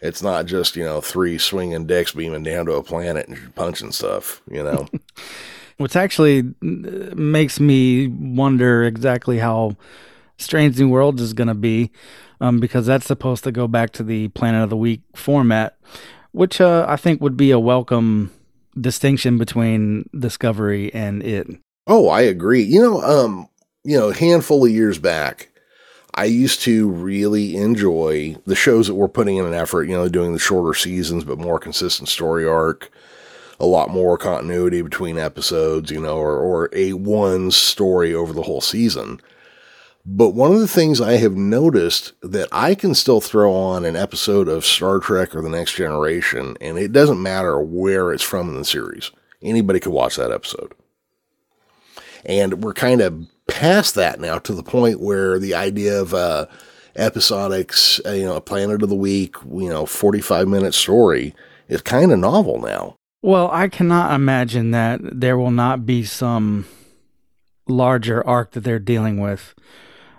It's 0.00 0.22
not 0.22 0.46
just, 0.46 0.74
you 0.74 0.84
know, 0.84 1.00
three 1.00 1.38
swinging 1.38 1.86
dicks 1.86 2.12
beaming 2.12 2.42
down 2.44 2.66
to 2.66 2.72
a 2.74 2.82
planet 2.82 3.28
and 3.28 3.54
punching 3.54 3.92
stuff, 3.92 4.42
you 4.50 4.64
know. 4.64 4.88
Which 5.78 5.96
actually 5.96 6.40
uh, 6.40 7.14
makes 7.14 7.58
me 7.58 8.08
wonder 8.08 8.84
exactly 8.84 9.38
how 9.38 9.76
Strange 10.36 10.78
New 10.78 10.88
Worlds 10.88 11.22
is 11.22 11.32
going 11.32 11.48
to 11.48 11.54
be, 11.54 11.90
um, 12.40 12.60
because 12.60 12.86
that's 12.86 13.06
supposed 13.06 13.44
to 13.44 13.52
go 13.52 13.66
back 13.66 13.90
to 13.92 14.02
the 14.02 14.28
Planet 14.28 14.62
of 14.62 14.70
the 14.70 14.76
Week 14.76 15.02
format, 15.14 15.78
which 16.32 16.60
uh, 16.60 16.84
I 16.88 16.96
think 16.96 17.20
would 17.20 17.36
be 17.36 17.50
a 17.50 17.58
welcome 17.58 18.32
distinction 18.80 19.38
between 19.38 20.08
Discovery 20.16 20.92
and 20.94 21.22
it. 21.22 21.48
Oh, 21.86 22.08
I 22.08 22.20
agree. 22.22 22.62
You 22.62 22.80
know, 22.80 23.02
um, 23.02 23.48
you 23.84 23.98
know, 23.98 24.10
a 24.10 24.14
handful 24.14 24.64
of 24.64 24.70
years 24.70 24.98
back, 24.98 25.48
I 26.14 26.24
used 26.24 26.60
to 26.62 26.88
really 26.88 27.56
enjoy 27.56 28.36
the 28.44 28.56
shows 28.56 28.88
that 28.88 28.94
were 28.94 29.08
putting 29.08 29.36
in 29.36 29.46
an 29.46 29.54
effort, 29.54 29.84
you 29.84 29.94
know, 29.94 30.08
doing 30.08 30.32
the 30.32 30.38
shorter 30.38 30.74
seasons 30.74 31.24
but 31.24 31.38
more 31.38 31.58
consistent 31.58 32.08
story 32.08 32.46
arc, 32.46 32.90
a 33.60 33.66
lot 33.66 33.90
more 33.90 34.16
continuity 34.16 34.82
between 34.82 35.18
episodes, 35.18 35.90
you 35.90 36.00
know, 36.00 36.16
or, 36.16 36.38
or 36.38 36.70
a 36.72 36.92
one 36.92 37.50
story 37.50 38.14
over 38.14 38.32
the 38.32 38.42
whole 38.42 38.60
season. 38.60 39.20
But 40.06 40.30
one 40.30 40.52
of 40.52 40.60
the 40.60 40.68
things 40.68 41.00
I 41.00 41.18
have 41.18 41.36
noticed 41.36 42.12
that 42.22 42.48
I 42.50 42.74
can 42.74 42.94
still 42.94 43.20
throw 43.20 43.52
on 43.52 43.84
an 43.84 43.96
episode 43.96 44.48
of 44.48 44.64
Star 44.64 45.00
Trek 45.00 45.34
or 45.34 45.42
The 45.42 45.50
Next 45.50 45.74
Generation, 45.74 46.56
and 46.60 46.78
it 46.78 46.92
doesn't 46.92 47.22
matter 47.22 47.60
where 47.60 48.12
it's 48.12 48.22
from 48.22 48.48
in 48.48 48.56
the 48.56 48.64
series. 48.64 49.10
Anybody 49.42 49.80
could 49.80 49.92
watch 49.92 50.16
that 50.16 50.32
episode. 50.32 50.72
And 52.24 52.62
we're 52.62 52.74
kind 52.74 53.00
of 53.00 53.26
past 53.48 53.94
that 53.96 54.20
now 54.20 54.38
to 54.38 54.54
the 54.54 54.62
point 54.62 55.00
where 55.00 55.38
the 55.38 55.54
idea 55.54 56.00
of 56.00 56.14
uh, 56.14 56.46
episodics, 56.96 58.00
uh, 58.06 58.12
you 58.12 58.24
know, 58.24 58.36
a 58.36 58.40
Planet 58.40 58.82
of 58.82 58.88
the 58.88 58.94
Week, 58.94 59.36
you 59.50 59.68
know, 59.68 59.86
45 59.86 60.48
minute 60.48 60.74
story 60.74 61.34
is 61.68 61.82
kind 61.82 62.12
of 62.12 62.18
novel 62.18 62.60
now. 62.60 62.97
Well, 63.20 63.50
I 63.52 63.68
cannot 63.68 64.14
imagine 64.14 64.70
that 64.70 65.00
there 65.02 65.36
will 65.36 65.50
not 65.50 65.84
be 65.84 66.04
some 66.04 66.66
larger 67.66 68.26
arc 68.26 68.52
that 68.52 68.60
they're 68.60 68.78
dealing 68.78 69.20
with 69.20 69.54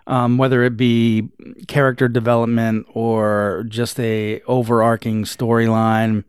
um, 0.10 0.40
whether 0.40 0.64
it 0.64 0.76
be 0.76 1.30
character 1.68 2.08
development 2.08 2.88
or 2.94 3.64
just 3.70 4.00
a 4.00 4.42
overarching 4.42 5.24
storyline. 5.24 6.24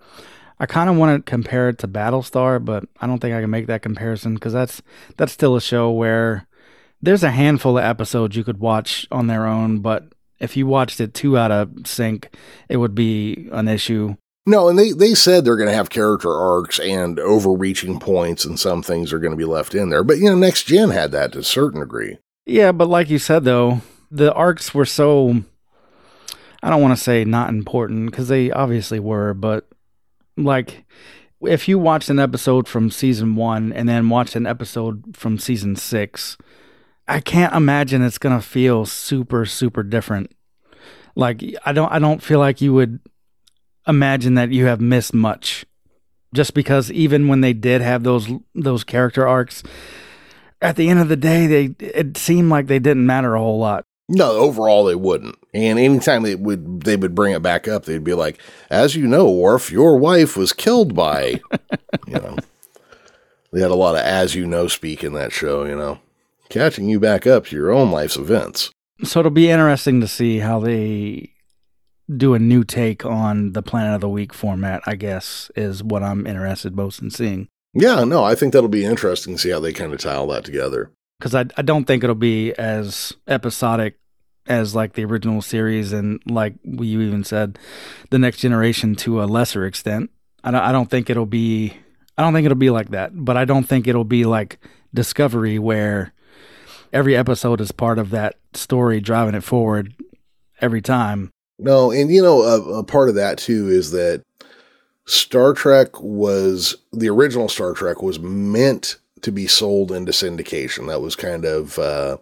I 0.61 0.67
kind 0.67 0.91
of 0.91 0.97
want 0.97 1.25
to 1.25 1.31
compare 1.31 1.71
it 1.71 1.79
to 1.79 1.89
Battlestar, 1.89 2.63
but 2.63 2.85
I 3.01 3.07
don't 3.07 3.19
think 3.21 3.35
I 3.35 3.41
can 3.41 3.49
make 3.49 3.67
that 3.69 3.81
comparison 3.81 4.35
because 4.35 4.53
that's 4.53 4.83
that's 5.17 5.33
still 5.33 5.57
a 5.57 5.63
show 5.63 5.91
where 5.91 6.47
there's 7.01 7.23
a 7.23 7.31
handful 7.31 7.79
of 7.79 7.85
episodes 7.85 8.37
you 8.37 8.45
could 8.45 8.61
watch 8.61 9.09
on 9.11 9.27
their 9.27 9.47
own, 9.47 9.79
but 9.79 10.13
if 10.39 10.59
you 10.59 10.67
watched 10.67 11.01
it 11.01 11.15
two 11.15 11.39
out 11.39 11.51
of 11.51 11.87
sync, 11.87 12.35
it 12.69 12.77
would 12.77 12.95
be 12.95 13.49
an 13.51 13.67
issue. 13.67 14.17
No, 14.47 14.69
and 14.69 14.79
they, 14.79 14.93
they 14.93 15.15
said 15.15 15.45
they're 15.45 15.57
going 15.57 15.69
to 15.69 15.75
have 15.75 15.91
character 15.91 16.33
arcs 16.33 16.79
and 16.79 17.19
overreaching 17.19 18.01
points, 18.01 18.45
and 18.45 18.59
some 18.59 18.83
things 18.83 19.13
are 19.13 19.19
going 19.19 19.33
to 19.33 19.37
be 19.37 19.45
left 19.45 19.75
in 19.75 19.91
there. 19.91 20.03
But, 20.03 20.19
you 20.19 20.25
know, 20.25 20.37
Next 20.37 20.65
Gen 20.65 20.91
had 20.91 21.13
that 21.13 21.33
to 21.33 21.41
a 21.41 21.45
certain 21.45 21.81
degree. 21.81 22.19
Yeah, 22.47 22.73
but 22.73 22.89
like 22.89 23.11
you 23.11 23.19
said 23.19 23.45
though, 23.45 23.81
the 24.11 24.33
arcs 24.33 24.75
were 24.75 24.85
so 24.85 25.45
I 26.63 26.71
don't 26.71 26.83
want 26.83 26.97
to 26.97 27.03
say 27.03 27.25
not 27.25 27.49
important 27.49 28.11
because 28.11 28.29
they 28.29 28.51
obviously 28.51 28.99
were, 28.99 29.35
but 29.35 29.69
like 30.37 30.85
if 31.41 31.69
you 31.69 31.79
watched 31.79 32.11
an 32.11 32.19
episode 32.19 32.67
from 32.67 32.91
season 32.91 33.37
one 33.37 33.73
and 33.73 33.89
then 33.89 34.09
watched 34.09 34.37
an 34.37 34.47
episode 34.47 35.17
from 35.17 35.39
season 35.39 35.77
six, 35.77 36.37
I 37.07 37.21
can't 37.21 37.55
imagine 37.55 38.03
it's 38.03 38.19
gonna 38.19 38.43
feel 38.43 38.85
super 38.85 39.47
super 39.47 39.83
different. 39.83 40.35
Like 41.15 41.43
I 41.65 41.73
don't 41.73 41.93
I 41.93 41.99
don't 41.99 42.23
feel 42.23 42.41
like 42.41 42.61
you 42.61 42.75
would 42.75 43.01
imagine 43.91 44.35
that 44.35 44.51
you 44.51 44.67
have 44.67 44.81
missed 44.81 45.13
much, 45.13 45.67
just 46.33 46.55
because 46.55 46.91
even 46.91 47.29
when 47.29 47.43
they 47.43 47.53
did 47.53 47.83
have 47.83 48.03
those 48.03 48.29
those 48.55 48.85
character 48.85 49.29
arcs, 49.29 49.63
at 50.63 50.77
the 50.77 50.89
end 50.89 51.01
of 51.01 51.09
the 51.09 51.17
day, 51.17 51.47
they 51.47 51.87
it 51.87 52.17
seemed 52.17 52.49
like 52.49 52.67
they 52.67 52.79
didn't 52.79 53.07
matter 53.07 53.35
a 53.35 53.41
whole 53.41 53.59
lot. 53.59 53.85
No, 54.09 54.33
overall 54.33 54.85
they 54.85 54.95
wouldn't. 54.95 55.37
And 55.55 55.79
anytime 55.79 56.23
they 56.23 56.35
would 56.35 56.83
they 56.83 56.97
would 56.97 57.15
bring 57.15 57.35
it 57.35 57.43
back 57.43 57.69
up, 57.69 57.85
they'd 57.85 58.03
be 58.03 58.15
like, 58.15 58.41
"As 58.71 58.97
you 58.97 59.07
know, 59.07 59.31
Worf, 59.31 59.71
your 59.71 59.99
wife 59.99 60.37
was 60.37 60.53
killed 60.53 60.95
by," 60.95 61.41
you 62.07 62.15
know. 62.15 62.37
They 63.53 63.61
had 63.61 63.71
a 63.71 63.77
lot 63.77 63.97
of 63.97 64.03
"as 64.03 64.35
you 64.35 64.47
know" 64.47 64.69
speak 64.69 65.03
in 65.05 65.13
that 65.15 65.33
show, 65.33 65.65
you 65.65 65.77
know, 65.77 66.01
catching 66.49 66.89
you 66.89 67.01
back 67.01 67.27
up 67.27 67.47
to 67.47 67.57
your 67.57 67.71
own 67.71 67.91
life's 67.91 68.17
events. 68.17 68.71
So 69.03 69.21
it'll 69.21 69.31
be 69.31 69.51
interesting 69.51 70.01
to 70.01 70.09
see 70.09 70.39
how 70.39 70.61
they 70.61 71.33
do 72.17 72.35
a 72.35 72.39
new 72.39 72.65
take 72.65 73.05
on 73.05 73.53
the 73.53 73.63
Planet 73.63 73.95
of 73.95 74.01
the 74.01 74.09
Week 74.09 74.33
format. 74.33 74.83
I 74.87 74.95
guess 74.95 75.51
is 75.57 75.83
what 75.83 76.03
I'm 76.03 76.27
interested 76.27 76.75
most 76.75 77.01
in 77.01 77.11
seeing. 77.11 77.49
Yeah, 77.73 78.05
no, 78.05 78.25
I 78.25 78.35
think 78.35 78.53
that'll 78.53 78.69
be 78.69 78.85
interesting 78.85 79.35
to 79.35 79.41
see 79.41 79.51
how 79.51 79.61
they 79.61 79.73
kind 79.73 79.93
of 79.93 80.01
tie 80.01 80.15
all 80.15 80.27
that 80.29 80.45
together. 80.45 80.91
Because 81.19 81.35
I, 81.35 81.45
I 81.57 81.63
don't 81.63 81.85
think 81.85 82.03
it'll 82.03 82.17
be 82.17 82.53
as 82.55 83.13
episodic 83.29 83.99
as 84.47 84.75
like 84.75 84.95
the 84.95 85.05
original 85.05 85.43
series 85.43 85.93
and 85.93 86.21
like 86.27 86.55
you 86.65 87.01
even 87.01 87.23
said, 87.23 87.59
the 88.11 88.19
next 88.19 88.39
generation 88.39 88.97
to 88.97 89.23
a 89.23 89.27
lesser 89.27 89.65
extent. 89.65 90.11
I 90.43 90.51
don't, 90.51 90.63
I 90.63 90.73
don't 90.73 90.91
think 90.91 91.11
it'll 91.11 91.27
be 91.27 91.77
I 92.19 92.23
don't 92.23 92.35
think 92.35 92.45
it'll 92.45 92.57
be 92.57 92.71
like 92.71 92.91
that, 92.91 93.13
but 93.15 93.37
I 93.37 93.45
don't 93.45 93.65
think 93.65 93.87
it'll 93.87 94.05
be 94.05 94.25
like 94.25 94.59
Discovery 94.93 95.59
where 95.59 96.13
every 96.93 97.17
episode 97.17 97.61
is 97.61 97.71
part 97.71 97.99
of 97.99 98.11
that 98.11 98.37
story 98.53 99.01
driving 99.01 99.35
it 99.35 99.45
forward 99.45 99.95
every 100.61 100.83
time. 100.83 101.31
No, 101.61 101.91
and 101.91 102.11
you 102.11 102.23
know, 102.23 102.43
a, 102.43 102.79
a 102.79 102.85
part 102.85 103.09
of 103.09 103.15
that 103.17 103.39
too 103.39 103.69
is 103.69 103.91
that 103.91 104.25
Star 105.05 105.53
Trek 105.53 106.01
was 106.01 106.77
the 106.93 107.11
original 107.11 107.49
Star 107.49 107.75
Trek 107.75 108.03
was 108.03 108.19
meant 108.19 108.97
to 109.23 109.31
be 109.31 109.47
sold 109.47 109.93
into 109.93 110.13
syndication. 110.13 110.87
That 110.89 111.03
was 111.03 111.17
kind 111.17 111.45
of 111.45 111.79
uh, 111.79 112.17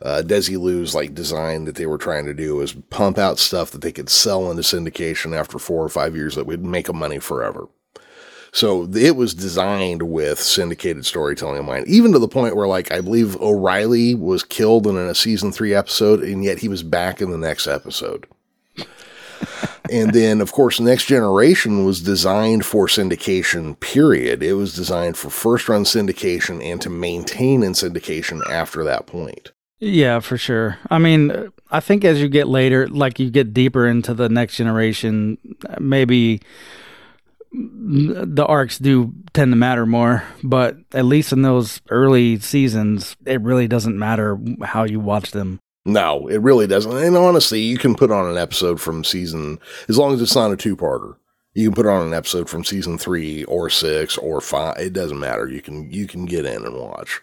uh, 0.00 0.22
like 0.26 1.14
design 1.14 1.64
that 1.64 1.74
they 1.74 1.86
were 1.86 1.98
trying 1.98 2.24
to 2.26 2.34
do 2.34 2.56
was 2.56 2.72
pump 2.90 3.18
out 3.18 3.38
stuff 3.38 3.70
that 3.72 3.82
they 3.82 3.92
could 3.92 4.08
sell 4.08 4.50
into 4.50 4.62
syndication 4.62 5.36
after 5.36 5.58
four 5.58 5.84
or 5.84 5.88
five 5.90 6.16
years 6.16 6.34
that 6.36 6.46
would 6.46 6.64
make 6.64 6.86
them 6.86 6.98
money 6.98 7.18
forever. 7.18 7.68
So 8.52 8.88
it 8.94 9.16
was 9.16 9.34
designed 9.34 10.02
with 10.02 10.40
syndicated 10.40 11.04
storytelling 11.04 11.58
in 11.58 11.66
mind, 11.66 11.88
even 11.88 12.12
to 12.12 12.18
the 12.18 12.28
point 12.28 12.56
where, 12.56 12.68
like, 12.68 12.90
I 12.90 13.02
believe 13.02 13.36
O'Reilly 13.36 14.14
was 14.14 14.42
killed 14.42 14.86
in 14.86 14.96
a 14.96 15.14
season 15.14 15.52
three 15.52 15.74
episode, 15.74 16.22
and 16.22 16.42
yet 16.42 16.60
he 16.60 16.68
was 16.68 16.82
back 16.82 17.20
in 17.20 17.30
the 17.30 17.36
next 17.36 17.66
episode 17.66 18.26
and 19.90 20.12
then, 20.12 20.40
of 20.40 20.52
course, 20.52 20.80
Next 20.80 21.06
Generation 21.06 21.84
was 21.84 22.00
designed 22.00 22.64
for 22.64 22.86
syndication, 22.86 23.78
period. 23.80 24.42
It 24.42 24.54
was 24.54 24.74
designed 24.74 25.16
for 25.16 25.30
first 25.30 25.68
run 25.68 25.84
syndication 25.84 26.62
and 26.64 26.80
to 26.82 26.90
maintain 26.90 27.62
in 27.62 27.72
syndication 27.72 28.40
after 28.50 28.84
that 28.84 29.06
point. 29.06 29.52
Yeah, 29.78 30.20
for 30.20 30.38
sure. 30.38 30.78
I 30.90 30.98
mean, 30.98 31.50
I 31.70 31.80
think 31.80 32.04
as 32.04 32.20
you 32.20 32.28
get 32.28 32.48
later, 32.48 32.88
like 32.88 33.18
you 33.18 33.30
get 33.30 33.52
deeper 33.52 33.86
into 33.86 34.14
the 34.14 34.28
next 34.28 34.56
generation, 34.56 35.38
maybe 35.78 36.40
the 37.52 38.44
arcs 38.46 38.78
do 38.78 39.12
tend 39.32 39.52
to 39.52 39.56
matter 39.56 39.86
more, 39.86 40.24
but 40.42 40.76
at 40.92 41.04
least 41.04 41.32
in 41.32 41.42
those 41.42 41.80
early 41.90 42.38
seasons, 42.38 43.16
it 43.26 43.40
really 43.40 43.68
doesn't 43.68 43.98
matter 43.98 44.38
how 44.62 44.84
you 44.84 45.00
watch 45.00 45.30
them. 45.30 45.60
No, 45.86 46.26
it 46.26 46.38
really 46.38 46.66
doesn't. 46.66 46.96
And 46.96 47.16
honestly, 47.16 47.60
you 47.60 47.78
can 47.78 47.94
put 47.94 48.10
on 48.10 48.28
an 48.28 48.36
episode 48.36 48.80
from 48.80 49.04
season, 49.04 49.60
as 49.88 49.96
long 49.96 50.12
as 50.12 50.20
it's 50.20 50.34
not 50.34 50.50
a 50.50 50.56
two 50.56 50.76
parter. 50.76 51.14
You 51.54 51.68
can 51.68 51.76
put 51.76 51.86
on 51.86 52.04
an 52.04 52.12
episode 52.12 52.50
from 52.50 52.64
season 52.64 52.98
three 52.98 53.44
or 53.44 53.70
six 53.70 54.18
or 54.18 54.40
five. 54.40 54.78
It 54.78 54.92
doesn't 54.92 55.20
matter. 55.20 55.48
You 55.48 55.62
can, 55.62 55.90
you 55.92 56.08
can 56.08 56.26
get 56.26 56.44
in 56.44 56.64
and 56.64 56.76
watch. 56.76 57.20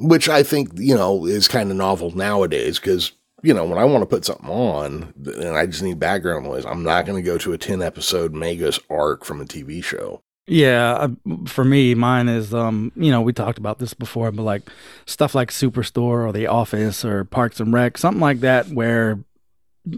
Which 0.00 0.28
I 0.28 0.42
think, 0.42 0.70
you 0.74 0.96
know, 0.96 1.26
is 1.26 1.46
kind 1.46 1.70
of 1.70 1.76
novel 1.76 2.10
nowadays 2.10 2.80
because, 2.80 3.12
you 3.44 3.54
know, 3.54 3.64
when 3.64 3.78
I 3.78 3.84
want 3.84 4.02
to 4.02 4.06
put 4.06 4.24
something 4.24 4.50
on 4.50 5.14
and 5.24 5.56
I 5.56 5.66
just 5.66 5.82
need 5.82 6.00
background 6.00 6.44
noise, 6.44 6.66
I'm 6.66 6.82
not 6.82 7.06
going 7.06 7.22
to 7.22 7.26
go 7.26 7.38
to 7.38 7.52
a 7.52 7.58
10 7.58 7.82
episode 7.82 8.34
Megas 8.34 8.80
arc 8.90 9.24
from 9.24 9.40
a 9.40 9.44
TV 9.44 9.82
show. 9.82 10.22
Yeah, 10.48 11.08
for 11.46 11.62
me, 11.62 11.94
mine 11.94 12.28
is 12.28 12.54
um, 12.54 12.90
you 12.96 13.10
know, 13.10 13.20
we 13.20 13.34
talked 13.34 13.58
about 13.58 13.78
this 13.78 13.92
before, 13.92 14.32
but 14.32 14.44
like 14.44 14.62
stuff 15.04 15.34
like 15.34 15.50
Superstore 15.50 16.26
or 16.26 16.32
The 16.32 16.46
Office 16.46 17.04
or 17.04 17.24
Parks 17.24 17.60
and 17.60 17.72
Rec, 17.72 17.98
something 17.98 18.20
like 18.20 18.40
that 18.40 18.68
where 18.68 19.18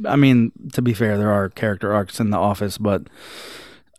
I 0.07 0.17
mean, 0.17 0.53
to 0.73 0.83
be 0.83 0.93
fair, 0.93 1.17
there 1.17 1.31
are 1.31 1.49
character 1.49 1.93
arcs 1.93 2.21
in 2.21 2.31
The 2.31 2.37
Office, 2.37 2.79
but 2.79 3.07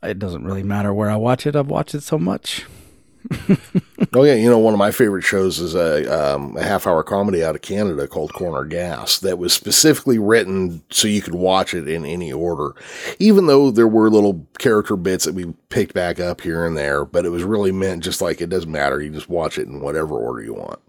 it 0.04 0.20
doesn't 0.20 0.46
really 0.46 0.64
matter 0.64 0.94
where 0.94 1.10
I 1.10 1.16
watch 1.16 1.48
it. 1.48 1.56
I've 1.56 1.68
watched 1.68 1.96
it 1.96 2.04
so 2.04 2.18
much. 2.18 2.66
Oh 4.14 4.24
yeah, 4.24 4.34
you 4.34 4.50
know 4.50 4.58
one 4.58 4.74
of 4.74 4.78
my 4.78 4.92
favorite 4.92 5.24
shows 5.24 5.60
is 5.60 5.76
a, 5.76 6.36
um, 6.36 6.58
a 6.58 6.64
half 6.64 6.88
hour 6.88 7.04
comedy 7.04 7.44
out 7.44 7.56
of 7.56 7.62
Canada 7.62 8.08
called 8.08 8.34
Corner 8.34 8.66
Gas 8.66 9.20
that 9.20 9.38
was 9.38 9.54
specifically 9.54 10.20
written 10.20 10.84
so 10.90 11.08
you 11.08 11.22
could 11.22 11.36
watch 11.36 11.74
it 11.74 11.88
in 11.88 12.06
any 12.06 12.32
order. 12.32 12.74
Even 13.20 13.48
though 13.48 13.72
there 13.72 13.88
were 13.88 14.10
little 14.10 14.48
character 14.60 14.96
bits 14.96 15.26
that 15.26 15.36
we 15.36 15.54
picked 15.70 15.94
back 15.94 16.20
up 16.20 16.42
here 16.42 16.66
and 16.66 16.78
there, 16.78 17.06
but 17.06 17.26
it 17.26 17.30
was 17.30 17.44
really 17.44 17.72
meant 17.72 18.04
just 18.04 18.22
like 18.22 18.42
it 18.42 18.50
doesn't 18.50 18.72
matter. 18.72 19.02
You 19.02 19.12
just 19.12 19.30
watch 19.30 19.58
it 19.58 19.68
in 19.68 19.82
whatever 19.82 20.16
order 20.16 20.44
you 20.44 20.54
want. 20.54 20.80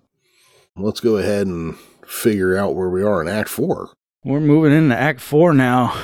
Let's 0.77 1.01
go 1.01 1.19
ahead 1.19 1.47
and 1.47 1.77
figure 2.07 2.57
out 2.57 2.75
where 2.75 2.89
we 2.89 3.03
are 3.03 3.21
in 3.21 3.29
Act 3.29 3.49
Four. 3.49 3.91
We're 4.25 4.41
moving 4.41 4.73
into 4.73 4.97
Act 4.97 5.21
Four 5.21 5.53
now. 5.53 5.95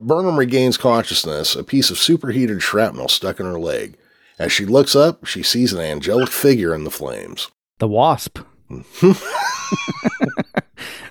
Burnham 0.00 0.38
regains 0.38 0.78
consciousness, 0.78 1.54
a 1.54 1.62
piece 1.62 1.90
of 1.90 1.98
superheated 1.98 2.62
shrapnel 2.62 3.08
stuck 3.08 3.38
in 3.38 3.44
her 3.44 3.58
leg. 3.58 3.98
As 4.40 4.50
she 4.50 4.64
looks 4.64 4.96
up, 4.96 5.26
she 5.26 5.42
sees 5.42 5.74
an 5.74 5.80
angelic 5.80 6.30
figure 6.30 6.74
in 6.74 6.84
the 6.84 6.90
flames. 6.90 7.50
The 7.78 7.86
wasp. 7.86 8.38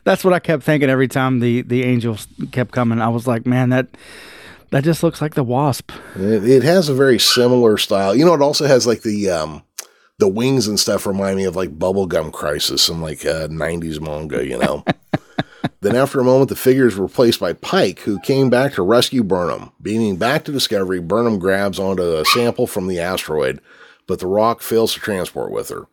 That's 0.03 0.23
what 0.23 0.33
I 0.33 0.39
kept 0.39 0.63
thinking 0.63 0.89
every 0.89 1.07
time 1.07 1.39
the 1.39 1.61
the 1.61 1.83
angels 1.83 2.27
kept 2.51 2.71
coming. 2.71 2.99
I 2.99 3.09
was 3.09 3.27
like, 3.27 3.45
man, 3.45 3.69
that 3.69 3.89
that 4.71 4.83
just 4.83 5.03
looks 5.03 5.21
like 5.21 5.35
the 5.35 5.43
wasp. 5.43 5.91
It, 6.15 6.43
it 6.43 6.63
has 6.63 6.89
a 6.89 6.95
very 6.95 7.19
similar 7.19 7.77
style. 7.77 8.15
You 8.15 8.25
know, 8.25 8.33
it 8.33 8.41
also 8.41 8.65
has 8.65 8.87
like 8.87 9.03
the 9.03 9.29
um 9.29 9.61
the 10.19 10.27
wings 10.27 10.67
and 10.67 10.79
stuff 10.79 11.07
remind 11.07 11.37
me 11.37 11.45
of 11.45 11.55
like 11.55 11.79
Bubblegum 11.79 12.31
Crisis 12.31 12.89
and 12.89 13.01
like 13.01 13.25
uh, 13.25 13.47
90s 13.47 13.99
manga, 13.99 14.45
you 14.45 14.57
know. 14.57 14.83
then 15.81 15.95
after 15.95 16.19
a 16.19 16.25
moment, 16.25 16.49
the 16.49 16.55
figures 16.55 16.93
is 16.93 16.99
replaced 16.99 17.39
by 17.39 17.53
Pike, 17.53 17.99
who 17.99 18.19
came 18.19 18.49
back 18.49 18.73
to 18.73 18.83
rescue 18.83 19.23
Burnham. 19.23 19.71
Beaming 19.81 20.17
back 20.17 20.43
to 20.43 20.51
Discovery, 20.51 20.99
Burnham 20.99 21.39
grabs 21.39 21.79
onto 21.79 22.03
a 22.03 22.25
sample 22.25 22.67
from 22.67 22.87
the 22.87 22.99
asteroid, 22.99 23.61
but 24.07 24.19
the 24.19 24.27
rock 24.27 24.61
fails 24.61 24.93
to 24.93 24.99
transport 24.99 25.51
with 25.51 25.69
her. 25.69 25.87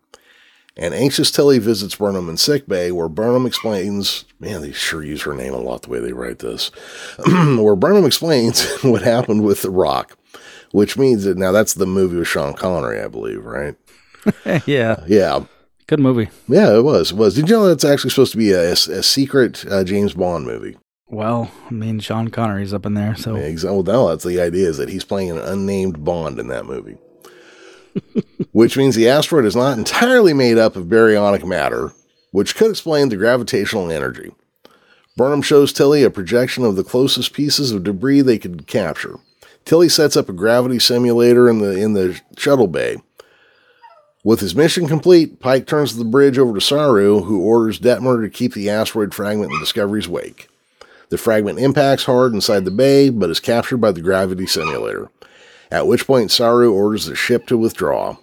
And 0.77 0.93
anxious 0.93 1.31
Tilly 1.31 1.59
visits 1.59 1.95
Burnham 1.95 2.29
in 2.29 2.37
sickbay, 2.37 2.91
where 2.91 3.09
Burnham 3.09 3.47
explains, 3.47 4.25
man, 4.41 4.61
they 4.61 4.73
sure 4.73 5.05
use 5.05 5.23
her 5.23 5.35
name 5.35 5.55
a 5.55 5.59
lot 5.59 5.83
the 5.83 5.91
way 5.91 6.01
they 6.01 6.13
write 6.13 6.41
this, 6.41 6.69
where 7.27 7.77
Burnham 7.77 8.05
explains 8.05 8.67
what 8.83 9.03
happened 9.03 9.45
with 9.45 9.63
the 9.63 9.71
rock, 9.71 10.19
which 10.73 10.99
means 10.99 11.25
that 11.25 11.39
now 11.39 11.53
that's 11.53 11.75
the 11.75 11.87
movie 11.87 12.17
with 12.17 12.29
Sean 12.29 12.55
Connery, 12.55 13.01
I 13.01 13.07
believe, 13.07 13.45
right? 13.47 13.77
yeah. 14.67 15.05
Yeah. 15.07 15.45
Good 15.87 16.01
movie. 16.01 16.29
Yeah, 16.49 16.77
it 16.77 16.83
was. 16.83 17.13
It 17.13 17.17
was. 17.17 17.35
Did 17.35 17.49
you 17.49 17.57
know 17.57 17.69
that's 17.69 17.85
actually 17.85 18.11
supposed 18.11 18.33
to 18.33 18.39
be 18.39 18.53
a, 18.53 18.73
a 18.73 18.77
secret 18.77 19.65
uh, 19.71 19.85
James 19.85 20.15
Bond 20.15 20.45
movie? 20.45 20.77
Well, 21.09 21.53
I 21.69 21.73
mean, 21.73 22.01
Sean 22.01 22.29
Connery's 22.29 22.75
up 22.75 22.85
in 22.85 22.95
there, 22.95 23.15
so. 23.15 23.37
Yeah, 23.37 23.43
exactly. 23.43 23.83
Well, 23.83 24.09
that's 24.09 24.25
the 24.25 24.41
idea 24.41 24.69
is 24.69 24.79
that 24.79 24.89
he's 24.89 25.05
playing 25.05 25.31
an 25.31 25.39
unnamed 25.39 26.05
Bond 26.05 26.41
in 26.41 26.49
that 26.49 26.67
movie. 26.67 26.97
which 28.53 28.77
means 28.77 28.95
the 28.95 29.09
asteroid 29.09 29.45
is 29.45 29.57
not 29.57 29.79
entirely 29.79 30.33
made 30.33 30.59
up 30.59 30.77
of 30.77 30.87
baryonic 30.87 31.45
matter, 31.45 31.93
which 32.31 32.57
could 32.57 32.71
explain 32.71 33.09
the 33.09 33.17
gravitational 33.17 33.91
energy. 33.91 34.33
Burnham 35.17 35.43
shows 35.43 35.73
Tilly 35.73 36.03
a 36.03 36.11
projection 36.11 36.65
of 36.65 36.77
the 36.77 36.85
closest 36.85 37.33
pieces 37.33 37.73
of 37.73 37.85
debris 37.85 38.21
they 38.21 38.39
could 38.39 38.67
capture. 38.67 39.19
Tilly 39.65 39.89
sets 39.89 40.17
up 40.17 40.29
a 40.29 40.33
gravity 40.33 40.79
simulator 40.79 41.49
in 41.49 41.59
the 41.59 41.71
in 41.73 41.95
the 41.95 42.21
shuttle 42.37 42.69
bay, 42.69 42.99
with 44.27 44.41
his 44.41 44.57
mission 44.57 44.89
complete, 44.89 45.39
Pike 45.39 45.69
turns 45.69 45.95
the 45.95 46.05
bridge 46.05 46.37
over 46.37 46.53
to 46.53 46.61
Saru, 46.61 47.21
who 47.21 47.41
orders 47.43 47.79
Detmer 47.79 48.21
to 48.25 48.29
keep 48.29 48.55
the 48.55 48.69
asteroid 48.69 49.15
fragment 49.15 49.53
in 49.53 49.61
Discovery's 49.61 50.09
wake. 50.09 50.49
The 51.11 51.17
fragment 51.17 51.61
impacts 51.61 52.07
hard 52.07 52.33
inside 52.33 52.65
the 52.65 52.73
bay, 52.73 53.09
but 53.09 53.31
is 53.31 53.39
captured 53.39 53.77
by 53.77 53.93
the 53.93 54.01
gravity 54.01 54.47
simulator. 54.47 55.11
At 55.71 55.87
which 55.87 56.09
point, 56.09 56.33
Saru 56.33 56.73
orders 56.73 57.07
the 57.07 57.15
ship 57.15 57.47
to 57.47 57.57
withdraw. 57.57 58.17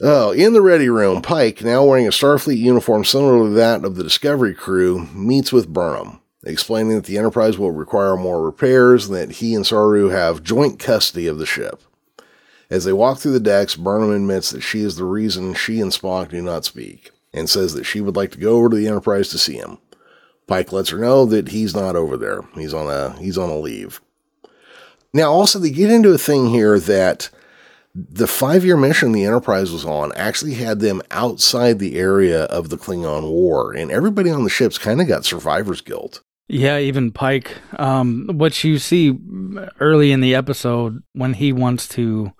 Oh, 0.00 0.30
in 0.30 0.52
the 0.52 0.62
ready 0.62 0.88
room, 0.88 1.20
Pike, 1.20 1.64
now 1.64 1.84
wearing 1.84 2.06
a 2.06 2.10
Starfleet 2.10 2.58
uniform 2.58 3.04
similar 3.04 3.48
to 3.48 3.54
that 3.54 3.84
of 3.84 3.96
the 3.96 4.04
Discovery 4.04 4.54
crew, 4.54 5.08
meets 5.12 5.52
with 5.52 5.66
Burnham, 5.66 6.20
explaining 6.46 6.94
that 6.94 7.06
the 7.06 7.18
Enterprise 7.18 7.58
will 7.58 7.72
require 7.72 8.16
more 8.16 8.40
repairs 8.40 9.08
and 9.08 9.16
that 9.16 9.32
he 9.32 9.56
and 9.56 9.66
Saru 9.66 10.10
have 10.10 10.44
joint 10.44 10.78
custody 10.78 11.26
of 11.26 11.38
the 11.38 11.46
ship. 11.46 11.82
As 12.74 12.82
they 12.82 12.92
walk 12.92 13.18
through 13.18 13.34
the 13.34 13.38
decks, 13.38 13.76
Burnham 13.76 14.10
admits 14.10 14.50
that 14.50 14.62
she 14.62 14.80
is 14.80 14.96
the 14.96 15.04
reason 15.04 15.54
she 15.54 15.80
and 15.80 15.92
Spock 15.92 16.30
do 16.30 16.42
not 16.42 16.64
speak, 16.64 17.12
and 17.32 17.48
says 17.48 17.72
that 17.74 17.84
she 17.84 18.00
would 18.00 18.16
like 18.16 18.32
to 18.32 18.38
go 18.38 18.56
over 18.56 18.68
to 18.68 18.74
the 18.74 18.88
Enterprise 18.88 19.28
to 19.28 19.38
see 19.38 19.54
him. 19.54 19.78
Pike 20.48 20.72
lets 20.72 20.90
her 20.90 20.98
know 20.98 21.24
that 21.24 21.50
he's 21.50 21.72
not 21.72 21.94
over 21.94 22.16
there. 22.16 22.40
He's 22.54 22.74
on 22.74 22.88
a 22.88 23.16
he's 23.20 23.38
on 23.38 23.48
a 23.48 23.56
leave. 23.56 24.00
Now, 25.12 25.30
also 25.30 25.60
they 25.60 25.70
get 25.70 25.88
into 25.88 26.12
a 26.12 26.18
thing 26.18 26.48
here 26.48 26.80
that 26.80 27.30
the 27.94 28.26
five 28.26 28.64
year 28.64 28.76
mission 28.76 29.12
the 29.12 29.24
Enterprise 29.24 29.70
was 29.70 29.84
on 29.84 30.10
actually 30.16 30.54
had 30.54 30.80
them 30.80 31.00
outside 31.12 31.78
the 31.78 31.96
area 31.96 32.42
of 32.46 32.70
the 32.70 32.76
Klingon 32.76 33.30
War, 33.30 33.72
and 33.72 33.92
everybody 33.92 34.30
on 34.30 34.42
the 34.42 34.50
ships 34.50 34.78
kind 34.78 35.00
of 35.00 35.06
got 35.06 35.24
survivor's 35.24 35.80
guilt. 35.80 36.22
Yeah, 36.48 36.78
even 36.78 37.10
Pike. 37.10 37.56
Um, 37.78 38.28
what 38.34 38.62
you 38.64 38.78
see 38.78 39.18
early 39.80 40.12
in 40.12 40.20
the 40.20 40.34
episode 40.34 41.02
when 41.12 41.34
he 41.34 41.52
wants 41.52 41.88
to 41.88 42.32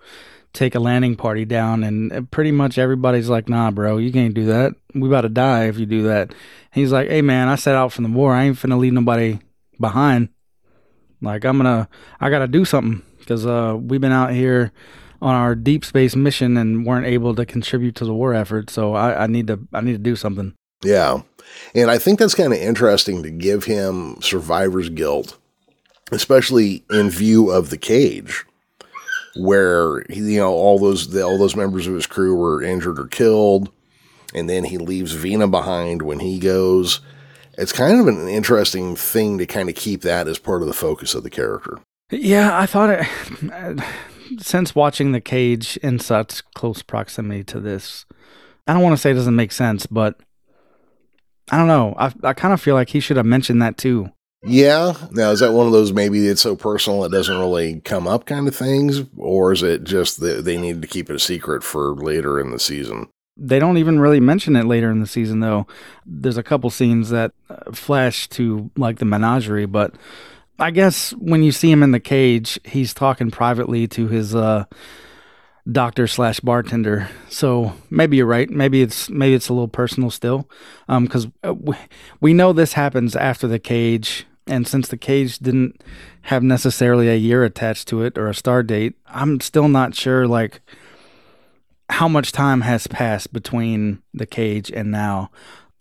take 0.53 0.75
a 0.75 0.79
landing 0.79 1.15
party 1.15 1.43
down, 1.43 1.83
and 1.83 2.29
pretty 2.31 2.51
much 2.51 2.77
everybody's 2.77 3.29
like, 3.29 3.49
"Nah, 3.49 3.71
bro, 3.71 3.97
you 3.97 4.11
can't 4.11 4.33
do 4.33 4.45
that. 4.45 4.73
We 4.93 5.07
about 5.07 5.21
to 5.21 5.29
die 5.29 5.65
if 5.65 5.77
you 5.79 5.85
do 5.85 6.03
that." 6.03 6.33
he's 6.71 6.91
like, 6.91 7.09
"Hey, 7.09 7.21
man, 7.21 7.47
I 7.47 7.55
set 7.55 7.75
out 7.75 7.93
from 7.93 8.03
the 8.03 8.11
war. 8.11 8.33
I 8.33 8.43
ain't 8.43 8.57
finna 8.57 8.77
leave 8.77 8.93
nobody 8.93 9.39
behind. 9.79 10.29
Like, 11.21 11.45
I'm 11.45 11.57
gonna, 11.57 11.89
I 12.19 12.29
gotta 12.29 12.47
do 12.47 12.65
something 12.65 13.01
because 13.19 13.45
uh, 13.45 13.77
we've 13.79 14.01
been 14.01 14.11
out 14.11 14.31
here." 14.31 14.71
on 15.21 15.33
our 15.33 15.55
deep 15.55 15.85
space 15.85 16.15
mission 16.15 16.57
and 16.57 16.85
weren't 16.85 17.05
able 17.05 17.33
to 17.33 17.45
contribute 17.45 17.95
to 17.95 18.05
the 18.05 18.13
war 18.13 18.33
effort. 18.33 18.69
So 18.69 18.93
I, 18.93 19.23
I 19.23 19.27
need 19.27 19.47
to 19.47 19.59
I 19.73 19.81
need 19.81 19.93
to 19.93 19.97
do 19.97 20.15
something. 20.15 20.53
Yeah. 20.83 21.21
And 21.73 21.91
I 21.91 21.97
think 21.97 22.19
that's 22.19 22.35
kind 22.35 22.53
of 22.53 22.59
interesting 22.59 23.23
to 23.23 23.29
give 23.29 23.65
him 23.65 24.21
survivor's 24.21 24.89
guilt, 24.89 25.37
especially 26.11 26.83
in 26.89 27.09
view 27.09 27.49
of 27.49 27.69
the 27.69 27.77
cage, 27.77 28.45
where 29.35 30.05
you 30.09 30.39
know 30.39 30.53
all 30.53 30.79
those 30.79 31.15
all 31.17 31.37
those 31.37 31.55
members 31.55 31.87
of 31.87 31.95
his 31.95 32.07
crew 32.07 32.35
were 32.35 32.63
injured 32.63 32.99
or 32.99 33.07
killed, 33.07 33.71
and 34.33 34.49
then 34.49 34.63
he 34.63 34.77
leaves 34.77 35.11
Vina 35.11 35.47
behind 35.47 36.01
when 36.01 36.19
he 36.19 36.39
goes. 36.39 37.01
It's 37.57 37.71
kind 37.71 37.99
of 37.99 38.07
an 38.07 38.27
interesting 38.27 38.95
thing 38.95 39.37
to 39.37 39.45
kind 39.45 39.69
of 39.69 39.75
keep 39.75 40.01
that 40.01 40.27
as 40.27 40.39
part 40.39 40.61
of 40.61 40.67
the 40.67 40.73
focus 40.73 41.15
of 41.15 41.23
the 41.23 41.29
character. 41.29 41.79
Yeah, 42.11 42.57
I 42.57 42.65
thought 42.65 42.89
it. 42.89 43.83
Since 44.39 44.75
watching 44.75 45.11
the 45.11 45.21
cage 45.21 45.77
in 45.77 45.99
such 45.99 46.43
close 46.53 46.81
proximity 46.81 47.43
to 47.45 47.59
this, 47.59 48.05
I 48.67 48.73
don't 48.73 48.81
want 48.81 48.93
to 48.93 49.01
say 49.01 49.11
it 49.11 49.15
doesn't 49.15 49.35
make 49.35 49.51
sense, 49.51 49.85
but 49.85 50.19
I 51.51 51.57
don't 51.57 51.67
know. 51.67 51.95
I 51.97 52.13
I 52.23 52.33
kind 52.33 52.53
of 52.53 52.61
feel 52.61 52.75
like 52.75 52.89
he 52.89 52.99
should 52.99 53.17
have 53.17 53.25
mentioned 53.25 53.61
that 53.61 53.77
too. 53.77 54.11
Yeah. 54.45 54.93
Now, 55.11 55.31
is 55.31 55.39
that 55.39 55.53
one 55.53 55.65
of 55.65 55.73
those 55.73 55.91
maybe 55.91 56.27
it's 56.27 56.41
so 56.41 56.55
personal 56.55 57.03
it 57.03 57.11
doesn't 57.11 57.39
really 57.39 57.81
come 57.81 58.07
up 58.07 58.25
kind 58.25 58.47
of 58.47 58.55
things? 58.55 59.01
Or 59.17 59.51
is 59.51 59.63
it 59.63 59.83
just 59.83 60.19
that 60.19 60.45
they 60.45 60.57
needed 60.57 60.81
to 60.83 60.87
keep 60.87 61.09
it 61.09 61.15
a 61.15 61.19
secret 61.19 61.63
for 61.63 61.95
later 61.95 62.39
in 62.39 62.51
the 62.51 62.59
season? 62.59 63.09
They 63.37 63.59
don't 63.59 63.77
even 63.77 63.99
really 63.99 64.19
mention 64.19 64.55
it 64.55 64.65
later 64.65 64.89
in 64.91 65.01
the 65.01 65.07
season, 65.07 65.41
though. 65.41 65.67
There's 66.05 66.37
a 66.37 66.43
couple 66.43 66.69
scenes 66.69 67.09
that 67.09 67.33
uh, 67.49 67.71
flash 67.73 68.29
to 68.29 68.69
like 68.77 68.99
the 68.99 69.05
menagerie, 69.05 69.65
but 69.65 69.95
I 70.57 70.71
guess 70.71 71.11
when 71.11 71.43
you 71.43 71.51
see 71.51 71.69
him 71.69 71.83
in 71.83 71.91
the 71.91 71.99
cage, 71.99 72.59
he's 72.63 72.93
talking 72.93 73.31
privately 73.31 73.87
to 73.89 74.07
his 74.07 74.33
uh, 74.33 74.65
doctor 75.71 76.05
slash 76.07 76.39
bartender. 76.39 77.09
So 77.29 77.73
maybe 77.89 78.17
you're 78.17 78.25
right. 78.25 78.49
Maybe 78.49 78.81
it's 78.81 79.09
maybe 79.09 79.33
it's 79.33 79.49
a 79.49 79.53
little 79.53 79.67
personal 79.67 80.11
still, 80.11 80.49
because 80.87 81.27
um, 81.43 81.59
we, 81.61 81.75
we 82.21 82.33
know 82.33 82.53
this 82.53 82.73
happens 82.73 83.15
after 83.15 83.47
the 83.47 83.59
cage, 83.59 84.25
and 84.47 84.67
since 84.67 84.87
the 84.87 84.97
cage 84.97 85.39
didn't 85.39 85.83
have 86.23 86.43
necessarily 86.43 87.09
a 87.09 87.15
year 87.15 87.43
attached 87.43 87.87
to 87.87 88.03
it 88.03 88.17
or 88.17 88.27
a 88.27 88.35
star 88.35 88.63
date, 88.63 88.95
I'm 89.07 89.39
still 89.39 89.67
not 89.67 89.95
sure 89.95 90.27
like 90.27 90.61
how 91.89 92.07
much 92.07 92.31
time 92.31 92.61
has 92.61 92.87
passed 92.87 93.33
between 93.33 94.01
the 94.13 94.25
cage 94.25 94.71
and 94.71 94.91
now. 94.91 95.31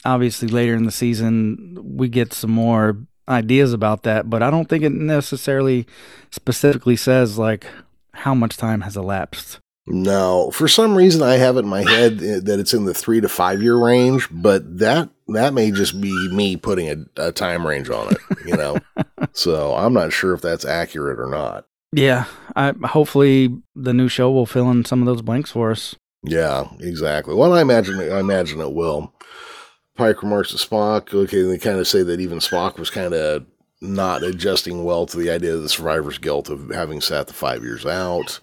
Obviously, 0.07 0.49
later 0.49 0.75
in 0.75 0.85
the 0.85 0.93
season, 0.93 1.79
we 1.83 2.09
get 2.09 2.35
some 2.35 2.51
more 2.51 2.99
ideas 3.27 3.73
about 3.73 4.03
that, 4.03 4.29
but 4.29 4.43
I 4.43 4.51
don't 4.51 4.69
think 4.69 4.85
it 4.85 4.93
necessarily 4.93 5.87
specifically 6.31 6.97
says 6.97 7.39
like 7.39 7.67
how 8.13 8.35
much 8.35 8.59
time 8.59 8.83
has 8.83 8.99
elapsed. 8.99 9.61
No, 9.87 10.51
for 10.51 10.67
some 10.67 10.97
reason 10.97 11.23
I 11.23 11.35
have 11.35 11.57
it 11.57 11.61
in 11.61 11.69
my 11.69 11.83
head 11.83 12.19
that 12.19 12.59
it's 12.59 12.75
in 12.75 12.85
the 12.85 12.95
three 12.95 13.21
to 13.21 13.29
five 13.29 13.63
year 13.63 13.77
range, 13.77 14.29
but 14.31 14.79
that 14.79 15.11
that 15.29 15.55
may 15.55 15.71
just 15.71 16.01
be 16.01 16.13
me 16.33 16.57
putting 16.57 16.89
a, 16.89 17.27
a 17.29 17.33
time 17.33 17.67
range 17.67 17.91
on 17.91 18.13
it, 18.13 18.19
you 18.47 18.57
know. 18.57 18.79
so 19.33 19.75
I'm 19.75 19.93
not 19.93 20.13
sure 20.13 20.33
if 20.33 20.41
that's 20.41 20.65
accurate 20.65 21.21
or 21.21 21.29
not. 21.29 21.67
Yeah, 21.93 22.25
I, 22.57 22.73
hopefully 22.85 23.57
the 23.77 23.95
new 23.95 24.09
show 24.09 24.31
will 24.31 24.47
fill 24.47 24.71
in 24.71 24.85
some 24.85 25.01
of 25.01 25.07
those 25.07 25.23
blanks 25.23 25.51
for 25.51 25.71
us. 25.71 25.95
Yeah, 26.23 26.69
exactly. 26.81 27.35
Well, 27.35 27.53
I 27.53 27.61
imagine 27.61 28.01
I 28.01 28.21
imagine 28.21 28.61
it 28.61 28.73
will. 28.73 29.13
Pike 29.97 30.23
remarks 30.23 30.51
to 30.51 30.57
Spock. 30.57 31.15
Okay, 31.15 31.43
they 31.43 31.59
kind 31.59 31.79
of 31.79 31.87
say 31.87 32.03
that 32.03 32.21
even 32.21 32.39
Spock 32.39 32.79
was 32.79 32.91
kind 32.91 33.15
of 33.15 33.47
not 33.81 34.23
adjusting 34.23 34.83
well 34.83 35.05
to 35.05 35.19
the 35.19 35.31
idea 35.31 35.55
of 35.55 35.63
the 35.63 35.69
survivor's 35.69 36.17
guilt 36.17 36.49
of 36.49 36.71
having 36.71 37.03
sat 37.03 37.27
the 37.27 37.35
five 37.35 37.63
years 37.63 37.85
out 37.85 38.41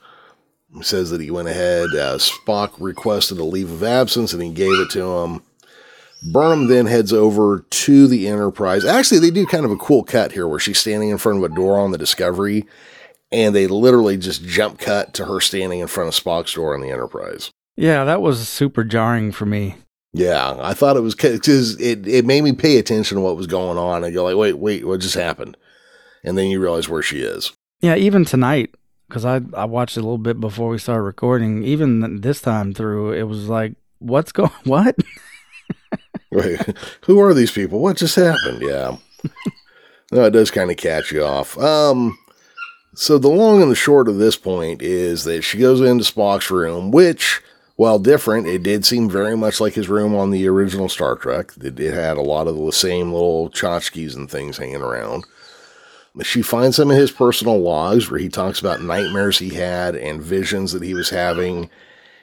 He 0.73 0.83
says 0.83 1.09
that 1.09 1.21
he 1.21 1.31
went 1.31 1.47
ahead. 1.47 1.89
Uh, 1.93 2.17
Spock 2.17 2.71
requested 2.79 3.37
a 3.39 3.43
leave 3.43 3.71
of 3.71 3.83
absence, 3.83 4.33
and 4.33 4.41
he 4.41 4.49
gave 4.49 4.79
it 4.79 4.89
to 4.91 5.03
him. 5.03 5.41
Burnham 6.31 6.67
then 6.67 6.85
heads 6.85 7.11
over 7.11 7.65
to 7.67 8.07
the 8.07 8.27
Enterprise. 8.27 8.85
Actually, 8.85 9.19
they 9.19 9.31
do 9.31 9.45
kind 9.45 9.65
of 9.65 9.71
a 9.71 9.77
cool 9.77 10.03
cut 10.03 10.31
here 10.31 10.47
where 10.47 10.59
she's 10.59 10.79
standing 10.79 11.09
in 11.09 11.17
front 11.17 11.43
of 11.43 11.51
a 11.51 11.55
door 11.55 11.79
on 11.79 11.91
the 11.91 11.97
Discovery, 11.97 12.65
and 13.31 13.55
they 13.55 13.67
literally 13.67 14.17
just 14.17 14.43
jump 14.43 14.79
cut 14.79 15.13
to 15.15 15.25
her 15.25 15.39
standing 15.41 15.79
in 15.79 15.87
front 15.87 16.07
of 16.07 16.23
Spock's 16.23 16.53
door 16.53 16.75
on 16.75 16.81
the 16.81 16.91
Enterprise. 16.91 17.51
Yeah, 17.75 18.03
that 18.05 18.21
was 18.21 18.47
super 18.47 18.83
jarring 18.83 19.31
for 19.31 19.45
me. 19.45 19.77
Yeah, 20.13 20.57
I 20.59 20.73
thought 20.73 20.97
it 20.97 21.01
was 21.01 21.15
because 21.15 21.79
it, 21.79 22.05
it 22.05 22.25
made 22.25 22.43
me 22.43 22.51
pay 22.51 22.77
attention 22.77 23.15
to 23.15 23.21
what 23.21 23.37
was 23.37 23.47
going 23.47 23.77
on, 23.77 24.03
and 24.03 24.13
you're 24.13 24.23
like, 24.23 24.35
wait, 24.35 24.57
wait, 24.59 24.85
what 24.85 24.99
just 24.99 25.15
happened? 25.15 25.57
And 26.23 26.37
then 26.37 26.47
you 26.47 26.59
realize 26.61 26.89
where 26.89 27.01
she 27.01 27.21
is. 27.21 27.51
Yeah, 27.79 27.95
even 27.95 28.25
tonight, 28.25 28.75
because 29.11 29.25
I 29.25 29.41
I 29.53 29.65
watched 29.65 29.97
a 29.97 30.01
little 30.01 30.17
bit 30.17 30.39
before 30.39 30.69
we 30.69 30.77
started 30.77 31.01
recording. 31.01 31.63
Even 31.63 32.21
this 32.21 32.39
time 32.39 32.73
through, 32.73 33.11
it 33.11 33.23
was 33.23 33.49
like, 33.49 33.75
what's 33.99 34.31
going? 34.31 34.51
What? 34.63 34.95
Wait, 36.31 36.61
who 37.01 37.19
are 37.19 37.33
these 37.33 37.51
people? 37.51 37.79
What 37.79 37.97
just 37.97 38.15
happened? 38.15 38.61
Yeah, 38.61 38.97
no, 40.13 40.23
it 40.23 40.31
does 40.31 40.49
kind 40.49 40.71
of 40.71 40.77
catch 40.77 41.11
you 41.11 41.23
off. 41.25 41.57
Um, 41.57 42.17
so 42.95 43.17
the 43.17 43.27
long 43.27 43.61
and 43.61 43.69
the 43.69 43.75
short 43.75 44.07
of 44.07 44.17
this 44.17 44.37
point 44.37 44.81
is 44.81 45.25
that 45.25 45.41
she 45.41 45.57
goes 45.57 45.81
into 45.81 46.05
Spock's 46.05 46.49
room, 46.49 46.89
which 46.91 47.41
while 47.75 47.99
different, 47.99 48.47
it 48.47 48.63
did 48.63 48.85
seem 48.85 49.09
very 49.09 49.35
much 49.35 49.59
like 49.59 49.73
his 49.73 49.89
room 49.89 50.15
on 50.15 50.31
the 50.31 50.47
original 50.47 50.87
Star 50.87 51.15
Trek. 51.15 51.51
It, 51.61 51.77
it 51.79 51.93
had 51.93 52.15
a 52.15 52.21
lot 52.21 52.47
of 52.47 52.55
the 52.55 52.71
same 52.71 53.11
little 53.11 53.49
tchotchkes 53.49 54.15
and 54.15 54.29
things 54.31 54.57
hanging 54.57 54.81
around. 54.81 55.25
She 56.23 56.41
finds 56.41 56.75
some 56.75 56.91
of 56.91 56.97
his 56.97 57.11
personal 57.11 57.59
logs 57.59 58.09
where 58.11 58.19
he 58.19 58.27
talks 58.27 58.59
about 58.59 58.81
nightmares 58.81 59.39
he 59.39 59.49
had 59.49 59.95
and 59.95 60.21
visions 60.21 60.73
that 60.73 60.83
he 60.83 60.93
was 60.93 61.09
having, 61.09 61.69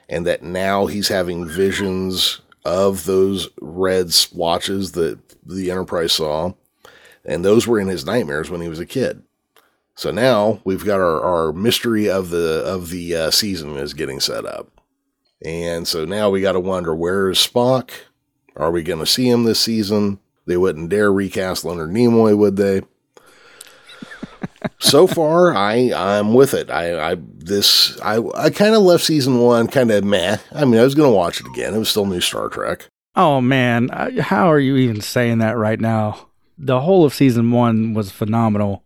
and 0.07 0.27
that 0.27 0.43
now 0.43 0.85
he's 0.85 1.07
having 1.07 1.47
visions 1.47 2.41
of 2.65 3.05
those 3.05 3.49
red 3.61 4.13
splotches 4.13 4.91
that 4.91 5.19
the 5.45 5.71
Enterprise 5.71 6.13
saw. 6.13 6.53
And 7.25 7.43
those 7.43 7.67
were 7.67 7.79
in 7.79 7.87
his 7.87 8.05
nightmares 8.05 8.49
when 8.49 8.61
he 8.61 8.69
was 8.69 8.79
a 8.79 8.85
kid. 8.85 9.23
So 9.95 10.11
now 10.11 10.61
we've 10.63 10.85
got 10.85 10.99
our, 10.99 11.21
our 11.21 11.51
mystery 11.51 12.09
of 12.09 12.29
the 12.29 12.63
of 12.65 12.89
the 12.89 13.15
uh, 13.15 13.31
season 13.31 13.75
is 13.75 13.93
getting 13.93 14.19
set 14.19 14.45
up. 14.45 14.69
And 15.43 15.87
so 15.87 16.05
now 16.05 16.29
we 16.29 16.41
got 16.41 16.53
to 16.53 16.59
wonder 16.59 16.95
where 16.95 17.29
is 17.29 17.37
Spock? 17.37 17.91
Are 18.55 18.71
we 18.71 18.83
going 18.83 18.99
to 18.99 19.05
see 19.05 19.29
him 19.29 19.43
this 19.43 19.59
season? 19.59 20.19
They 20.45 20.57
wouldn't 20.57 20.89
dare 20.89 21.11
recast 21.11 21.65
Leonard 21.65 21.91
Nimoy, 21.91 22.37
would 22.37 22.55
they? 22.55 22.81
So 24.79 25.07
far, 25.07 25.55
I 25.55 25.91
I'm 25.95 26.33
with 26.33 26.53
it. 26.53 26.69
I 26.69 27.11
I 27.11 27.17
this 27.19 27.99
I 28.01 28.21
I 28.35 28.49
kind 28.49 28.75
of 28.75 28.81
left 28.81 29.03
season 29.03 29.39
one 29.39 29.67
kind 29.67 29.91
of 29.91 30.03
meh. 30.03 30.37
I 30.53 30.65
mean, 30.65 30.79
I 30.79 30.83
was 30.83 30.95
going 30.95 31.09
to 31.09 31.15
watch 31.15 31.39
it 31.39 31.47
again. 31.47 31.73
It 31.73 31.79
was 31.79 31.89
still 31.89 32.05
new 32.05 32.21
Star 32.21 32.49
Trek. 32.49 32.87
Oh 33.15 33.41
man, 33.41 33.89
how 34.19 34.51
are 34.51 34.59
you 34.59 34.77
even 34.77 35.01
saying 35.01 35.39
that 35.39 35.57
right 35.57 35.79
now? 35.79 36.27
The 36.57 36.81
whole 36.81 37.05
of 37.05 37.13
season 37.13 37.51
one 37.51 37.93
was 37.93 38.11
phenomenal. 38.11 38.83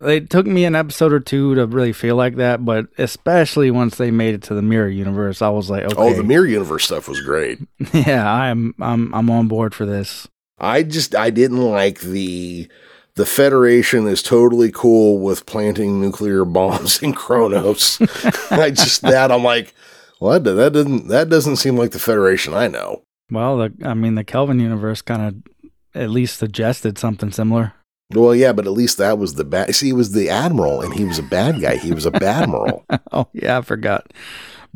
It 0.00 0.28
took 0.28 0.46
me 0.46 0.64
an 0.66 0.74
episode 0.74 1.12
or 1.12 1.20
two 1.20 1.54
to 1.54 1.66
really 1.66 1.92
feel 1.92 2.16
like 2.16 2.36
that, 2.36 2.64
but 2.64 2.88
especially 2.98 3.70
once 3.70 3.96
they 3.96 4.10
made 4.10 4.34
it 4.34 4.42
to 4.44 4.54
the 4.54 4.60
mirror 4.60 4.88
universe, 4.88 5.40
I 5.40 5.48
was 5.48 5.70
like, 5.70 5.84
oh, 5.84 5.86
okay. 5.86 5.96
Oh, 5.96 6.12
the 6.12 6.22
mirror 6.22 6.46
universe 6.46 6.84
stuff 6.84 7.08
was 7.08 7.22
great. 7.22 7.60
yeah, 7.94 8.30
I'm 8.30 8.74
I'm 8.78 9.14
I'm 9.14 9.30
on 9.30 9.48
board 9.48 9.74
for 9.74 9.86
this. 9.86 10.28
I 10.58 10.82
just 10.82 11.14
I 11.14 11.30
didn't 11.30 11.62
like 11.62 12.00
the 12.00 12.68
the 13.16 13.26
Federation 13.26 14.06
is 14.06 14.22
totally 14.22 14.70
cool 14.70 15.18
with 15.18 15.46
planting 15.46 16.00
nuclear 16.00 16.44
bombs 16.44 17.02
in 17.02 17.12
Kronos. 17.12 17.98
I 18.50 18.70
just 18.70 19.02
that 19.02 19.32
I'm 19.32 19.42
like, 19.42 19.74
what? 20.18 20.44
Well, 20.44 20.54
that 20.54 20.72
doesn't 20.72 21.08
that 21.08 21.28
doesn't 21.28 21.56
seem 21.56 21.76
like 21.76 21.90
the 21.90 21.98
Federation 21.98 22.54
I 22.54 22.68
know. 22.68 23.02
Well, 23.30 23.56
the, 23.56 23.72
I 23.84 23.94
mean, 23.94 24.14
the 24.14 24.24
Kelvin 24.24 24.60
universe 24.60 25.02
kind 25.02 25.22
of 25.22 26.00
at 26.00 26.10
least 26.10 26.38
suggested 26.38 26.98
something 26.98 27.32
similar. 27.32 27.72
Well, 28.14 28.36
yeah, 28.36 28.52
but 28.52 28.66
at 28.66 28.72
least 28.72 28.98
that 28.98 29.18
was 29.18 29.34
the 29.34 29.44
bad. 29.44 29.74
See, 29.74 29.86
he 29.86 29.92
was 29.92 30.12
the 30.12 30.30
admiral, 30.30 30.80
and 30.80 30.94
he 30.94 31.04
was 31.04 31.18
a 31.18 31.24
bad 31.24 31.60
guy. 31.60 31.76
He 31.76 31.92
was 31.92 32.06
a 32.06 32.12
badmiral. 32.12 32.84
oh 33.12 33.28
yeah, 33.32 33.58
I 33.58 33.62
forgot. 33.62 34.12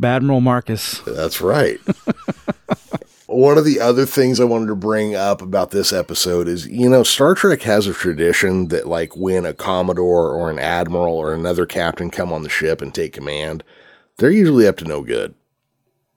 Badmiral 0.01 0.43
Marcus. 0.43 1.01
That's 1.01 1.41
right. 1.41 1.78
One 3.31 3.57
of 3.57 3.64
the 3.64 3.78
other 3.78 4.07
things 4.07 4.41
I 4.41 4.45
wanted 4.45 4.66
to 4.66 4.74
bring 4.74 5.14
up 5.14 5.41
about 5.41 5.70
this 5.70 5.93
episode 5.93 6.49
is, 6.49 6.66
you 6.66 6.89
know, 6.89 7.05
Star 7.05 7.37
Trek 7.37 7.62
has 7.62 7.87
a 7.87 7.95
tradition 7.95 8.68
that, 8.68 8.89
like, 8.89 9.16
when 9.16 9.47
a 9.47 9.55
commodore 9.55 10.33
or 10.33 10.51
an 10.51 10.59
admiral 10.59 11.14
or 11.14 11.33
another 11.33 11.64
captain 11.64 12.11
come 12.11 12.33
on 12.33 12.43
the 12.43 12.49
ship 12.49 12.83
and 12.83 12.93
take 12.93 13.12
command, 13.12 13.62
they're 14.18 14.33
usually 14.33 14.66
up 14.66 14.78
to 14.78 14.85
no 14.85 15.03
good. 15.03 15.35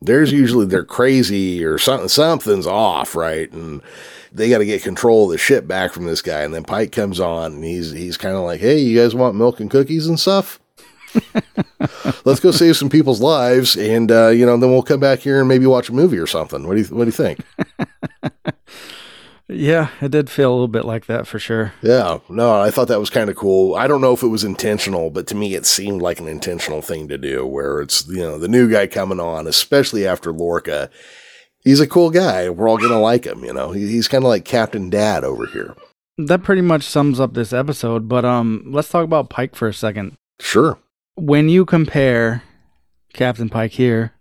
There's 0.02 0.30
mm-hmm. 0.30 0.40
usually 0.40 0.66
they're 0.66 0.84
crazy 0.84 1.64
or 1.64 1.78
something. 1.78 2.10
Something's 2.10 2.66
off, 2.66 3.16
right? 3.16 3.52
And 3.52 3.84
they 4.32 4.50
got 4.50 4.58
to 4.58 4.66
get 4.66 4.82
control 4.82 5.26
of 5.26 5.32
the 5.32 5.38
ship 5.38 5.68
back 5.68 5.94
from 5.94 6.06
this 6.06 6.24
guy. 6.24 6.42
And 6.42 6.54
then 6.54 6.64
Pike 6.64 6.92
comes 6.92 7.20
on 7.20 7.54
and 7.54 7.64
he's 7.64 7.92
he's 7.92 8.18
kind 8.18 8.36
of 8.36 8.42
like, 8.42 8.60
"Hey, 8.60 8.80
you 8.80 9.00
guys 9.00 9.14
want 9.14 9.36
milk 9.36 9.60
and 9.60 9.70
cookies 9.70 10.08
and 10.08 10.20
stuff? 10.20 10.60
Let's 12.26 12.40
go 12.40 12.52
save 12.52 12.78
some 12.78 12.90
people's 12.90 13.22
lives, 13.22 13.76
and 13.76 14.12
uh, 14.12 14.30
you 14.30 14.46
know, 14.46 14.58
then 14.58 14.72
we'll 14.72 14.84
come 14.84 15.00
back 15.00 15.20
here 15.20 15.40
and 15.40 15.48
maybe 15.48 15.66
watch 15.66 15.90
a 15.90 15.94
movie 15.94 16.18
or 16.18 16.28
something. 16.28 16.68
What 16.68 16.76
do 16.76 16.82
you 16.82 16.88
What 16.96 17.06
do 17.06 17.08
you 17.08 17.12
think?" 17.12 17.40
Yeah, 19.50 19.90
it 20.02 20.12
did 20.12 20.30
feel 20.30 20.52
a 20.52 20.54
little 20.54 20.68
bit 20.70 20.86
like 20.86 21.06
that 21.08 21.28
for 21.28 21.38
sure. 21.38 21.74
Yeah, 21.82 22.20
no, 22.30 22.62
I 22.62 22.72
thought 22.72 22.88
that 22.88 23.00
was 23.00 23.10
kind 23.10 23.30
of 23.30 23.36
cool. 23.36 23.76
I 23.76 23.88
don't 23.88 24.02
know 24.02 24.14
if 24.14 24.24
it 24.24 24.28
was 24.28 24.44
intentional, 24.44 25.10
but 25.10 25.28
to 25.28 25.36
me, 25.36 25.54
it 25.54 25.66
seemed 25.66 26.02
like 26.02 26.20
an 26.20 26.28
intentional 26.30 26.82
thing 26.82 27.08
to 27.10 27.18
do 27.18 27.46
where 27.46 27.82
it's, 27.82 28.08
you 28.08 28.20
know, 28.20 28.38
the 28.38 28.48
new 28.48 28.72
guy 28.72 28.88
coming 28.88 29.20
on, 29.20 29.46
especially 29.46 30.08
after 30.08 30.32
Lorca. 30.32 30.90
He's 31.64 31.82
a 31.82 31.88
cool 31.88 32.10
guy. 32.10 32.50
We're 32.50 32.70
all 32.70 32.78
going 32.78 32.90
to 32.92 32.98
like 32.98 33.26
him, 33.26 33.44
you 33.44 33.54
know. 33.54 33.72
He's 33.72 34.08
kind 34.08 34.24
of 34.24 34.30
like 34.30 34.46
Captain 34.46 34.90
Dad 34.90 35.24
over 35.24 35.46
here. 35.46 35.76
That 36.18 36.44
pretty 36.44 36.62
much 36.62 36.84
sums 36.84 37.20
up 37.20 37.34
this 37.34 37.52
episode, 37.54 38.08
but 38.08 38.24
um 38.24 38.64
let's 38.68 38.90
talk 38.90 39.04
about 39.04 39.30
Pike 39.30 39.56
for 39.56 39.68
a 39.68 39.74
second. 39.74 40.16
Sure. 40.40 40.78
When 41.16 41.48
you 41.48 41.66
compare 41.66 42.44
Captain 43.14 43.50
Pike 43.50 43.72
here 43.72 44.14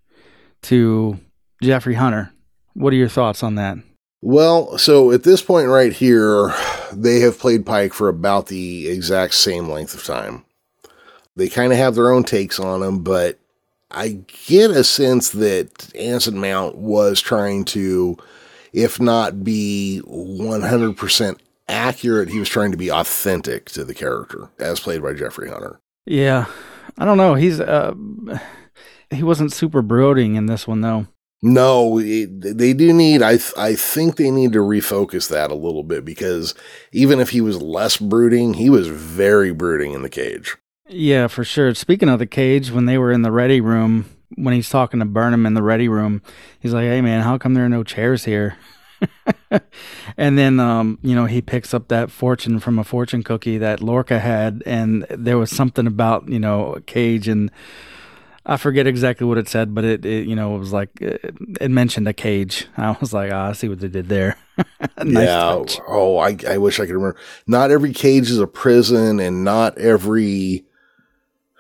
to 0.63 1.19
Jeffrey 1.63 1.95
Hunter, 1.95 2.33
what 2.75 2.93
are 2.93 2.97
your 2.97 3.09
thoughts 3.09 3.43
on 3.43 3.55
that? 3.55 3.79
Well, 4.21 4.79
so 4.79 5.11
at 5.11 5.25
this 5.25 5.43
point 5.43 5.69
right 5.69 5.93
here, 5.93 6.55
they 6.93 7.21
have 7.21 7.39
played 7.39 7.67
Pike 7.67 7.93
for 7.93 8.09
about 8.09 8.47
the 8.47 8.89
exact 8.89 9.35
same 9.35 9.69
length 9.69 9.95
of 9.95 10.05
time. 10.05 10.45
They 11.35 11.49
kind 11.49 11.73
of 11.73 11.79
have 11.79 11.95
their 11.95 12.13
own 12.13 12.25
takes 12.25 12.61
on 12.61 12.83
him, 12.83 13.03
but 13.03 13.39
I 13.91 14.21
get 14.47 14.71
a 14.71 14.85
sense 14.85 15.31
that 15.31 15.95
Anson 15.97 16.39
Mount 16.39 16.77
was 16.77 17.21
trying 17.21 17.65
to, 17.67 18.17
if 18.73 19.01
not 19.01 19.43
be 19.43 20.03
100% 20.07 21.39
accurate, 21.69 22.29
he 22.29 22.39
was 22.39 22.49
trying 22.49 22.71
to 22.71 22.77
be 22.77 22.91
authentic 22.91 23.71
to 23.71 23.83
the 23.83 23.95
character 23.95 24.51
as 24.59 24.79
played 24.79 25.03
by 25.03 25.15
Jeffrey 25.15 25.49
Hunter. 25.49 25.81
Yeah. 26.07 26.47
I 26.99 27.05
don't 27.05 27.19
know. 27.19 27.35
He's, 27.35 27.61
uh, 27.61 27.95
he 29.11 29.23
wasn't 29.23 29.53
super 29.53 29.83
brooding 29.83 30.35
in 30.35 30.47
this 30.47 30.67
one, 30.67 30.81
though. 30.81 31.07
No, 31.45 31.99
it, 31.99 32.57
they 32.57 32.73
do 32.73 32.93
need. 32.93 33.21
I 33.21 33.33
th- 33.33 33.53
I 33.57 33.75
think 33.75 34.15
they 34.15 34.31
need 34.31 34.53
to 34.53 34.61
refocus 34.61 35.29
that 35.29 35.51
a 35.51 35.57
little 35.57 35.83
bit 35.83 36.05
because 36.05 36.55
even 36.93 37.19
if 37.19 37.31
he 37.31 37.41
was 37.41 37.61
less 37.61 37.97
brooding, 37.97 38.55
he 38.55 38.71
was 38.71 38.87
very 38.87 39.53
brooding 39.53 39.93
in 39.93 40.03
the 40.03 40.09
cage. 40.09 40.57
Yeah, 40.89 41.27
for 41.27 41.43
sure. 41.43 41.75
Speaking 41.75 42.09
of 42.09 42.21
the 42.21 42.27
cage, 42.27 42.71
when 42.71 42.87
they 42.87 42.97
were 42.97 43.11
in 43.11 43.23
the 43.23 43.33
ready 43.33 43.61
room, 43.61 44.05
when 44.37 44.55
he's 44.55 44.71
talking 44.71 45.01
to 45.01 45.07
Burnham 45.07 45.45
in 45.45 45.55
the 45.55 45.65
ready 45.65 45.89
room, 45.89 46.23
he's 46.61 46.73
like, 46.73 46.85
"Hey, 46.85 47.01
man, 47.01 47.23
how 47.23 47.39
come 47.39 47.55
there 47.55 47.65
are 47.65 47.69
no 47.69 47.83
chairs 47.83 48.25
here?" 48.25 48.57
and 50.17 50.39
then, 50.39 50.61
um, 50.61 50.99
you 51.03 51.15
know, 51.15 51.27
he 51.27 51.43
picks 51.43 51.75
up 51.75 51.89
that 51.89 52.11
fortune 52.11 52.61
from 52.61 52.79
a 52.79 52.85
fortune 52.85 53.23
cookie 53.23 53.59
that 53.59 53.81
Lorca 53.83 54.19
had, 54.19 54.63
and 54.67 55.07
there 55.11 55.39
was 55.39 55.51
something 55.51 55.87
about 55.87 56.29
you 56.29 56.39
know 56.39 56.75
a 56.75 56.81
cage 56.81 57.29
and 57.29 57.51
I 58.45 58.57
forget 58.57 58.89
exactly 58.89 59.27
what 59.27 59.39
it 59.39 59.49
said, 59.49 59.75
but 59.75 59.85
it, 59.85 60.05
it 60.05 60.27
you 60.27 60.35
know, 60.35 60.57
it 60.57 60.59
was 60.59 60.73
like 60.73 60.91
it, 61.01 61.35
it, 61.61 61.71
mentioned 61.71 62.09
a 62.09 62.13
cage. 62.13 62.67
I 62.77 62.97
was 63.01 63.13
like, 63.13 63.31
oh, 63.31 63.37
I 63.37 63.53
see 63.53 63.69
what 63.69 63.79
they 63.79 63.89
did 63.89 64.09
there. 64.09 64.37
nice 64.99 65.27
yeah. 65.27 65.55
Touch. 65.59 65.79
Oh, 65.87 66.19
I, 66.19 66.37
I 66.49 66.59
wish 66.59 66.81
I 66.81 66.87
could 66.87 66.95
remember. 66.95 67.17
Not 67.47 67.71
every 67.71 67.93
cage 67.93 68.31
is 68.31 68.41
a 68.41 68.49
prison, 68.49 69.21
and 69.21 69.45
not 69.45 69.79
every, 69.79 70.65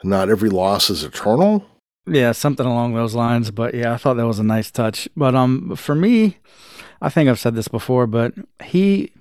not 0.02 0.28
every 0.28 0.50
loss 0.50 0.90
is 0.90 1.04
eternal. 1.04 1.64
Yeah, 2.06 2.32
something 2.32 2.66
along 2.66 2.94
those 2.94 3.14
lines. 3.14 3.50
But 3.50 3.74
yeah, 3.74 3.92
I 3.92 3.96
thought 3.96 4.14
that 4.14 4.26
was 4.26 4.38
a 4.38 4.44
nice 4.44 4.70
touch. 4.70 5.08
But 5.16 5.34
um, 5.34 5.76
for 5.76 5.94
me, 5.94 6.38
I 7.00 7.08
think 7.08 7.28
I've 7.28 7.38
said 7.38 7.54
this 7.54 7.68
before, 7.68 8.06
but 8.06 8.34
he, 8.62 9.12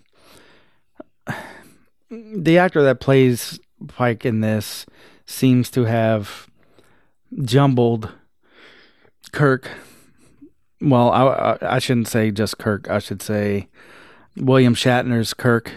the 2.10 2.58
actor 2.58 2.84
that 2.84 3.00
plays 3.00 3.60
Pike 3.88 4.26
in 4.26 4.42
this, 4.42 4.86
seems 5.26 5.70
to 5.72 5.86
have 5.86 6.48
jumbled 7.44 8.12
Kirk. 9.32 9.70
Well, 10.80 11.12
I, 11.12 11.58
I 11.62 11.80
shouldn't 11.80 12.08
say 12.08 12.32
just 12.32 12.58
Kirk. 12.58 12.90
I 12.90 13.00
should 13.00 13.22
say 13.22 13.68
William 14.36 14.76
Shatner's 14.76 15.34
Kirk 15.34 15.72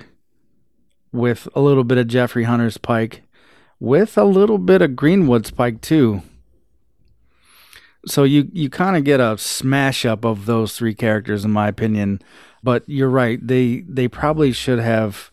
with 1.13 1.49
a 1.55 1.61
little 1.61 1.85
bit 1.85 1.99
of 1.99 2.09
Jeffrey 2.09 2.45
Hunter's 2.45 2.79
Pike, 2.79 3.23
with 3.79 4.19
a 4.19 4.25
little 4.25 4.59
bit 4.59 4.83
of 4.83 4.97
Greenwood's 4.97 5.51
Pike 5.51 5.81
too. 5.81 6.23
So 8.07 8.25
you 8.25 8.49
you 8.53 8.69
kind 8.69 8.97
of 8.97 9.05
get 9.05 9.21
a 9.21 9.39
smash 9.39 10.05
up 10.05 10.25
of 10.25 10.47
those 10.47 10.77
three 10.77 10.95
characters, 10.95 11.45
in 11.45 11.51
my 11.51 11.69
opinion. 11.69 12.21
But 12.63 12.83
you're 12.87 13.11
right; 13.11 13.45
they 13.45 13.85
they 13.89 14.09
probably 14.09 14.53
should 14.53 14.79
have 14.79 15.31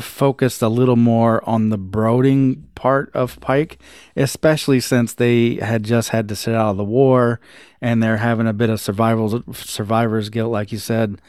focused 0.00 0.62
a 0.62 0.68
little 0.68 0.96
more 0.96 1.46
on 1.48 1.70
the 1.70 1.78
brooding 1.78 2.68
part 2.74 3.10
of 3.14 3.40
Pike, 3.40 3.78
especially 4.14 4.80
since 4.80 5.14
they 5.14 5.56
had 5.56 5.84
just 5.84 6.10
had 6.10 6.28
to 6.28 6.36
sit 6.36 6.54
out 6.54 6.70
of 6.70 6.76
the 6.76 6.84
war 6.84 7.40
and 7.80 8.02
they're 8.02 8.18
having 8.18 8.46
a 8.46 8.52
bit 8.52 8.70
of 8.70 8.80
survival 8.80 9.42
survivor's 9.52 10.28
guilt, 10.28 10.52
like 10.52 10.72
you 10.72 10.78
said. 10.78 11.20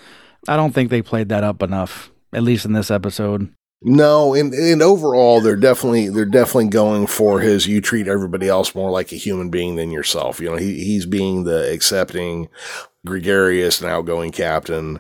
I 0.48 0.56
don't 0.56 0.74
think 0.74 0.90
they 0.90 1.02
played 1.02 1.30
that 1.30 1.44
up 1.44 1.62
enough, 1.62 2.12
at 2.34 2.44
least 2.44 2.66
in 2.66 2.74
this 2.74 2.92
episode. 2.92 3.54
No, 3.82 4.34
and, 4.34 4.54
and 4.54 4.82
overall, 4.82 5.40
they're 5.40 5.56
definitely 5.56 6.10
they're 6.10 6.26
definitely 6.26 6.70
going 6.70 7.06
for 7.06 7.40
his. 7.40 7.68
You 7.68 7.80
treat 7.80 8.08
everybody 8.08 8.48
else 8.48 8.74
more 8.74 8.90
like 8.90 9.12
a 9.12 9.18
human 9.18 9.50
being 9.50 9.76
than 9.76 9.92
yourself. 9.92 10.40
You 10.40 10.50
know, 10.50 10.58
he 10.58 10.84
he's 10.84 11.06
being 11.06 11.44
the 11.44 11.72
accepting, 11.72 12.50
gregarious 13.06 13.80
and 13.80 13.90
outgoing 13.90 14.32
captain 14.32 15.00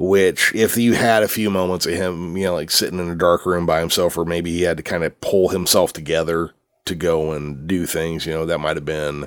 which 0.00 0.54
if 0.54 0.78
you 0.78 0.94
had 0.94 1.22
a 1.22 1.28
few 1.28 1.50
moments 1.50 1.84
of 1.84 1.92
him, 1.92 2.34
you 2.34 2.44
know, 2.44 2.54
like 2.54 2.70
sitting 2.70 2.98
in 2.98 3.10
a 3.10 3.14
dark 3.14 3.44
room 3.44 3.66
by 3.66 3.80
himself, 3.80 4.16
or 4.16 4.24
maybe 4.24 4.50
he 4.50 4.62
had 4.62 4.78
to 4.78 4.82
kind 4.82 5.04
of 5.04 5.20
pull 5.20 5.50
himself 5.50 5.92
together 5.92 6.54
to 6.86 6.94
go 6.94 7.32
and 7.32 7.66
do 7.66 7.84
things, 7.84 8.24
you 8.24 8.32
know, 8.32 8.46
that 8.46 8.60
might 8.60 8.78
have 8.78 8.86
been, 8.86 9.26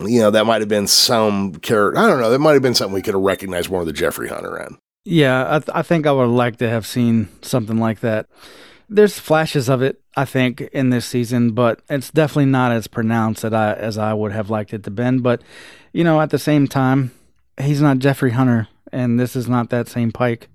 you 0.00 0.18
know, 0.18 0.32
that 0.32 0.46
might 0.46 0.62
have 0.62 0.68
been 0.68 0.88
some 0.88 1.54
character. 1.54 1.96
I 1.96 2.08
don't 2.08 2.20
know. 2.20 2.30
That 2.30 2.40
might 2.40 2.54
have 2.54 2.62
been 2.62 2.74
something 2.74 2.92
we 2.92 3.02
could 3.02 3.14
have 3.14 3.22
recognized 3.22 3.70
more 3.70 3.82
of 3.82 3.86
the 3.86 3.92
Jeffrey 3.92 4.28
Hunter 4.28 4.60
in. 4.60 4.78
Yeah, 5.08 5.46
I, 5.48 5.58
th- 5.60 5.70
I 5.72 5.82
think 5.82 6.04
I 6.04 6.12
would 6.12 6.24
like 6.24 6.56
to 6.56 6.68
have 6.68 6.84
seen 6.84 7.28
something 7.40 7.78
like 7.78 8.00
that. 8.00 8.26
There's 8.88 9.20
flashes 9.20 9.68
of 9.68 9.80
it, 9.80 10.00
I 10.16 10.24
think, 10.24 10.60
in 10.60 10.90
this 10.90 11.06
season, 11.06 11.52
but 11.52 11.80
it's 11.88 12.10
definitely 12.10 12.46
not 12.46 12.72
as 12.72 12.88
pronounced 12.88 13.44
as 13.44 13.52
I, 13.52 13.74
as 13.74 13.98
I 13.98 14.14
would 14.14 14.32
have 14.32 14.50
liked 14.50 14.74
it 14.74 14.82
to 14.84 14.90
been. 14.90 15.20
But, 15.20 15.42
you 15.92 16.02
know, 16.02 16.20
at 16.20 16.30
the 16.30 16.38
same 16.38 16.66
time, 16.66 17.12
he's 17.60 17.80
not 17.80 18.00
Jeffrey 18.00 18.32
Hunter 18.32 18.66
and 18.92 19.18
this 19.18 19.36
is 19.36 19.48
not 19.48 19.70
that 19.70 19.88
same 19.88 20.12
Pike. 20.12 20.48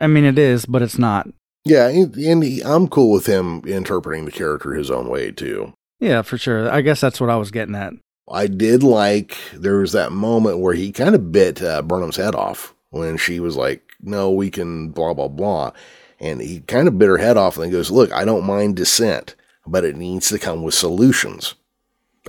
I 0.00 0.06
mean, 0.06 0.24
it 0.24 0.38
is, 0.38 0.66
but 0.66 0.82
it's 0.82 0.98
not. 0.98 1.28
Yeah, 1.64 1.88
and 1.88 2.44
he, 2.44 2.60
I'm 2.62 2.88
cool 2.88 3.10
with 3.10 3.26
him 3.26 3.62
interpreting 3.66 4.24
the 4.24 4.30
character 4.30 4.74
his 4.74 4.90
own 4.90 5.08
way 5.08 5.30
too. 5.30 5.72
Yeah, 5.98 6.22
for 6.22 6.36
sure. 6.36 6.70
I 6.70 6.82
guess 6.82 7.00
that's 7.00 7.20
what 7.20 7.30
I 7.30 7.36
was 7.36 7.50
getting 7.50 7.74
at. 7.74 7.94
I 8.30 8.46
did 8.46 8.82
like 8.82 9.36
there 9.54 9.78
was 9.78 9.92
that 9.92 10.12
moment 10.12 10.58
where 10.58 10.74
he 10.74 10.92
kind 10.92 11.14
of 11.14 11.32
bit 11.32 11.62
uh, 11.62 11.82
Burnham's 11.82 12.16
head 12.16 12.34
off 12.34 12.73
when 12.94 13.16
she 13.16 13.40
was 13.40 13.56
like, 13.56 13.82
"No, 14.00 14.30
we 14.30 14.50
can 14.50 14.90
blah 14.90 15.14
blah 15.14 15.28
blah," 15.28 15.72
and 16.20 16.40
he 16.40 16.60
kind 16.60 16.88
of 16.88 16.98
bit 16.98 17.08
her 17.08 17.18
head 17.18 17.36
off 17.36 17.58
and 17.58 17.72
goes, 17.72 17.90
"Look, 17.90 18.12
I 18.12 18.24
don't 18.24 18.46
mind 18.46 18.76
dissent, 18.76 19.34
but 19.66 19.84
it 19.84 19.96
needs 19.96 20.28
to 20.30 20.38
come 20.38 20.62
with 20.62 20.74
solutions." 20.74 21.54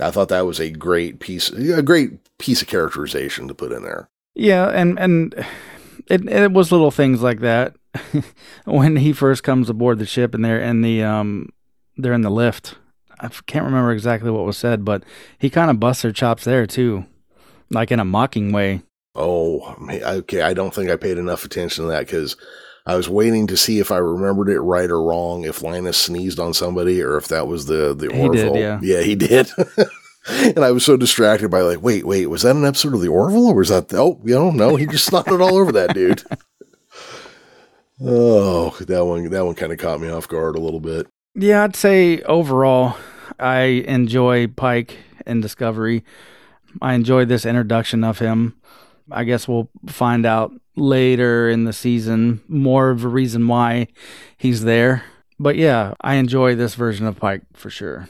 I 0.00 0.10
thought 0.10 0.28
that 0.28 0.46
was 0.46 0.60
a 0.60 0.70
great 0.70 1.20
piece, 1.20 1.50
a 1.50 1.82
great 1.82 2.38
piece 2.38 2.60
of 2.60 2.68
characterization 2.68 3.48
to 3.48 3.54
put 3.54 3.72
in 3.72 3.82
there. 3.82 4.08
Yeah, 4.34 4.68
and 4.68 4.98
and 4.98 5.34
it 6.08 6.28
it 6.28 6.52
was 6.52 6.72
little 6.72 6.90
things 6.90 7.22
like 7.22 7.40
that 7.40 7.74
when 8.64 8.96
he 8.96 9.12
first 9.12 9.42
comes 9.42 9.70
aboard 9.70 9.98
the 9.98 10.06
ship 10.06 10.34
and 10.34 10.44
they're 10.44 10.60
in 10.60 10.82
the 10.82 11.02
um 11.02 11.50
they're 11.96 12.12
in 12.12 12.22
the 12.22 12.30
lift. 12.30 12.76
I 13.18 13.28
can't 13.46 13.64
remember 13.64 13.92
exactly 13.92 14.30
what 14.30 14.44
was 14.44 14.58
said, 14.58 14.84
but 14.84 15.02
he 15.38 15.48
kind 15.48 15.70
of 15.70 15.80
busts 15.80 16.02
her 16.02 16.12
chops 16.12 16.44
there 16.44 16.66
too, 16.66 17.06
like 17.70 17.90
in 17.90 18.00
a 18.00 18.04
mocking 18.04 18.52
way. 18.52 18.82
Oh, 19.16 19.74
okay. 19.90 20.42
I 20.42 20.52
don't 20.52 20.74
think 20.74 20.90
I 20.90 20.96
paid 20.96 21.18
enough 21.18 21.44
attention 21.44 21.84
to 21.84 21.90
that 21.90 22.06
because 22.06 22.36
I 22.84 22.96
was 22.96 23.08
waiting 23.08 23.46
to 23.48 23.56
see 23.56 23.80
if 23.80 23.90
I 23.90 23.96
remembered 23.96 24.48
it 24.48 24.60
right 24.60 24.90
or 24.90 25.02
wrong. 25.02 25.44
If 25.44 25.62
Linus 25.62 25.96
sneezed 25.96 26.38
on 26.38 26.54
somebody 26.54 27.02
or 27.02 27.16
if 27.16 27.28
that 27.28 27.46
was 27.48 27.66
the 27.66 27.94
the 27.94 28.08
Orville. 28.08 28.52
Did, 28.52 28.60
yeah. 28.60 28.78
yeah, 28.82 29.00
he 29.02 29.14
did. 29.14 29.50
and 30.28 30.58
I 30.58 30.70
was 30.70 30.84
so 30.84 30.96
distracted 30.96 31.50
by 31.50 31.60
like, 31.60 31.82
wait, 31.82 32.06
wait, 32.06 32.26
was 32.26 32.42
that 32.42 32.56
an 32.56 32.64
episode 32.64 32.94
of 32.94 33.00
the 33.00 33.08
Orville 33.08 33.48
or 33.48 33.54
was 33.54 33.70
that? 33.70 33.88
The, 33.88 33.98
oh, 33.98 34.20
you 34.24 34.34
know, 34.34 34.50
no, 34.50 34.76
he 34.76 34.86
just 34.86 35.10
snotted 35.10 35.40
all 35.40 35.56
over 35.56 35.72
that 35.72 35.94
dude. 35.94 36.22
Oh, 37.98 38.76
that 38.80 39.06
one, 39.06 39.30
that 39.30 39.46
one 39.46 39.54
kind 39.54 39.72
of 39.72 39.78
caught 39.78 40.02
me 40.02 40.10
off 40.10 40.28
guard 40.28 40.54
a 40.54 40.60
little 40.60 40.80
bit. 40.80 41.06
Yeah, 41.34 41.64
I'd 41.64 41.74
say 41.74 42.20
overall, 42.24 42.94
I 43.38 43.60
enjoy 43.88 44.48
Pike 44.48 44.98
and 45.24 45.40
Discovery. 45.40 46.04
I 46.82 46.92
enjoyed 46.92 47.28
this 47.28 47.46
introduction 47.46 48.04
of 48.04 48.18
him. 48.18 48.54
I 49.10 49.24
guess 49.24 49.46
we'll 49.46 49.68
find 49.86 50.26
out 50.26 50.52
later 50.76 51.48
in 51.48 51.64
the 51.64 51.72
season 51.72 52.42
more 52.48 52.90
of 52.90 53.04
a 53.04 53.08
reason 53.08 53.46
why 53.48 53.88
he's 54.36 54.62
there. 54.64 55.04
But 55.38 55.56
yeah, 55.56 55.94
I 56.00 56.14
enjoy 56.14 56.54
this 56.54 56.74
version 56.74 57.06
of 57.06 57.16
Pike 57.16 57.42
for 57.54 57.70
sure. 57.70 58.08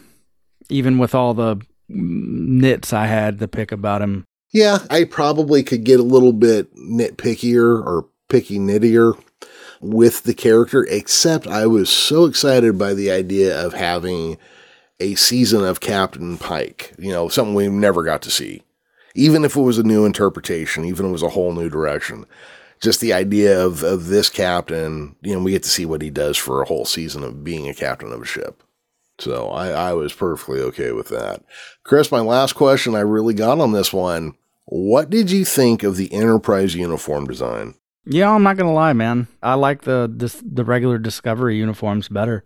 Even 0.68 0.98
with 0.98 1.14
all 1.14 1.34
the 1.34 1.60
nits 1.88 2.92
I 2.92 3.06
had 3.06 3.38
to 3.38 3.48
pick 3.48 3.72
about 3.72 4.02
him. 4.02 4.24
Yeah, 4.52 4.78
I 4.90 5.04
probably 5.04 5.62
could 5.62 5.84
get 5.84 6.00
a 6.00 6.04
little 6.04 6.32
bit 6.32 6.74
nitpickier 6.76 7.84
or 7.84 8.08
picky 8.28 8.58
nittier 8.58 9.20
with 9.80 10.22
the 10.22 10.34
character, 10.34 10.84
except 10.84 11.46
I 11.46 11.66
was 11.66 11.90
so 11.90 12.24
excited 12.24 12.78
by 12.78 12.94
the 12.94 13.10
idea 13.10 13.64
of 13.64 13.74
having 13.74 14.38
a 14.98 15.14
season 15.14 15.64
of 15.64 15.80
Captain 15.80 16.38
Pike, 16.38 16.94
you 16.98 17.12
know, 17.12 17.28
something 17.28 17.54
we 17.54 17.68
never 17.68 18.02
got 18.02 18.22
to 18.22 18.30
see. 18.30 18.62
Even 19.16 19.44
if 19.44 19.56
it 19.56 19.60
was 19.60 19.78
a 19.78 19.82
new 19.82 20.04
interpretation, 20.04 20.84
even 20.84 21.06
if 21.06 21.08
it 21.08 21.12
was 21.12 21.22
a 21.22 21.30
whole 21.30 21.52
new 21.52 21.68
direction. 21.68 22.26
Just 22.78 23.00
the 23.00 23.14
idea 23.14 23.64
of, 23.64 23.82
of 23.82 24.08
this 24.08 24.28
captain, 24.28 25.16
you 25.22 25.32
know, 25.32 25.42
we 25.42 25.52
get 25.52 25.62
to 25.62 25.68
see 25.68 25.86
what 25.86 26.02
he 26.02 26.10
does 26.10 26.36
for 26.36 26.60
a 26.60 26.66
whole 26.66 26.84
season 26.84 27.22
of 27.22 27.42
being 27.42 27.66
a 27.66 27.74
captain 27.74 28.12
of 28.12 28.20
a 28.20 28.26
ship. 28.26 28.62
So 29.18 29.48
I, 29.48 29.68
I 29.68 29.92
was 29.94 30.12
perfectly 30.12 30.60
okay 30.60 30.92
with 30.92 31.08
that. 31.08 31.42
Chris, 31.84 32.12
my 32.12 32.20
last 32.20 32.52
question 32.52 32.94
I 32.94 33.00
really 33.00 33.32
got 33.32 33.60
on 33.60 33.72
this 33.72 33.92
one. 33.92 34.34
What 34.66 35.08
did 35.08 35.30
you 35.30 35.44
think 35.44 35.82
of 35.82 35.96
the 35.96 36.12
Enterprise 36.12 36.74
uniform 36.74 37.26
design? 37.26 37.74
Yeah, 38.04 38.30
I'm 38.30 38.42
not 38.42 38.56
gonna 38.56 38.72
lie, 38.72 38.92
man. 38.92 39.26
I 39.42 39.54
like 39.54 39.82
the 39.82 40.12
the, 40.14 40.34
the 40.44 40.64
regular 40.64 40.98
Discovery 40.98 41.56
uniforms 41.56 42.08
better. 42.08 42.44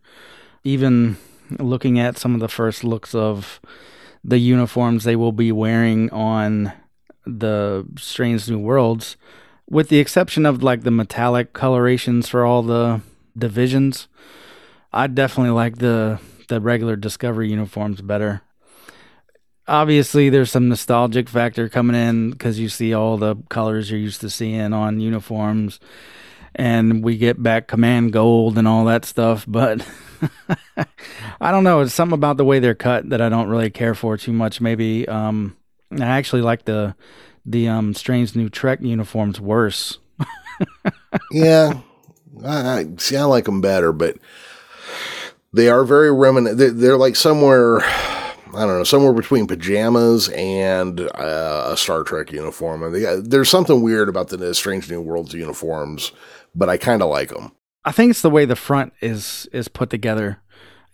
Even 0.65 1.17
looking 1.59 1.99
at 1.99 2.17
some 2.17 2.35
of 2.35 2.41
the 2.41 2.49
first 2.49 2.85
looks 2.85 3.15
of 3.15 3.61
the 4.23 4.39
uniforms 4.39 5.05
they 5.05 5.17
will 5.17 5.33
be 5.33 5.53
wearing 5.53 6.11
on 6.11 6.73
the 7.27 7.87
Strange 7.99 8.49
New 8.49 8.59
Worlds, 8.59 9.17
with 9.69 9.89
the 9.89 9.99
exception 9.99 10.47
of 10.47 10.63
like 10.63 10.83
the 10.83 10.91
metallic 10.91 11.53
colorations 11.53 12.29
for 12.29 12.45
all 12.45 12.63
the 12.63 13.01
divisions, 13.39 14.09
I 14.93 15.07
definitely 15.07 15.53
like 15.53 15.79
the 15.79 16.19
the 16.49 16.61
regular 16.61 16.97
Discovery 16.97 17.49
uniforms 17.51 18.03
better. 18.03 18.43
Obviously, 19.69 20.29
there's 20.29 20.51
some 20.51 20.69
nostalgic 20.69 21.29
factor 21.29 21.69
coming 21.69 21.95
in 21.95 22.33
because 22.33 22.59
you 22.59 22.69
see 22.69 22.93
all 22.93 23.17
the 23.17 23.37
colors 23.49 23.89
you're 23.89 24.01
used 24.01 24.21
to 24.23 24.31
seeing 24.31 24.73
on 24.73 24.99
uniforms, 24.99 25.79
and 26.57 27.05
we 27.05 27.17
get 27.17 27.41
back 27.41 27.69
command 27.69 28.13
gold 28.13 28.59
and 28.59 28.67
all 28.67 28.85
that 28.87 29.05
stuff. 29.05 29.45
But 29.47 29.87
I 31.41 31.51
don't 31.51 31.65
know. 31.65 31.81
It's 31.81 31.95
something 31.95 32.15
about 32.15 32.37
the 32.37 32.45
way 32.45 32.59
they're 32.59 32.75
cut 32.75 33.09
that 33.11 33.21
I 33.21 33.29
don't 33.29 33.49
really 33.49 33.71
care 33.71 33.95
for 33.95 34.17
too 34.17 34.33
much. 34.33 34.61
Maybe 34.61 35.09
um, 35.09 35.57
I 35.93 36.05
actually 36.05 36.43
like 36.43 36.65
the 36.65 36.95
the 37.47 37.69
um, 37.69 37.95
strange 37.95 38.37
new 38.37 38.49
Trek 38.49 38.81
uniforms 38.83 39.41
worse. 39.41 39.99
yeah, 41.33 41.81
I, 42.45 42.81
I 42.81 42.87
see. 42.99 43.17
I 43.17 43.25
like 43.25 43.47
them 43.47 43.61
better, 43.61 43.93
but 43.93 44.19
they 45.53 45.69
are 45.69 45.85
very 45.85 46.13
reminiscent. 46.13 46.59
They're, 46.59 46.71
they're, 46.71 46.97
like 46.99 47.17
somewhere, 47.17 47.81
I 47.81 48.67
don't 48.67 48.79
know, 48.79 48.85
somewhere 48.85 49.15
between 49.15 49.47
pajamas 49.47 50.29
and 50.29 51.01
uh, 51.01 51.71
a 51.73 51.77
Star 51.77 52.05
Trek 52.05 52.33
uniform. 52.33 52.83
And 52.83 52.95
they, 52.95 53.07
uh, 53.07 53.21
there's 53.23 53.49
something 53.49 53.83
weird 53.83 54.09
about 54.09 54.29
the 54.29 54.55
Strange 54.55 54.91
New 54.91 55.01
Worlds 55.01 55.33
uniforms, 55.33 56.13
but 56.55 56.69
I 56.69 56.77
kind 56.77 57.03
of 57.03 57.09
like 57.09 57.31
them. 57.31 57.53
I 57.85 57.93
think 57.93 58.11
it's 58.11 58.23
the 58.23 58.31
way 58.31 58.45
the 58.45 58.57
front 58.57 58.93
is 59.01 59.49
is 59.53 59.69
put 59.69 59.89
together. 59.89 60.41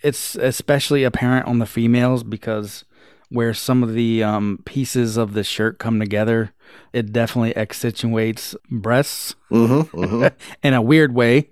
It's 0.03 0.35
especially 0.37 1.05
apparent 1.05 1.47
on 1.47 1.59
the 1.59 1.67
females 1.67 2.23
because 2.23 2.85
where 3.29 3.55
some 3.55 3.83
of 3.83 3.93
the 3.93 4.23
um, 4.23 4.61
pieces 4.65 5.17
of 5.17 5.33
the 5.33 5.43
shirt 5.43 5.79
come 5.79 5.99
together, 5.99 6.53
it 6.93 7.13
definitely 7.13 7.57
accentuates 7.57 8.55
breasts 8.71 9.35
mm-hmm, 9.51 9.97
mm-hmm. 10.05 10.37
in 10.63 10.75
a 10.75 10.83
weird 10.83 11.15
way 11.15 11.49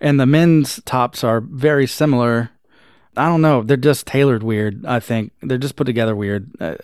and 0.00 0.20
the 0.20 0.26
men's 0.26 0.80
tops 0.84 1.24
are 1.24 1.40
very 1.40 1.86
similar. 1.86 2.50
I 3.16 3.26
don't 3.26 3.40
know. 3.40 3.62
They're 3.62 3.76
just 3.76 4.06
tailored 4.06 4.42
weird. 4.42 4.84
I 4.84 5.00
think 5.00 5.32
they're 5.42 5.58
just 5.58 5.76
put 5.76 5.84
together 5.84 6.14
weird. 6.14 6.50
Uh, 6.60 6.76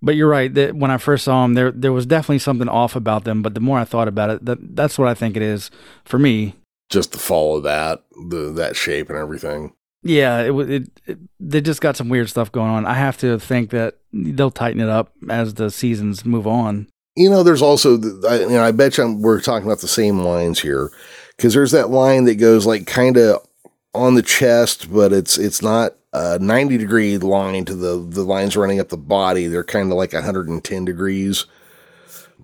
but 0.00 0.16
you're 0.16 0.28
right. 0.28 0.52
That 0.52 0.74
when 0.74 0.90
I 0.90 0.96
first 0.96 1.24
saw 1.24 1.42
them, 1.42 1.54
there 1.54 1.70
there 1.70 1.92
was 1.92 2.06
definitely 2.06 2.38
something 2.38 2.68
off 2.68 2.96
about 2.96 3.24
them. 3.24 3.42
But 3.42 3.54
the 3.54 3.60
more 3.60 3.78
I 3.78 3.84
thought 3.84 4.08
about 4.08 4.30
it, 4.30 4.44
that 4.44 4.76
that's 4.76 4.98
what 4.98 5.08
I 5.08 5.14
think 5.14 5.36
it 5.36 5.42
is 5.42 5.70
for 6.04 6.18
me. 6.18 6.54
Just 6.90 7.12
the 7.12 7.18
fall 7.18 7.56
of 7.58 7.62
that, 7.64 8.04
the 8.28 8.52
that 8.52 8.76
shape 8.76 9.08
and 9.10 9.18
everything. 9.18 9.74
Yeah, 10.04 10.42
it, 10.42 10.70
it, 10.70 11.00
it 11.06 11.18
they 11.40 11.60
just 11.60 11.80
got 11.80 11.96
some 11.96 12.08
weird 12.08 12.28
stuff 12.28 12.52
going 12.52 12.70
on. 12.70 12.86
I 12.86 12.94
have 12.94 13.16
to 13.18 13.38
think 13.38 13.70
that 13.70 13.96
they'll 14.12 14.50
tighten 14.50 14.80
it 14.80 14.88
up 14.88 15.12
as 15.28 15.54
the 15.54 15.70
seasons 15.70 16.24
move 16.24 16.46
on. 16.46 16.88
You 17.16 17.30
know, 17.30 17.42
there's 17.42 17.62
also, 17.62 17.94
I, 18.28 18.40
you 18.40 18.48
know, 18.50 18.64
I 18.64 18.72
bet 18.72 18.98
you 18.98 19.14
we're 19.14 19.40
talking 19.40 19.66
about 19.66 19.80
the 19.80 19.88
same 19.88 20.18
lines 20.20 20.60
here 20.60 20.90
because 21.36 21.54
there's 21.54 21.70
that 21.70 21.90
line 21.90 22.24
that 22.24 22.34
goes 22.36 22.66
like 22.66 22.86
kind 22.86 23.16
of 23.16 23.46
on 23.94 24.14
the 24.14 24.22
chest, 24.22 24.92
but 24.92 25.12
it's 25.12 25.38
it's 25.38 25.62
not 25.62 25.94
a 26.12 26.38
90 26.38 26.76
degree 26.78 27.18
line 27.18 27.64
to 27.64 27.74
the, 27.74 27.96
the 27.96 28.22
lines 28.22 28.56
running 28.56 28.80
up 28.80 28.88
the 28.88 28.96
body. 28.96 29.46
They're 29.46 29.64
kind 29.64 29.90
of 29.90 29.96
like 29.96 30.12
110 30.12 30.84
degrees. 30.84 31.46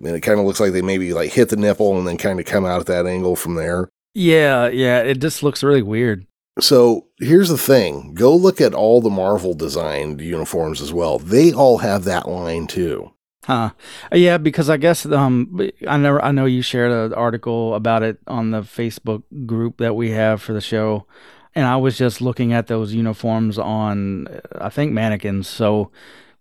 And 0.03 0.15
it 0.15 0.21
kind 0.21 0.39
of 0.39 0.45
looks 0.45 0.59
like 0.59 0.73
they 0.73 0.81
maybe 0.81 1.13
like 1.13 1.31
hit 1.31 1.49
the 1.49 1.55
nipple 1.55 1.97
and 1.97 2.07
then 2.07 2.17
kind 2.17 2.39
of 2.39 2.45
come 2.45 2.65
out 2.65 2.79
at 2.79 2.87
that 2.87 3.05
angle 3.05 3.35
from 3.35 3.55
there. 3.55 3.87
Yeah, 4.13 4.67
yeah, 4.67 4.99
it 4.99 5.19
just 5.19 5.43
looks 5.43 5.63
really 5.63 5.83
weird. 5.83 6.25
So 6.59 7.07
here's 7.19 7.49
the 7.49 7.57
thing 7.57 8.13
go 8.13 8.35
look 8.35 8.59
at 8.59 8.73
all 8.73 9.01
the 9.01 9.09
Marvel 9.09 9.53
designed 9.53 10.19
uniforms 10.21 10.81
as 10.81 10.91
well. 10.91 11.17
They 11.17 11.53
all 11.53 11.79
have 11.79 12.03
that 12.03 12.27
line 12.27 12.67
too. 12.67 13.11
Huh. 13.45 13.71
Yeah, 14.13 14.37
because 14.37 14.69
I 14.69 14.77
guess 14.77 15.05
um 15.05 15.69
I 15.87 15.97
know 15.97 16.19
I 16.19 16.31
know 16.31 16.45
you 16.45 16.61
shared 16.61 16.91
an 16.91 17.13
article 17.13 17.73
about 17.73 18.03
it 18.03 18.19
on 18.27 18.51
the 18.51 18.61
Facebook 18.61 19.23
group 19.45 19.77
that 19.77 19.95
we 19.95 20.11
have 20.11 20.41
for 20.41 20.53
the 20.53 20.61
show. 20.61 21.07
And 21.55 21.65
I 21.65 21.77
was 21.77 21.97
just 21.97 22.21
looking 22.21 22.53
at 22.53 22.67
those 22.67 22.93
uniforms 22.93 23.57
on 23.57 24.27
I 24.59 24.69
think 24.69 24.91
mannequins. 24.91 25.47
So 25.47 25.91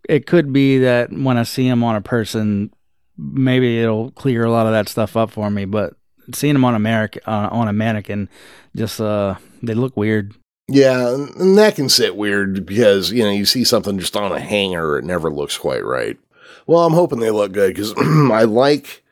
it 0.08 0.26
could 0.26 0.52
be 0.52 0.78
that 0.78 1.12
when 1.12 1.38
I 1.38 1.44
see 1.44 1.68
them 1.68 1.84
on 1.84 1.96
a 1.96 2.00
person 2.00 2.72
maybe 3.16 3.80
it'll 3.80 4.10
clear 4.12 4.44
a 4.44 4.50
lot 4.50 4.66
of 4.66 4.72
that 4.72 4.88
stuff 4.88 5.16
up 5.16 5.30
for 5.30 5.50
me, 5.50 5.66
but 5.66 5.94
seeing 6.34 6.54
them 6.54 6.64
on 6.64 6.74
America 6.74 7.20
uh, 7.30 7.48
on 7.50 7.68
a 7.68 7.72
mannequin 7.72 8.28
just 8.76 9.00
uh 9.00 9.36
they 9.62 9.74
look 9.74 9.96
weird. 9.96 10.34
Yeah, 10.68 11.14
and 11.14 11.58
that 11.58 11.74
can 11.74 11.88
sit 11.88 12.16
weird 12.16 12.64
because, 12.64 13.10
you 13.10 13.24
know, 13.24 13.30
you 13.30 13.44
see 13.44 13.64
something 13.64 13.98
just 13.98 14.16
on 14.16 14.30
a 14.30 14.38
hanger, 14.38 14.98
it 14.98 15.04
never 15.04 15.30
looks 15.30 15.58
quite 15.58 15.84
right. 15.84 16.16
Well, 16.66 16.84
I'm 16.86 16.92
hoping 16.92 17.18
they 17.18 17.30
look 17.30 17.50
good 17.52 17.74
because 17.74 17.92
I 17.98 18.44
like 18.44 19.02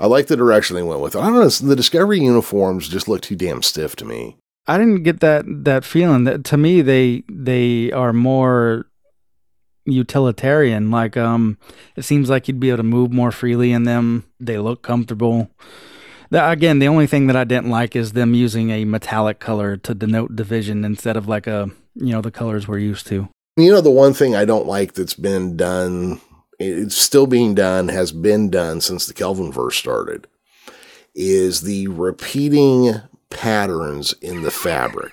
I 0.00 0.06
like 0.06 0.26
the 0.26 0.36
direction 0.36 0.76
they 0.76 0.82
went 0.82 1.00
with. 1.00 1.16
I 1.16 1.26
don't 1.26 1.34
know, 1.34 1.48
the 1.48 1.76
Discovery 1.76 2.20
uniforms 2.20 2.88
just 2.88 3.08
look 3.08 3.22
too 3.22 3.36
damn 3.36 3.62
stiff 3.62 3.96
to 3.96 4.04
me. 4.04 4.36
I 4.66 4.78
didn't 4.78 5.04
get 5.04 5.20
that 5.20 5.44
that 5.46 5.84
feeling. 5.84 6.24
That 6.24 6.44
to 6.46 6.56
me, 6.56 6.82
they 6.82 7.22
they 7.30 7.92
are 7.92 8.12
more 8.12 8.86
utilitarian. 9.84 10.90
Like 10.90 11.16
um, 11.16 11.58
it 11.94 12.02
seems 12.02 12.28
like 12.28 12.48
you'd 12.48 12.60
be 12.60 12.70
able 12.70 12.78
to 12.78 12.82
move 12.82 13.12
more 13.12 13.30
freely 13.30 13.72
in 13.72 13.84
them. 13.84 14.24
They 14.40 14.58
look 14.58 14.82
comfortable. 14.82 15.50
The, 16.30 16.50
again, 16.50 16.78
the 16.78 16.88
only 16.88 17.06
thing 17.06 17.26
that 17.28 17.36
I 17.36 17.44
didn't 17.44 17.70
like 17.70 17.94
is 17.94 18.12
them 18.12 18.34
using 18.34 18.70
a 18.70 18.84
metallic 18.84 19.38
color 19.38 19.76
to 19.78 19.94
denote 19.94 20.34
division 20.34 20.84
instead 20.84 21.16
of 21.16 21.28
like 21.28 21.46
a 21.46 21.70
you 21.94 22.12
know 22.12 22.20
the 22.20 22.30
colors 22.30 22.68
we're 22.68 22.78
used 22.78 23.06
to. 23.08 23.28
You 23.56 23.72
know, 23.72 23.80
the 23.80 23.90
one 23.90 24.12
thing 24.12 24.34
I 24.34 24.44
don't 24.44 24.66
like 24.66 24.92
that's 24.92 25.14
been 25.14 25.56
done, 25.56 26.20
it's 26.58 26.96
still 26.96 27.26
being 27.26 27.54
done, 27.54 27.88
has 27.88 28.12
been 28.12 28.50
done 28.50 28.80
since 28.80 29.06
the 29.06 29.14
Kelvin 29.14 29.50
verse 29.50 29.76
started, 29.76 30.26
is 31.14 31.62
the 31.62 31.88
repeating 31.88 33.00
patterns 33.30 34.12
in 34.20 34.42
the 34.42 34.50
fabric. 34.50 35.12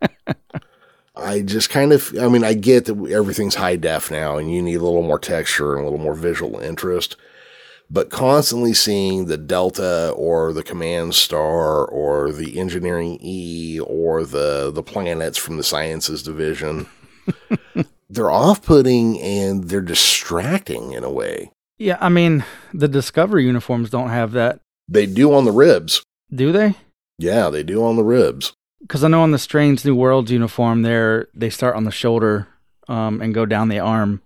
I 1.16 1.42
just 1.42 1.68
kind 1.68 1.92
of, 1.92 2.16
I 2.18 2.28
mean, 2.28 2.44
I 2.44 2.54
get 2.54 2.84
that 2.86 3.10
everything's 3.10 3.56
high 3.56 3.76
def 3.76 4.10
now 4.10 4.38
and 4.38 4.54
you 4.54 4.62
need 4.62 4.76
a 4.76 4.84
little 4.84 5.02
more 5.02 5.18
texture 5.18 5.74
and 5.74 5.82
a 5.82 5.84
little 5.84 6.02
more 6.02 6.14
visual 6.14 6.60
interest, 6.60 7.16
but 7.90 8.10
constantly 8.10 8.72
seeing 8.72 9.26
the 9.26 9.36
Delta 9.36 10.10
or 10.16 10.52
the 10.52 10.62
Command 10.62 11.14
Star 11.14 11.84
or 11.84 12.32
the 12.32 12.58
Engineering 12.58 13.18
E 13.20 13.80
or 13.80 14.24
the, 14.24 14.70
the 14.70 14.82
planets 14.82 15.38
from 15.38 15.56
the 15.56 15.62
Sciences 15.62 16.22
Division, 16.22 16.86
they're 18.10 18.30
off 18.30 18.62
putting 18.62 19.20
and 19.20 19.64
they're 19.64 19.80
distracting 19.80 20.92
in 20.92 21.04
a 21.04 21.10
way. 21.10 21.50
Yeah, 21.78 21.98
I 22.00 22.08
mean, 22.08 22.44
the 22.72 22.88
Discovery 22.88 23.44
uniforms 23.44 23.90
don't 23.90 24.10
have 24.10 24.32
that. 24.32 24.60
They 24.88 25.06
do 25.06 25.32
on 25.32 25.44
the 25.44 25.52
ribs. 25.52 26.02
Do 26.32 26.52
they? 26.52 26.74
Yeah, 27.18 27.50
they 27.50 27.62
do 27.62 27.84
on 27.84 27.96
the 27.96 28.04
ribs 28.04 28.54
because 28.80 29.04
I 29.04 29.08
know 29.08 29.22
on 29.22 29.30
the 29.30 29.38
Strange 29.38 29.84
New 29.84 29.94
Worlds 29.94 30.30
uniform, 30.30 30.82
there 30.82 31.28
they 31.34 31.50
start 31.50 31.76
on 31.76 31.84
the 31.84 31.90
shoulder 31.90 32.48
um, 32.88 33.20
and 33.20 33.34
go 33.34 33.46
down 33.46 33.68
the 33.68 33.78
arm. 33.78 34.22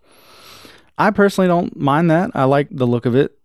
I 0.97 1.11
personally 1.11 1.49
don't 1.49 1.77
mind 1.77 2.11
that. 2.11 2.31
I 2.35 2.45
like 2.45 2.69
the 2.71 2.87
look 2.87 3.05
of 3.05 3.17
it, 3.17 3.37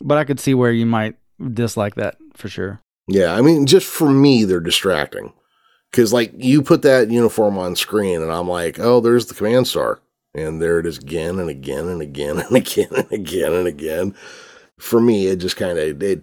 but 0.00 0.18
I 0.18 0.24
could 0.24 0.40
see 0.40 0.54
where 0.54 0.72
you 0.72 0.86
might 0.86 1.16
dislike 1.52 1.94
that 1.96 2.16
for 2.34 2.48
sure. 2.48 2.80
Yeah, 3.06 3.34
I 3.34 3.40
mean, 3.40 3.66
just 3.66 3.86
for 3.86 4.10
me, 4.10 4.44
they're 4.44 4.60
distracting 4.60 5.32
because 5.90 6.12
like 6.12 6.32
you 6.36 6.62
put 6.62 6.82
that 6.82 7.10
uniform 7.10 7.58
on 7.58 7.76
screen, 7.76 8.22
and 8.22 8.32
I'm 8.32 8.48
like, 8.48 8.78
oh, 8.78 9.00
there's 9.00 9.26
the 9.26 9.34
command 9.34 9.66
star, 9.66 10.00
and 10.34 10.60
there 10.60 10.78
it 10.78 10.86
is 10.86 10.98
again 10.98 11.38
and 11.38 11.48
again 11.48 11.88
and 11.88 12.02
again 12.02 12.38
and 12.38 12.56
again 12.56 12.88
and 12.90 13.12
again 13.12 13.52
and 13.52 13.66
again. 13.66 14.14
For 14.78 15.00
me, 15.00 15.26
it 15.26 15.36
just 15.36 15.56
kind 15.56 15.78
of 15.78 16.02
it 16.02 16.22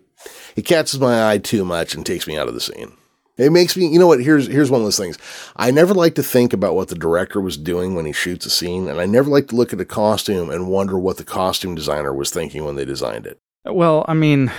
it 0.55 0.61
catches 0.63 0.99
my 0.99 1.31
eye 1.31 1.39
too 1.39 1.65
much 1.65 1.95
and 1.95 2.05
takes 2.05 2.27
me 2.27 2.37
out 2.37 2.47
of 2.47 2.53
the 2.53 2.61
scene. 2.61 2.93
It 3.37 3.51
makes 3.51 3.75
me, 3.75 3.87
you 3.87 3.99
know 3.99 4.07
what? 4.07 4.23
Here's 4.23 4.47
here's 4.47 4.71
one 4.71 4.79
of 4.79 4.85
those 4.85 4.97
things. 4.97 5.17
I 5.57 5.71
never 5.71 5.93
like 5.93 6.15
to 6.15 6.23
think 6.23 6.53
about 6.53 6.75
what 6.75 6.87
the 6.87 6.95
director 6.95 7.41
was 7.41 7.57
doing 7.57 7.93
when 7.93 8.05
he 8.05 8.13
shoots 8.13 8.45
a 8.45 8.49
scene, 8.49 8.87
and 8.87 9.01
I 9.01 9.05
never 9.05 9.29
like 9.29 9.47
to 9.49 9.55
look 9.55 9.73
at 9.73 9.81
a 9.81 9.85
costume 9.85 10.49
and 10.49 10.69
wonder 10.69 10.97
what 10.97 11.17
the 11.17 11.25
costume 11.25 11.75
designer 11.75 12.13
was 12.13 12.29
thinking 12.29 12.63
when 12.63 12.75
they 12.75 12.85
designed 12.85 13.27
it. 13.27 13.41
Well, 13.65 14.05
I 14.07 14.13
mean, 14.13 14.51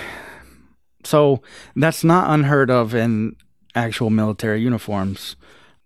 so 1.03 1.41
that's 1.75 2.03
not 2.03 2.29
unheard 2.29 2.69
of 2.69 2.93
in 2.93 3.35
actual 3.75 4.09
military 4.09 4.61
uniforms. 4.61 5.35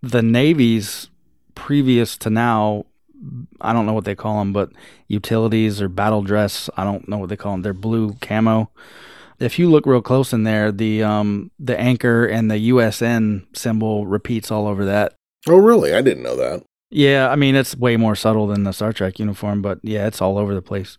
The 0.02 0.22
navies 0.22 1.08
previous 1.54 2.16
to 2.18 2.30
now, 2.30 2.86
I 3.60 3.72
don't 3.72 3.86
know 3.86 3.92
what 3.92 4.04
they 4.04 4.16
call 4.16 4.38
them, 4.38 4.52
but 4.52 4.70
utilities 5.06 5.80
or 5.80 5.88
battle 5.88 6.22
dress, 6.22 6.68
I 6.76 6.84
don't 6.84 7.08
know 7.08 7.18
what 7.18 7.28
they 7.28 7.36
call 7.36 7.52
them. 7.52 7.62
They're 7.62 7.72
blue 7.72 8.14
camo 8.20 8.70
if 9.42 9.58
you 9.58 9.68
look 9.68 9.86
real 9.86 10.02
close 10.02 10.32
in 10.32 10.44
there, 10.44 10.70
the 10.72 11.02
um 11.02 11.50
the 11.58 11.78
anchor 11.78 12.24
and 12.24 12.50
the 12.50 12.70
USN 12.70 13.44
symbol 13.56 14.06
repeats 14.06 14.50
all 14.50 14.66
over 14.66 14.84
that. 14.84 15.14
Oh, 15.48 15.56
really? 15.56 15.92
I 15.92 16.02
didn't 16.02 16.22
know 16.22 16.36
that. 16.36 16.62
Yeah, 16.90 17.28
I 17.30 17.36
mean 17.36 17.54
it's 17.54 17.76
way 17.76 17.96
more 17.96 18.14
subtle 18.14 18.46
than 18.46 18.64
the 18.64 18.72
Star 18.72 18.92
Trek 18.92 19.18
uniform, 19.18 19.62
but 19.62 19.80
yeah, 19.82 20.06
it's 20.06 20.22
all 20.22 20.38
over 20.38 20.54
the 20.54 20.62
place. 20.62 20.98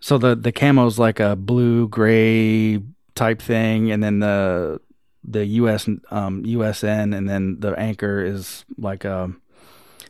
So 0.00 0.18
the 0.18 0.34
the 0.34 0.52
camo's 0.52 0.98
like 0.98 1.20
a 1.20 1.36
blue 1.36 1.88
gray 1.88 2.82
type 3.14 3.40
thing, 3.40 3.90
and 3.90 4.02
then 4.02 4.20
the 4.20 4.80
the 5.22 5.44
US 5.44 5.86
um 5.86 6.42
USN, 6.44 7.16
and 7.16 7.28
then 7.28 7.60
the 7.60 7.72
anchor 7.78 8.24
is 8.24 8.64
like 8.78 9.04
a 9.04 9.32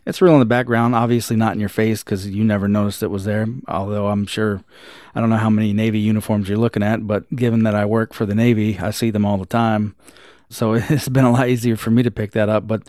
it's 0.07 0.23
real 0.23 0.35
in 0.35 0.41
the 0.41 0.47
background, 0.47 0.95
obviously 0.95 1.37
not 1.37 1.53
in 1.53 1.61
your 1.61 1.69
face 1.69 2.03
because 2.03 2.27
you 2.29 2.43
never 2.43 2.69
noticed 2.69 3.03
it 3.03 3.11
was 3.11 3.25
there. 3.25 3.47
Although 3.69 4.09
I'm 4.09 4.27
sure, 4.27 4.63
I 5.15 5.21
don't 5.21 5.31
know 5.31 5.37
how 5.37 5.51
many 5.51 5.73
Navy 5.73 5.99
uniforms 5.99 6.49
you're 6.49 6.59
looking 6.59 6.83
at, 6.83 7.07
but 7.07 7.31
given 7.35 7.65
that 7.65 7.75
I 7.75 7.85
work 7.85 8.15
for 8.15 8.25
the 8.25 8.35
Navy, 8.35 8.79
I 8.79 8.91
see 8.91 9.11
them 9.11 9.27
all 9.27 9.37
the 9.37 9.47
time. 9.47 9.95
So 10.49 10.75
it's 10.75 11.09
been 11.09 11.25
a 11.25 11.33
lot 11.33 11.49
easier 11.49 11.77
for 11.77 11.91
me 11.91 12.03
to 12.03 12.11
pick 12.11 12.33
that 12.33 12.49
up. 12.49 12.67
But 12.67 12.89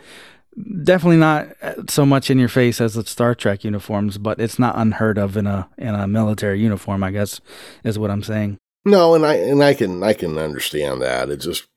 definitely 0.83 1.17
not 1.17 1.47
so 1.89 2.05
much 2.05 2.29
in 2.29 2.39
your 2.39 2.49
face 2.49 2.81
as 2.81 2.95
the 2.95 3.05
Star 3.05 3.35
Trek 3.35 3.63
uniforms, 3.63 4.17
but 4.17 4.39
it's 4.39 4.59
not 4.59 4.77
unheard 4.77 5.17
of 5.17 5.37
in 5.37 5.47
a 5.47 5.69
in 5.77 5.95
a 5.95 6.07
military 6.07 6.61
uniform. 6.61 7.03
I 7.03 7.11
guess 7.11 7.41
is 7.83 7.99
what 7.99 8.11
I'm 8.11 8.23
saying. 8.23 8.57
No, 8.85 9.13
and 9.15 9.25
I 9.25 9.35
and 9.35 9.63
I 9.63 9.73
can 9.73 10.03
I 10.03 10.13
can 10.13 10.37
understand 10.37 11.01
that. 11.01 11.29
It's 11.29 11.45
just 11.45 11.67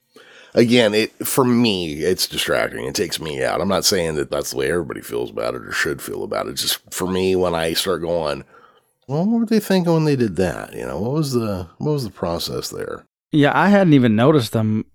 again, 0.55 0.95
it 0.95 1.13
for 1.27 1.45
me, 1.45 2.01
it's 2.01 2.27
distracting. 2.27 2.87
It 2.87 2.95
takes 2.95 3.21
me 3.21 3.43
out. 3.45 3.61
I'm 3.61 3.69
not 3.69 3.85
saying 3.85 4.15
that 4.15 4.31
that's 4.31 4.53
the 4.53 4.57
way 4.57 4.71
everybody 4.71 5.03
feels 5.03 5.31
about 5.31 5.55
it 5.55 5.63
or 5.63 5.73
should 5.73 6.01
feel 6.01 6.23
about 6.23 6.47
it. 6.47 6.51
It's 6.51 6.63
just 6.63 6.95
for 6.95 7.07
me 7.07 7.37
when 7.37 7.55
I 7.55 7.75
start 7.75 8.03
going, 8.03 8.45
well, 9.07 9.27
what 9.27 9.41
were 9.41 9.47
they 9.47 9.61
thinking 9.61 9.93
when 9.93 10.05
they 10.05 10.17
did 10.17 10.37
that? 10.37 10.73
You 10.73 10.87
know, 10.87 11.01
what 11.01 11.13
was 11.13 11.33
the 11.33 11.69
what 11.79 11.93
was 11.93 12.05
the 12.05 12.11
process 12.11 12.71
there? 12.71 13.05
Yeah, 13.33 13.53
I 13.55 13.69
hadn't 13.69 13.95
even 13.95 14.17
noticed 14.17 14.53
them. 14.53 14.87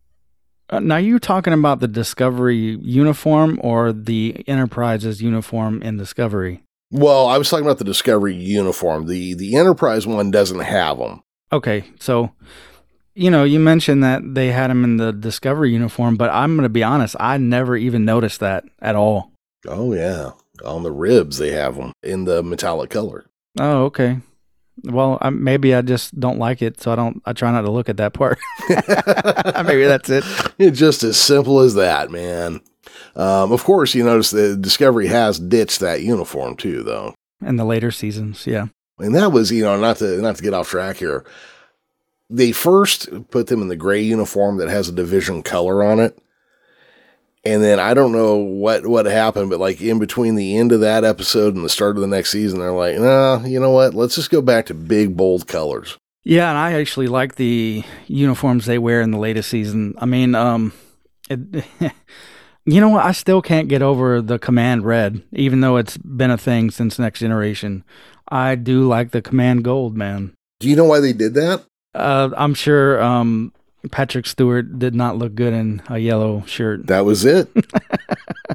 Uh, 0.70 0.80
now 0.80 0.98
you're 0.98 1.20
talking 1.20 1.54
about 1.54 1.80
the 1.80 1.88
Discovery 1.88 2.78
uniform 2.82 3.60
or 3.64 3.92
the 3.92 4.44
Enterprise's 4.48 5.22
uniform 5.22 5.82
in 5.82 5.98
Discovery? 5.98 6.64
Well, 6.92 7.28
I 7.28 7.38
was 7.38 7.50
talking 7.50 7.66
about 7.66 7.80
the 7.80 7.84
Discovery 7.84 8.36
uniform. 8.36 9.08
The 9.08 9.34
the 9.34 9.56
Enterprise 9.56 10.06
one 10.06 10.32
doesn't 10.32 10.60
have 10.60 10.98
them. 10.98 11.22
Okay, 11.52 11.84
so 12.00 12.32
you 13.16 13.30
know, 13.32 13.44
you 13.44 13.60
mentioned 13.60 14.04
that 14.04 14.36
they 14.36 14.52
had 14.52 14.70
them 14.70 14.84
in 14.84 14.98
the 14.98 15.12
Discovery 15.12 15.72
uniform, 15.72 16.16
but 16.16 16.30
I'm 16.30 16.56
going 16.56 16.64
to 16.64 16.70
be 16.70 16.84
honest, 16.84 17.16
I 17.20 17.38
never 17.38 17.76
even 17.76 18.06
noticed 18.06 18.40
that 18.40 18.64
at 18.80 18.96
all. 18.96 19.32
Oh 19.68 19.94
yeah, 19.94 20.32
on 20.64 20.84
the 20.84 20.92
ribs 20.92 21.38
they 21.38 21.52
have 21.52 21.76
them 21.76 21.94
in 22.04 22.26
the 22.26 22.44
metallic 22.44 22.90
color. 22.90 23.26
Oh, 23.60 23.86
okay. 23.86 24.20
Well, 24.84 25.18
I, 25.22 25.30
maybe 25.30 25.74
I 25.74 25.82
just 25.82 26.18
don't 26.20 26.40
like 26.40 26.62
it, 26.62 26.82
so 26.82 26.92
I 26.92 26.96
don't. 26.96 27.22
I 27.26 27.34
try 27.34 27.52
not 27.52 27.62
to 27.62 27.72
look 27.72 27.90
at 27.90 27.98
that 27.98 28.14
part. 28.14 28.40
maybe 28.70 29.86
that's 29.86 30.10
it. 30.10 30.24
It's 30.60 30.78
just 30.78 31.04
as 31.04 31.18
simple 31.18 31.60
as 31.60 31.76
that, 31.76 32.12
man. 32.12 32.62
Um, 33.16 33.52
of 33.52 33.64
course, 33.64 33.96
you 33.96 34.04
notice 34.04 34.32
that 34.32 34.62
Discovery 34.62 35.08
has 35.08 35.40
ditched 35.40 35.80
that 35.80 36.02
uniform 36.02 36.56
too, 36.58 36.84
though. 36.84 37.16
In 37.42 37.56
the 37.56 37.66
later 37.66 37.92
seasons, 37.92 38.46
yeah. 38.46 38.68
And 38.98 39.16
that 39.16 39.32
was, 39.32 39.52
you 39.52 39.64
know, 39.64 39.80
not 39.80 39.98
to 39.98 40.22
not 40.22 40.36
to 40.36 40.44
get 40.44 40.54
off 40.54 40.70
track 40.70 40.98
here 40.98 41.26
they 42.30 42.52
first 42.52 43.10
put 43.32 43.48
them 43.48 43.62
in 43.62 43.68
the 43.68 43.76
gray 43.76 44.02
uniform 44.02 44.58
that 44.58 44.70
has 44.70 44.88
a 44.88 44.94
division 44.94 45.42
color 45.42 45.84
on 45.84 46.00
it. 46.00 46.18
And 47.50 47.64
then 47.64 47.80
I 47.80 47.94
don't 47.94 48.12
know 48.12 48.36
what, 48.36 48.86
what 48.86 49.06
happened, 49.06 49.50
but 49.50 49.60
like 49.60 49.82
in 49.82 50.00
between 50.00 50.36
the 50.36 50.58
end 50.58 50.72
of 50.72 50.82
that 50.82 51.04
episode 51.04 51.56
and 51.56 51.66
the 51.66 51.70
start 51.70 51.96
of 51.96 52.02
the 52.02 52.08
next 52.08 52.32
season, 52.32 52.60
they're 52.60 52.72
like, 52.72 52.98
nah, 52.98 53.44
you 53.44 53.60
know 53.60 53.72
what? 53.72 53.94
Let's 53.94 54.16
just 54.16 54.30
go 54.30 54.42
back 54.42 54.68
to 54.68 54.74
big, 54.74 55.18
bold 55.18 55.48
colors. 55.48 55.98
Yeah. 56.24 56.50
And 56.50 56.58
I 56.58 56.74
actually 56.74 57.08
like 57.08 57.36
the 57.36 57.84
uniforms 58.08 58.66
they 58.66 58.78
wear 58.78 59.02
in 59.02 59.12
the 59.12 59.18
latest 59.18 59.50
season. 59.50 59.96
I 59.98 60.06
mean, 60.06 60.36
um, 60.36 60.74
it, 61.30 61.66
You 62.70 62.82
know 62.82 62.90
what? 62.90 63.04
I 63.04 63.14
still 63.14 63.42
can't 63.42 63.68
get 63.68 63.82
over 63.82 64.22
the 64.22 64.38
command 64.38 64.86
red, 64.86 65.24
even 65.34 65.62
though 65.62 65.78
it's 65.78 65.98
been 65.98 66.30
a 66.30 66.38
thing 66.38 66.70
since 66.70 67.00
Next 67.00 67.20
Generation. 67.20 67.84
I 68.28 68.54
do 68.54 68.88
like 68.88 69.10
the 69.10 69.24
command 69.24 69.64
gold, 69.64 69.98
man. 69.98 70.36
Do 70.60 70.70
you 70.70 70.76
know 70.76 70.86
why 70.86 71.00
they 71.00 71.14
did 71.14 71.34
that? 71.34 71.64
Uh, 71.96 72.30
I'm 72.38 72.54
sure 72.54 73.02
um, 73.02 73.54
Patrick 73.92 74.28
Stewart 74.28 74.78
did 74.78 74.94
not 74.94 75.18
look 75.18 75.36
good 75.36 75.54
in 75.54 75.82
a 75.88 76.00
yellow 76.00 76.44
shirt. 76.46 76.88
That 76.88 77.06
was 77.06 77.26
it. 77.26 77.50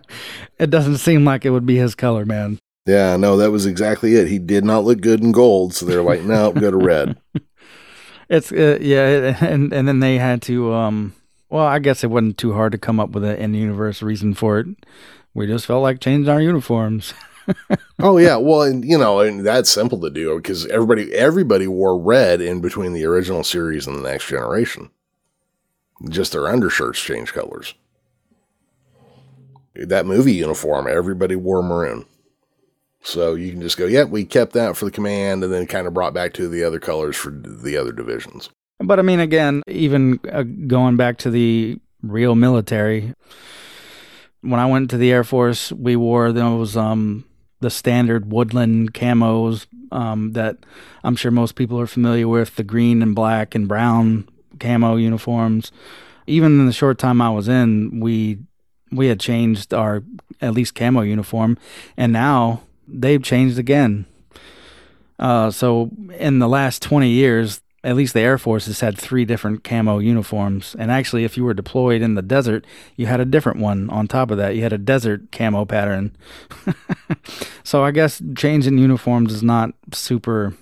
it 0.59 0.71
doesn't 0.71 0.99
seem 0.99 1.25
like 1.25 1.45
it 1.45 1.51
would 1.51 1.67
be 1.67 1.77
his 1.77 1.95
color, 1.95 2.25
man. 2.25 2.59
Yeah, 2.87 3.17
no, 3.17 3.37
that 3.39 3.51
was 3.51 3.65
exactly 3.65 4.15
it. 4.17 4.29
He 4.29 4.39
did 4.39 4.65
not 4.65 4.85
look 4.85 5.01
good 5.01 5.23
in 5.23 5.33
gold, 5.33 5.75
so 5.75 5.87
they're 5.87 6.03
like, 6.03 6.23
no, 6.23 6.53
go 6.53 6.71
to 6.71 6.77
red. 6.77 7.19
It's 8.31 8.51
uh, 8.51 8.79
yeah, 8.81 9.37
and 9.45 9.71
and 9.71 9.87
then 9.87 10.01
they 10.01 10.17
had 10.17 10.41
to 10.43 10.73
um 10.73 11.15
well, 11.51 11.67
I 11.67 11.79
guess 11.79 12.03
it 12.03 12.11
wasn't 12.11 12.39
too 12.39 12.55
hard 12.55 12.73
to 12.73 12.79
come 12.79 12.99
up 12.99 13.11
with 13.11 13.23
an 13.23 13.37
in 13.37 13.53
universe 13.53 14.01
reason 14.01 14.33
for 14.33 14.59
it. 14.59 14.67
We 15.35 15.47
just 15.47 15.67
felt 15.67 15.83
like 15.83 16.01
changing 16.01 16.33
our 16.33 16.41
uniforms. 16.41 17.13
oh 18.01 18.17
yeah, 18.17 18.37
well, 18.37 18.63
and 18.63 18.83
you 18.83 18.97
know, 18.97 19.21
and 19.21 19.45
that's 19.45 19.69
simple 19.69 20.01
to 20.01 20.09
do 20.09 20.37
because 20.37 20.65
everybody 20.67 21.13
everybody 21.13 21.67
wore 21.67 21.99
red 22.01 22.41
in 22.41 22.63
between 22.63 22.95
the 22.95 23.05
original 23.05 23.45
series 23.45 23.87
and 23.87 23.99
the 23.99 24.11
next 24.11 24.27
generation. 24.27 24.91
Just 26.09 26.33
their 26.33 26.49
undershirts 26.49 27.01
change 27.01 27.33
colors. 27.33 27.75
That 29.75 30.07
movie 30.07 30.35
uniform, 30.35 30.87
everybody 30.89 31.37
wore 31.37 31.63
maroon. 31.63 32.05
So 33.03 33.35
you 33.35 33.53
can 33.53 33.61
just 33.61 33.77
go, 33.77 33.87
yeah, 33.87 34.05
we 34.05 34.25
kept 34.25 34.55
that 34.55 34.77
for 34.77 34.87
the 34.87 34.91
command 34.91 35.45
and 35.45 35.53
then 35.53 35.67
kind 35.67 35.87
of 35.87 35.95
brought 35.95 36.15
back 36.15 36.33
to 36.35 36.49
the 36.49 36.65
other 36.65 36.81
colors 36.81 37.17
for 37.17 37.31
the 37.31 37.77
other 37.77 37.93
divisions. 37.93 38.49
But 38.79 38.99
I 38.99 39.03
mean, 39.03 39.21
again, 39.21 39.63
even 39.69 40.19
uh, 40.33 40.43
going 40.43 40.97
back 40.97 41.19
to 41.19 41.31
the 41.31 41.79
real 42.03 42.35
military, 42.35 43.15
when 44.41 44.59
I 44.59 44.67
went 44.67 44.91
to 44.91 44.97
the 44.97 45.13
Air 45.13 45.25
Force, 45.25 45.71
we 45.73 45.97
wore 45.97 46.33
those, 46.33 46.77
um, 46.77 47.25
the 47.61 47.71
standard 47.71 48.33
woodland 48.33 48.95
camos 48.95 49.67
um, 49.93 50.33
that 50.33 50.59
I'm 51.03 51.17
sure 51.17 51.31
most 51.31 51.55
people 51.55 51.81
are 51.81 51.87
familiar 51.87 52.27
with 52.27 52.57
the 52.57 52.65
green 52.65 53.03
and 53.03 53.15
black 53.15 53.55
and 53.55 53.69
brown 53.69 54.29
camo 54.65 54.97
uniforms. 54.97 55.71
Even 56.27 56.59
in 56.59 56.67
the 56.67 56.73
short 56.73 56.99
time 56.99 57.21
I 57.21 57.31
was 57.31 57.49
in, 57.49 58.01
we 58.01 58.39
we 58.91 59.09
had 59.09 59.21
changed 59.21 59.75
our 59.75 60.03
at 60.41 60.55
least 60.55 60.75
camo 60.75 61.03
uniform, 61.03 61.59
and 61.97 62.13
now 62.13 62.63
they've 62.89 63.23
changed 63.23 63.59
again. 63.59 64.07
Uh, 65.19 65.51
so 65.51 65.91
in 66.19 66.39
the 66.39 66.49
last 66.49 66.83
20 66.83 67.09
years, 67.09 67.61
at 67.85 67.97
least 67.97 68.15
the 68.15 68.21
Air 68.21 68.39
Force 68.39 68.67
has 68.67 68.81
had 68.81 68.99
three 68.99 69.25
different 69.25 69.63
camo 69.63 69.99
uniforms. 69.99 70.75
And 70.79 70.91
actually, 70.91 71.25
if 71.25 71.37
you 71.37 71.45
were 71.45 71.55
deployed 71.55 72.01
in 72.03 72.15
the 72.15 72.23
desert, 72.23 72.65
you 72.97 73.07
had 73.07 73.21
a 73.21 73.27
different 73.27 73.61
one 73.61 73.91
on 73.91 74.09
top 74.09 74.31
of 74.31 74.39
that. 74.39 74.57
You 74.57 74.63
had 74.63 74.73
a 74.73 74.79
desert 74.79 75.31
camo 75.31 75.67
pattern. 75.67 76.17
so 77.63 77.85
I 77.85 77.91
guess 77.91 78.23
changing 78.35 78.79
uniforms 78.79 79.33
is 79.33 79.43
not 79.43 79.75
super 79.93 80.55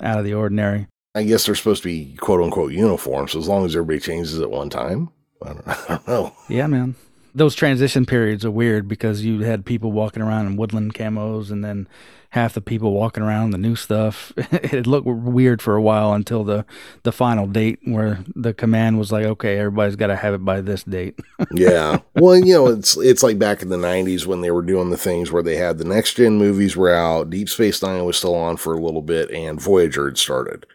out 0.00 0.18
of 0.18 0.24
the 0.24 0.34
ordinary. 0.34 0.88
I 1.14 1.22
guess 1.22 1.46
they're 1.46 1.54
supposed 1.54 1.82
to 1.82 1.88
be 1.88 2.16
quote 2.16 2.40
unquote 2.40 2.72
uniform. 2.72 3.28
so 3.28 3.38
as 3.38 3.48
long 3.48 3.64
as 3.64 3.76
everybody 3.76 4.00
changes 4.00 4.40
at 4.40 4.50
one 4.50 4.70
time. 4.70 5.10
I 5.42 5.48
don't, 5.48 5.68
I 5.68 5.86
don't 5.88 6.08
know. 6.08 6.36
Yeah, 6.48 6.66
man 6.66 6.96
those 7.34 7.54
transition 7.54 8.06
periods 8.06 8.44
are 8.44 8.50
weird 8.50 8.86
because 8.86 9.24
you 9.24 9.40
had 9.40 9.66
people 9.66 9.90
walking 9.90 10.22
around 10.22 10.46
in 10.46 10.56
woodland 10.56 10.94
camos 10.94 11.50
and 11.50 11.64
then 11.64 11.88
half 12.30 12.54
the 12.54 12.60
people 12.60 12.92
walking 12.92 13.22
around 13.22 13.50
the 13.50 13.58
new 13.58 13.76
stuff. 13.76 14.32
it 14.36 14.86
looked 14.86 15.06
weird 15.06 15.62
for 15.62 15.76
a 15.76 15.82
while 15.82 16.12
until 16.12 16.42
the 16.42 16.64
the 17.04 17.12
final 17.12 17.46
date 17.46 17.78
where 17.84 18.24
the 18.34 18.52
command 18.52 18.98
was 18.98 19.12
like, 19.12 19.24
okay, 19.24 19.58
everybody's 19.58 19.96
got 19.96 20.08
to 20.08 20.16
have 20.16 20.34
it 20.34 20.44
by 20.44 20.60
this 20.60 20.82
date. 20.84 21.18
yeah. 21.52 21.98
Well, 22.14 22.36
you 22.36 22.54
know, 22.54 22.66
it's 22.68 22.96
it's 22.96 23.22
like 23.22 23.38
back 23.38 23.62
in 23.62 23.68
the 23.68 23.76
90s 23.76 24.26
when 24.26 24.40
they 24.40 24.50
were 24.50 24.62
doing 24.62 24.90
the 24.90 24.96
things 24.96 25.30
where 25.30 25.42
they 25.42 25.56
had 25.56 25.78
the 25.78 25.84
next 25.84 26.14
gen 26.14 26.38
movies 26.38 26.76
were 26.76 26.92
out, 26.92 27.30
Deep 27.30 27.48
Space 27.48 27.82
9 27.82 28.04
was 28.04 28.16
still 28.16 28.34
on 28.34 28.56
for 28.56 28.74
a 28.74 28.80
little 28.80 29.02
bit 29.02 29.30
and 29.30 29.60
Voyager 29.60 30.06
had 30.06 30.18
started. 30.18 30.66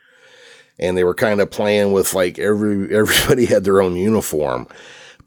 And 0.80 0.98
they 0.98 1.04
were 1.04 1.14
kind 1.14 1.42
of 1.42 1.52
playing 1.52 1.92
with 1.92 2.14
like 2.14 2.40
every 2.40 2.96
everybody 2.96 3.46
had 3.46 3.64
their 3.64 3.82
own 3.82 3.96
uniform 3.96 4.68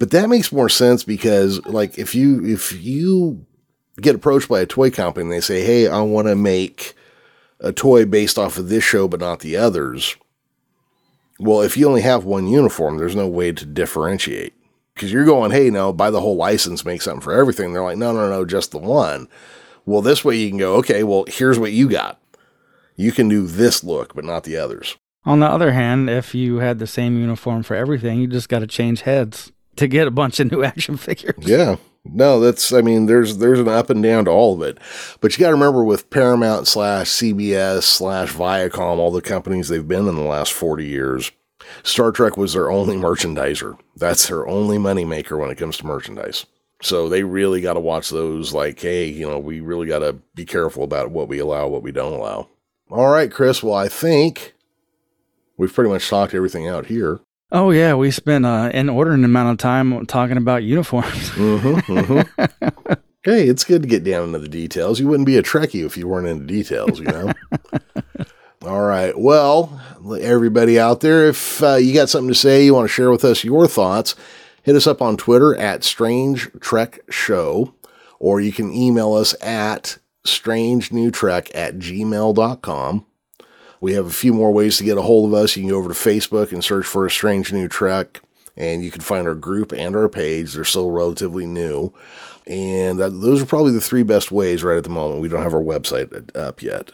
but 0.02 0.10
that 0.10 0.28
makes 0.28 0.50
more 0.50 0.68
sense 0.68 1.04
because 1.04 1.64
like 1.64 1.96
if 1.96 2.12
you 2.12 2.44
if 2.44 2.72
you 2.82 3.46
get 4.00 4.16
approached 4.16 4.48
by 4.48 4.60
a 4.60 4.66
toy 4.66 4.90
company 4.90 5.22
and 5.22 5.32
they 5.32 5.40
say, 5.40 5.62
"Hey, 5.64 5.86
I 5.86 6.00
want 6.00 6.26
to 6.26 6.34
make 6.34 6.94
a 7.60 7.72
toy 7.72 8.04
based 8.04 8.36
off 8.36 8.58
of 8.58 8.68
this 8.68 8.82
show 8.82 9.06
but 9.06 9.20
not 9.20 9.38
the 9.38 9.56
others." 9.56 10.16
Well, 11.38 11.60
if 11.60 11.76
you 11.76 11.86
only 11.86 12.00
have 12.00 12.24
one 12.24 12.48
uniform, 12.48 12.98
there's 12.98 13.14
no 13.14 13.28
way 13.28 13.52
to 13.52 13.64
differentiate. 13.64 14.54
Because 14.94 15.12
you're 15.12 15.24
going, 15.24 15.52
hey, 15.52 15.70
no, 15.70 15.92
buy 15.92 16.10
the 16.10 16.20
whole 16.20 16.36
license, 16.36 16.84
make 16.84 17.00
something 17.00 17.22
for 17.22 17.32
everything. 17.32 17.72
They're 17.72 17.82
like, 17.84 17.96
no, 17.96 18.12
no, 18.12 18.28
no, 18.28 18.44
just 18.44 18.72
the 18.72 18.78
one. 18.78 19.28
Well, 19.86 20.02
this 20.02 20.24
way 20.24 20.36
you 20.36 20.48
can 20.48 20.58
go, 20.58 20.74
okay, 20.78 21.04
well, 21.04 21.24
here's 21.28 21.60
what 21.60 21.70
you 21.70 21.88
got. 21.88 22.20
You 22.96 23.12
can 23.12 23.28
do 23.28 23.46
this 23.46 23.84
look, 23.84 24.14
but 24.14 24.24
not 24.24 24.42
the 24.42 24.56
others. 24.56 24.96
On 25.24 25.40
the 25.40 25.46
other 25.46 25.72
hand, 25.72 26.10
if 26.10 26.34
you 26.34 26.58
had 26.58 26.78
the 26.78 26.86
same 26.86 27.18
uniform 27.18 27.62
for 27.62 27.76
everything, 27.76 28.20
you 28.20 28.26
just 28.26 28.48
got 28.48 28.58
to 28.58 28.66
change 28.66 29.02
heads 29.02 29.52
to 29.76 29.86
get 29.86 30.08
a 30.08 30.10
bunch 30.10 30.40
of 30.40 30.50
new 30.50 30.64
action 30.64 30.96
figures. 30.96 31.34
Yeah. 31.38 31.76
No, 32.04 32.40
that's 32.40 32.72
I 32.72 32.80
mean, 32.80 33.06
there's 33.06 33.38
there's 33.38 33.60
an 33.60 33.68
up 33.68 33.88
and 33.88 34.02
down 34.02 34.24
to 34.24 34.30
all 34.32 34.54
of 34.54 34.62
it. 34.62 34.78
But 35.20 35.36
you 35.36 35.40
gotta 35.40 35.54
remember 35.54 35.84
with 35.84 36.10
Paramount 36.10 36.66
slash 36.66 37.08
CBS 37.08 37.84
slash 37.84 38.32
Viacom, 38.32 38.98
all 38.98 39.12
the 39.12 39.22
companies 39.22 39.68
they've 39.68 39.86
been 39.86 40.08
in 40.08 40.16
the 40.16 40.22
last 40.22 40.52
forty 40.52 40.86
years, 40.86 41.30
Star 41.84 42.10
Trek 42.10 42.36
was 42.36 42.54
their 42.54 42.72
only 42.72 42.96
merchandiser. 42.96 43.78
That's 43.94 44.26
their 44.26 44.48
only 44.48 44.78
moneymaker 44.78 45.38
when 45.38 45.50
it 45.50 45.58
comes 45.58 45.76
to 45.76 45.86
merchandise. 45.86 46.44
So 46.82 47.08
they 47.08 47.22
really 47.22 47.60
got 47.60 47.74
to 47.74 47.80
watch 47.80 48.10
those 48.10 48.52
like, 48.52 48.80
hey, 48.80 49.06
you 49.06 49.28
know, 49.28 49.38
we 49.38 49.60
really 49.60 49.86
got 49.86 50.00
to 50.00 50.14
be 50.34 50.44
careful 50.44 50.82
about 50.82 51.12
what 51.12 51.28
we 51.28 51.38
allow, 51.38 51.68
what 51.68 51.84
we 51.84 51.92
don't 51.92 52.12
allow. 52.12 52.48
All 52.90 53.08
right, 53.08 53.30
Chris. 53.30 53.62
Well, 53.62 53.74
I 53.74 53.86
think 53.86 54.54
we've 55.62 55.72
pretty 55.72 55.88
much 55.88 56.08
talked 56.08 56.34
everything 56.34 56.66
out 56.66 56.86
here. 56.86 57.20
Oh 57.52 57.70
yeah, 57.70 57.94
we 57.94 58.10
spent 58.10 58.44
uh, 58.44 58.70
an 58.72 58.88
inordinate 58.88 59.24
amount 59.24 59.50
of 59.50 59.58
time 59.58 60.04
talking 60.06 60.36
about 60.36 60.64
uniforms. 60.64 61.30
mm-hmm, 61.30 61.92
mm-hmm. 61.92 62.92
hey, 63.22 63.46
it's 63.46 63.62
good 63.62 63.82
to 63.82 63.88
get 63.88 64.02
down 64.02 64.24
into 64.24 64.40
the 64.40 64.48
details. 64.48 64.98
You 64.98 65.06
wouldn't 65.06 65.26
be 65.26 65.36
a 65.36 65.42
Trekkie 65.42 65.86
if 65.86 65.96
you 65.96 66.08
weren't 66.08 66.26
into 66.26 66.46
details, 66.46 66.98
you 66.98 67.06
know. 67.06 67.32
All 68.62 68.80
right. 68.82 69.16
Well, 69.16 69.80
everybody 70.20 70.80
out 70.80 71.00
there, 71.00 71.28
if 71.28 71.62
uh, 71.62 71.74
you 71.74 71.94
got 71.94 72.08
something 72.08 72.28
to 72.28 72.34
say, 72.34 72.64
you 72.64 72.74
want 72.74 72.88
to 72.88 72.92
share 72.92 73.10
with 73.10 73.24
us 73.24 73.44
your 73.44 73.66
thoughts, 73.68 74.16
hit 74.62 74.74
us 74.74 74.86
up 74.86 75.00
on 75.00 75.16
Twitter 75.16 75.54
at 75.56 75.84
Strange 75.84 76.50
Trek 76.60 77.00
Show, 77.10 77.74
or 78.18 78.40
you 78.40 78.52
can 78.52 78.72
email 78.72 79.14
us 79.14 79.34
at 79.42 79.98
strangenewtrek 80.26 81.50
at 81.54 81.78
gmail.com. 81.78 83.06
We 83.82 83.94
have 83.94 84.06
a 84.06 84.10
few 84.10 84.32
more 84.32 84.52
ways 84.52 84.78
to 84.78 84.84
get 84.84 84.96
a 84.96 85.02
hold 85.02 85.28
of 85.28 85.34
us. 85.34 85.56
You 85.56 85.64
can 85.64 85.70
go 85.70 85.76
over 85.76 85.92
to 85.92 85.94
Facebook 85.94 86.52
and 86.52 86.62
search 86.62 86.86
for 86.86 87.04
a 87.04 87.10
strange 87.10 87.52
new 87.52 87.66
trek, 87.66 88.20
and 88.56 88.84
you 88.84 88.92
can 88.92 89.00
find 89.00 89.26
our 89.26 89.34
group 89.34 89.72
and 89.72 89.96
our 89.96 90.08
page. 90.08 90.52
They're 90.52 90.62
still 90.62 90.92
relatively 90.92 91.46
new. 91.46 91.92
And 92.46 93.00
that, 93.00 93.10
those 93.10 93.42
are 93.42 93.46
probably 93.46 93.72
the 93.72 93.80
three 93.80 94.04
best 94.04 94.30
ways 94.30 94.62
right 94.62 94.76
at 94.76 94.84
the 94.84 94.90
moment. 94.90 95.20
We 95.20 95.26
don't 95.26 95.42
have 95.42 95.52
our 95.52 95.60
website 95.60 96.36
up 96.36 96.62
yet. 96.62 96.92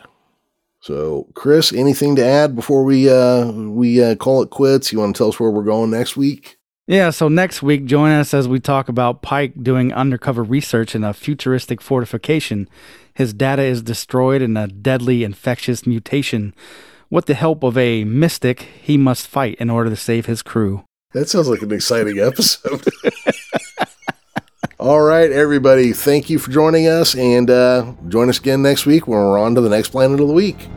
So, 0.81 1.27
Chris, 1.35 1.75
anything 1.75 2.17
to 2.17 2.25
add 2.25 2.57
before 2.57 2.83
we 2.85 3.11
uh, 3.11 3.51
we 3.53 4.03
uh, 4.03 4.15
call 4.15 4.41
it 4.41 4.49
quits? 4.49 4.91
You 4.91 5.01
want 5.01 5.15
to 5.15 5.19
tell 5.19 5.29
us 5.29 5.39
where 5.39 5.51
we're 5.51 5.65
going 5.65 5.91
next 5.91 6.17
week? 6.17 6.57
Yeah, 6.87 7.11
so 7.11 7.29
next 7.29 7.63
week, 7.63 7.85
join 7.85 8.13
us 8.13 8.33
as 8.33 8.49
we 8.49 8.61
talk 8.61 8.89
about 8.89 9.21
Pike 9.21 9.53
doing 9.63 9.93
undercover 9.93 10.43
research 10.43 10.95
in 10.95 11.05
a 11.05 11.13
futuristic 11.13 11.83
fortification. 11.83 12.67
His 13.19 13.35
data 13.35 13.63
is 13.63 13.83
destroyed 13.83 14.43
in 14.43 14.57
a 14.57 14.69
deadly 14.69 15.25
infectious 15.25 15.85
mutation. 15.85 16.55
With 17.11 17.27
the 17.27 17.35
help 17.35 17.65
of 17.65 17.77
a 17.77 18.05
mystic, 18.05 18.61
he 18.81 18.97
must 18.97 19.27
fight 19.27 19.57
in 19.57 19.71
order 19.71 19.91
to 19.91 19.97
save 19.97 20.27
his 20.27 20.41
crew. 20.41 20.85
That 21.15 21.29
sounds 21.29 21.49
like 21.49 21.63
an 21.63 21.73
exciting 21.73 22.21
episode. 22.21 22.87
All 24.79 25.01
right, 25.01 25.33
everybody, 25.33 25.93
thank 25.93 26.31
you 26.31 26.39
for 26.39 26.53
joining 26.53 26.87
us, 26.87 27.17
and 27.17 27.51
uh, 27.51 27.93
join 28.07 28.29
us 28.29 28.39
again 28.39 28.63
next 28.63 28.87
week 28.87 29.09
when 29.09 29.19
we're 29.19 29.37
on 29.37 29.57
to 29.57 29.61
the 29.61 29.69
next 29.69 29.89
planet 29.89 30.21
of 30.21 30.29
the 30.29 30.33
week. 30.33 30.69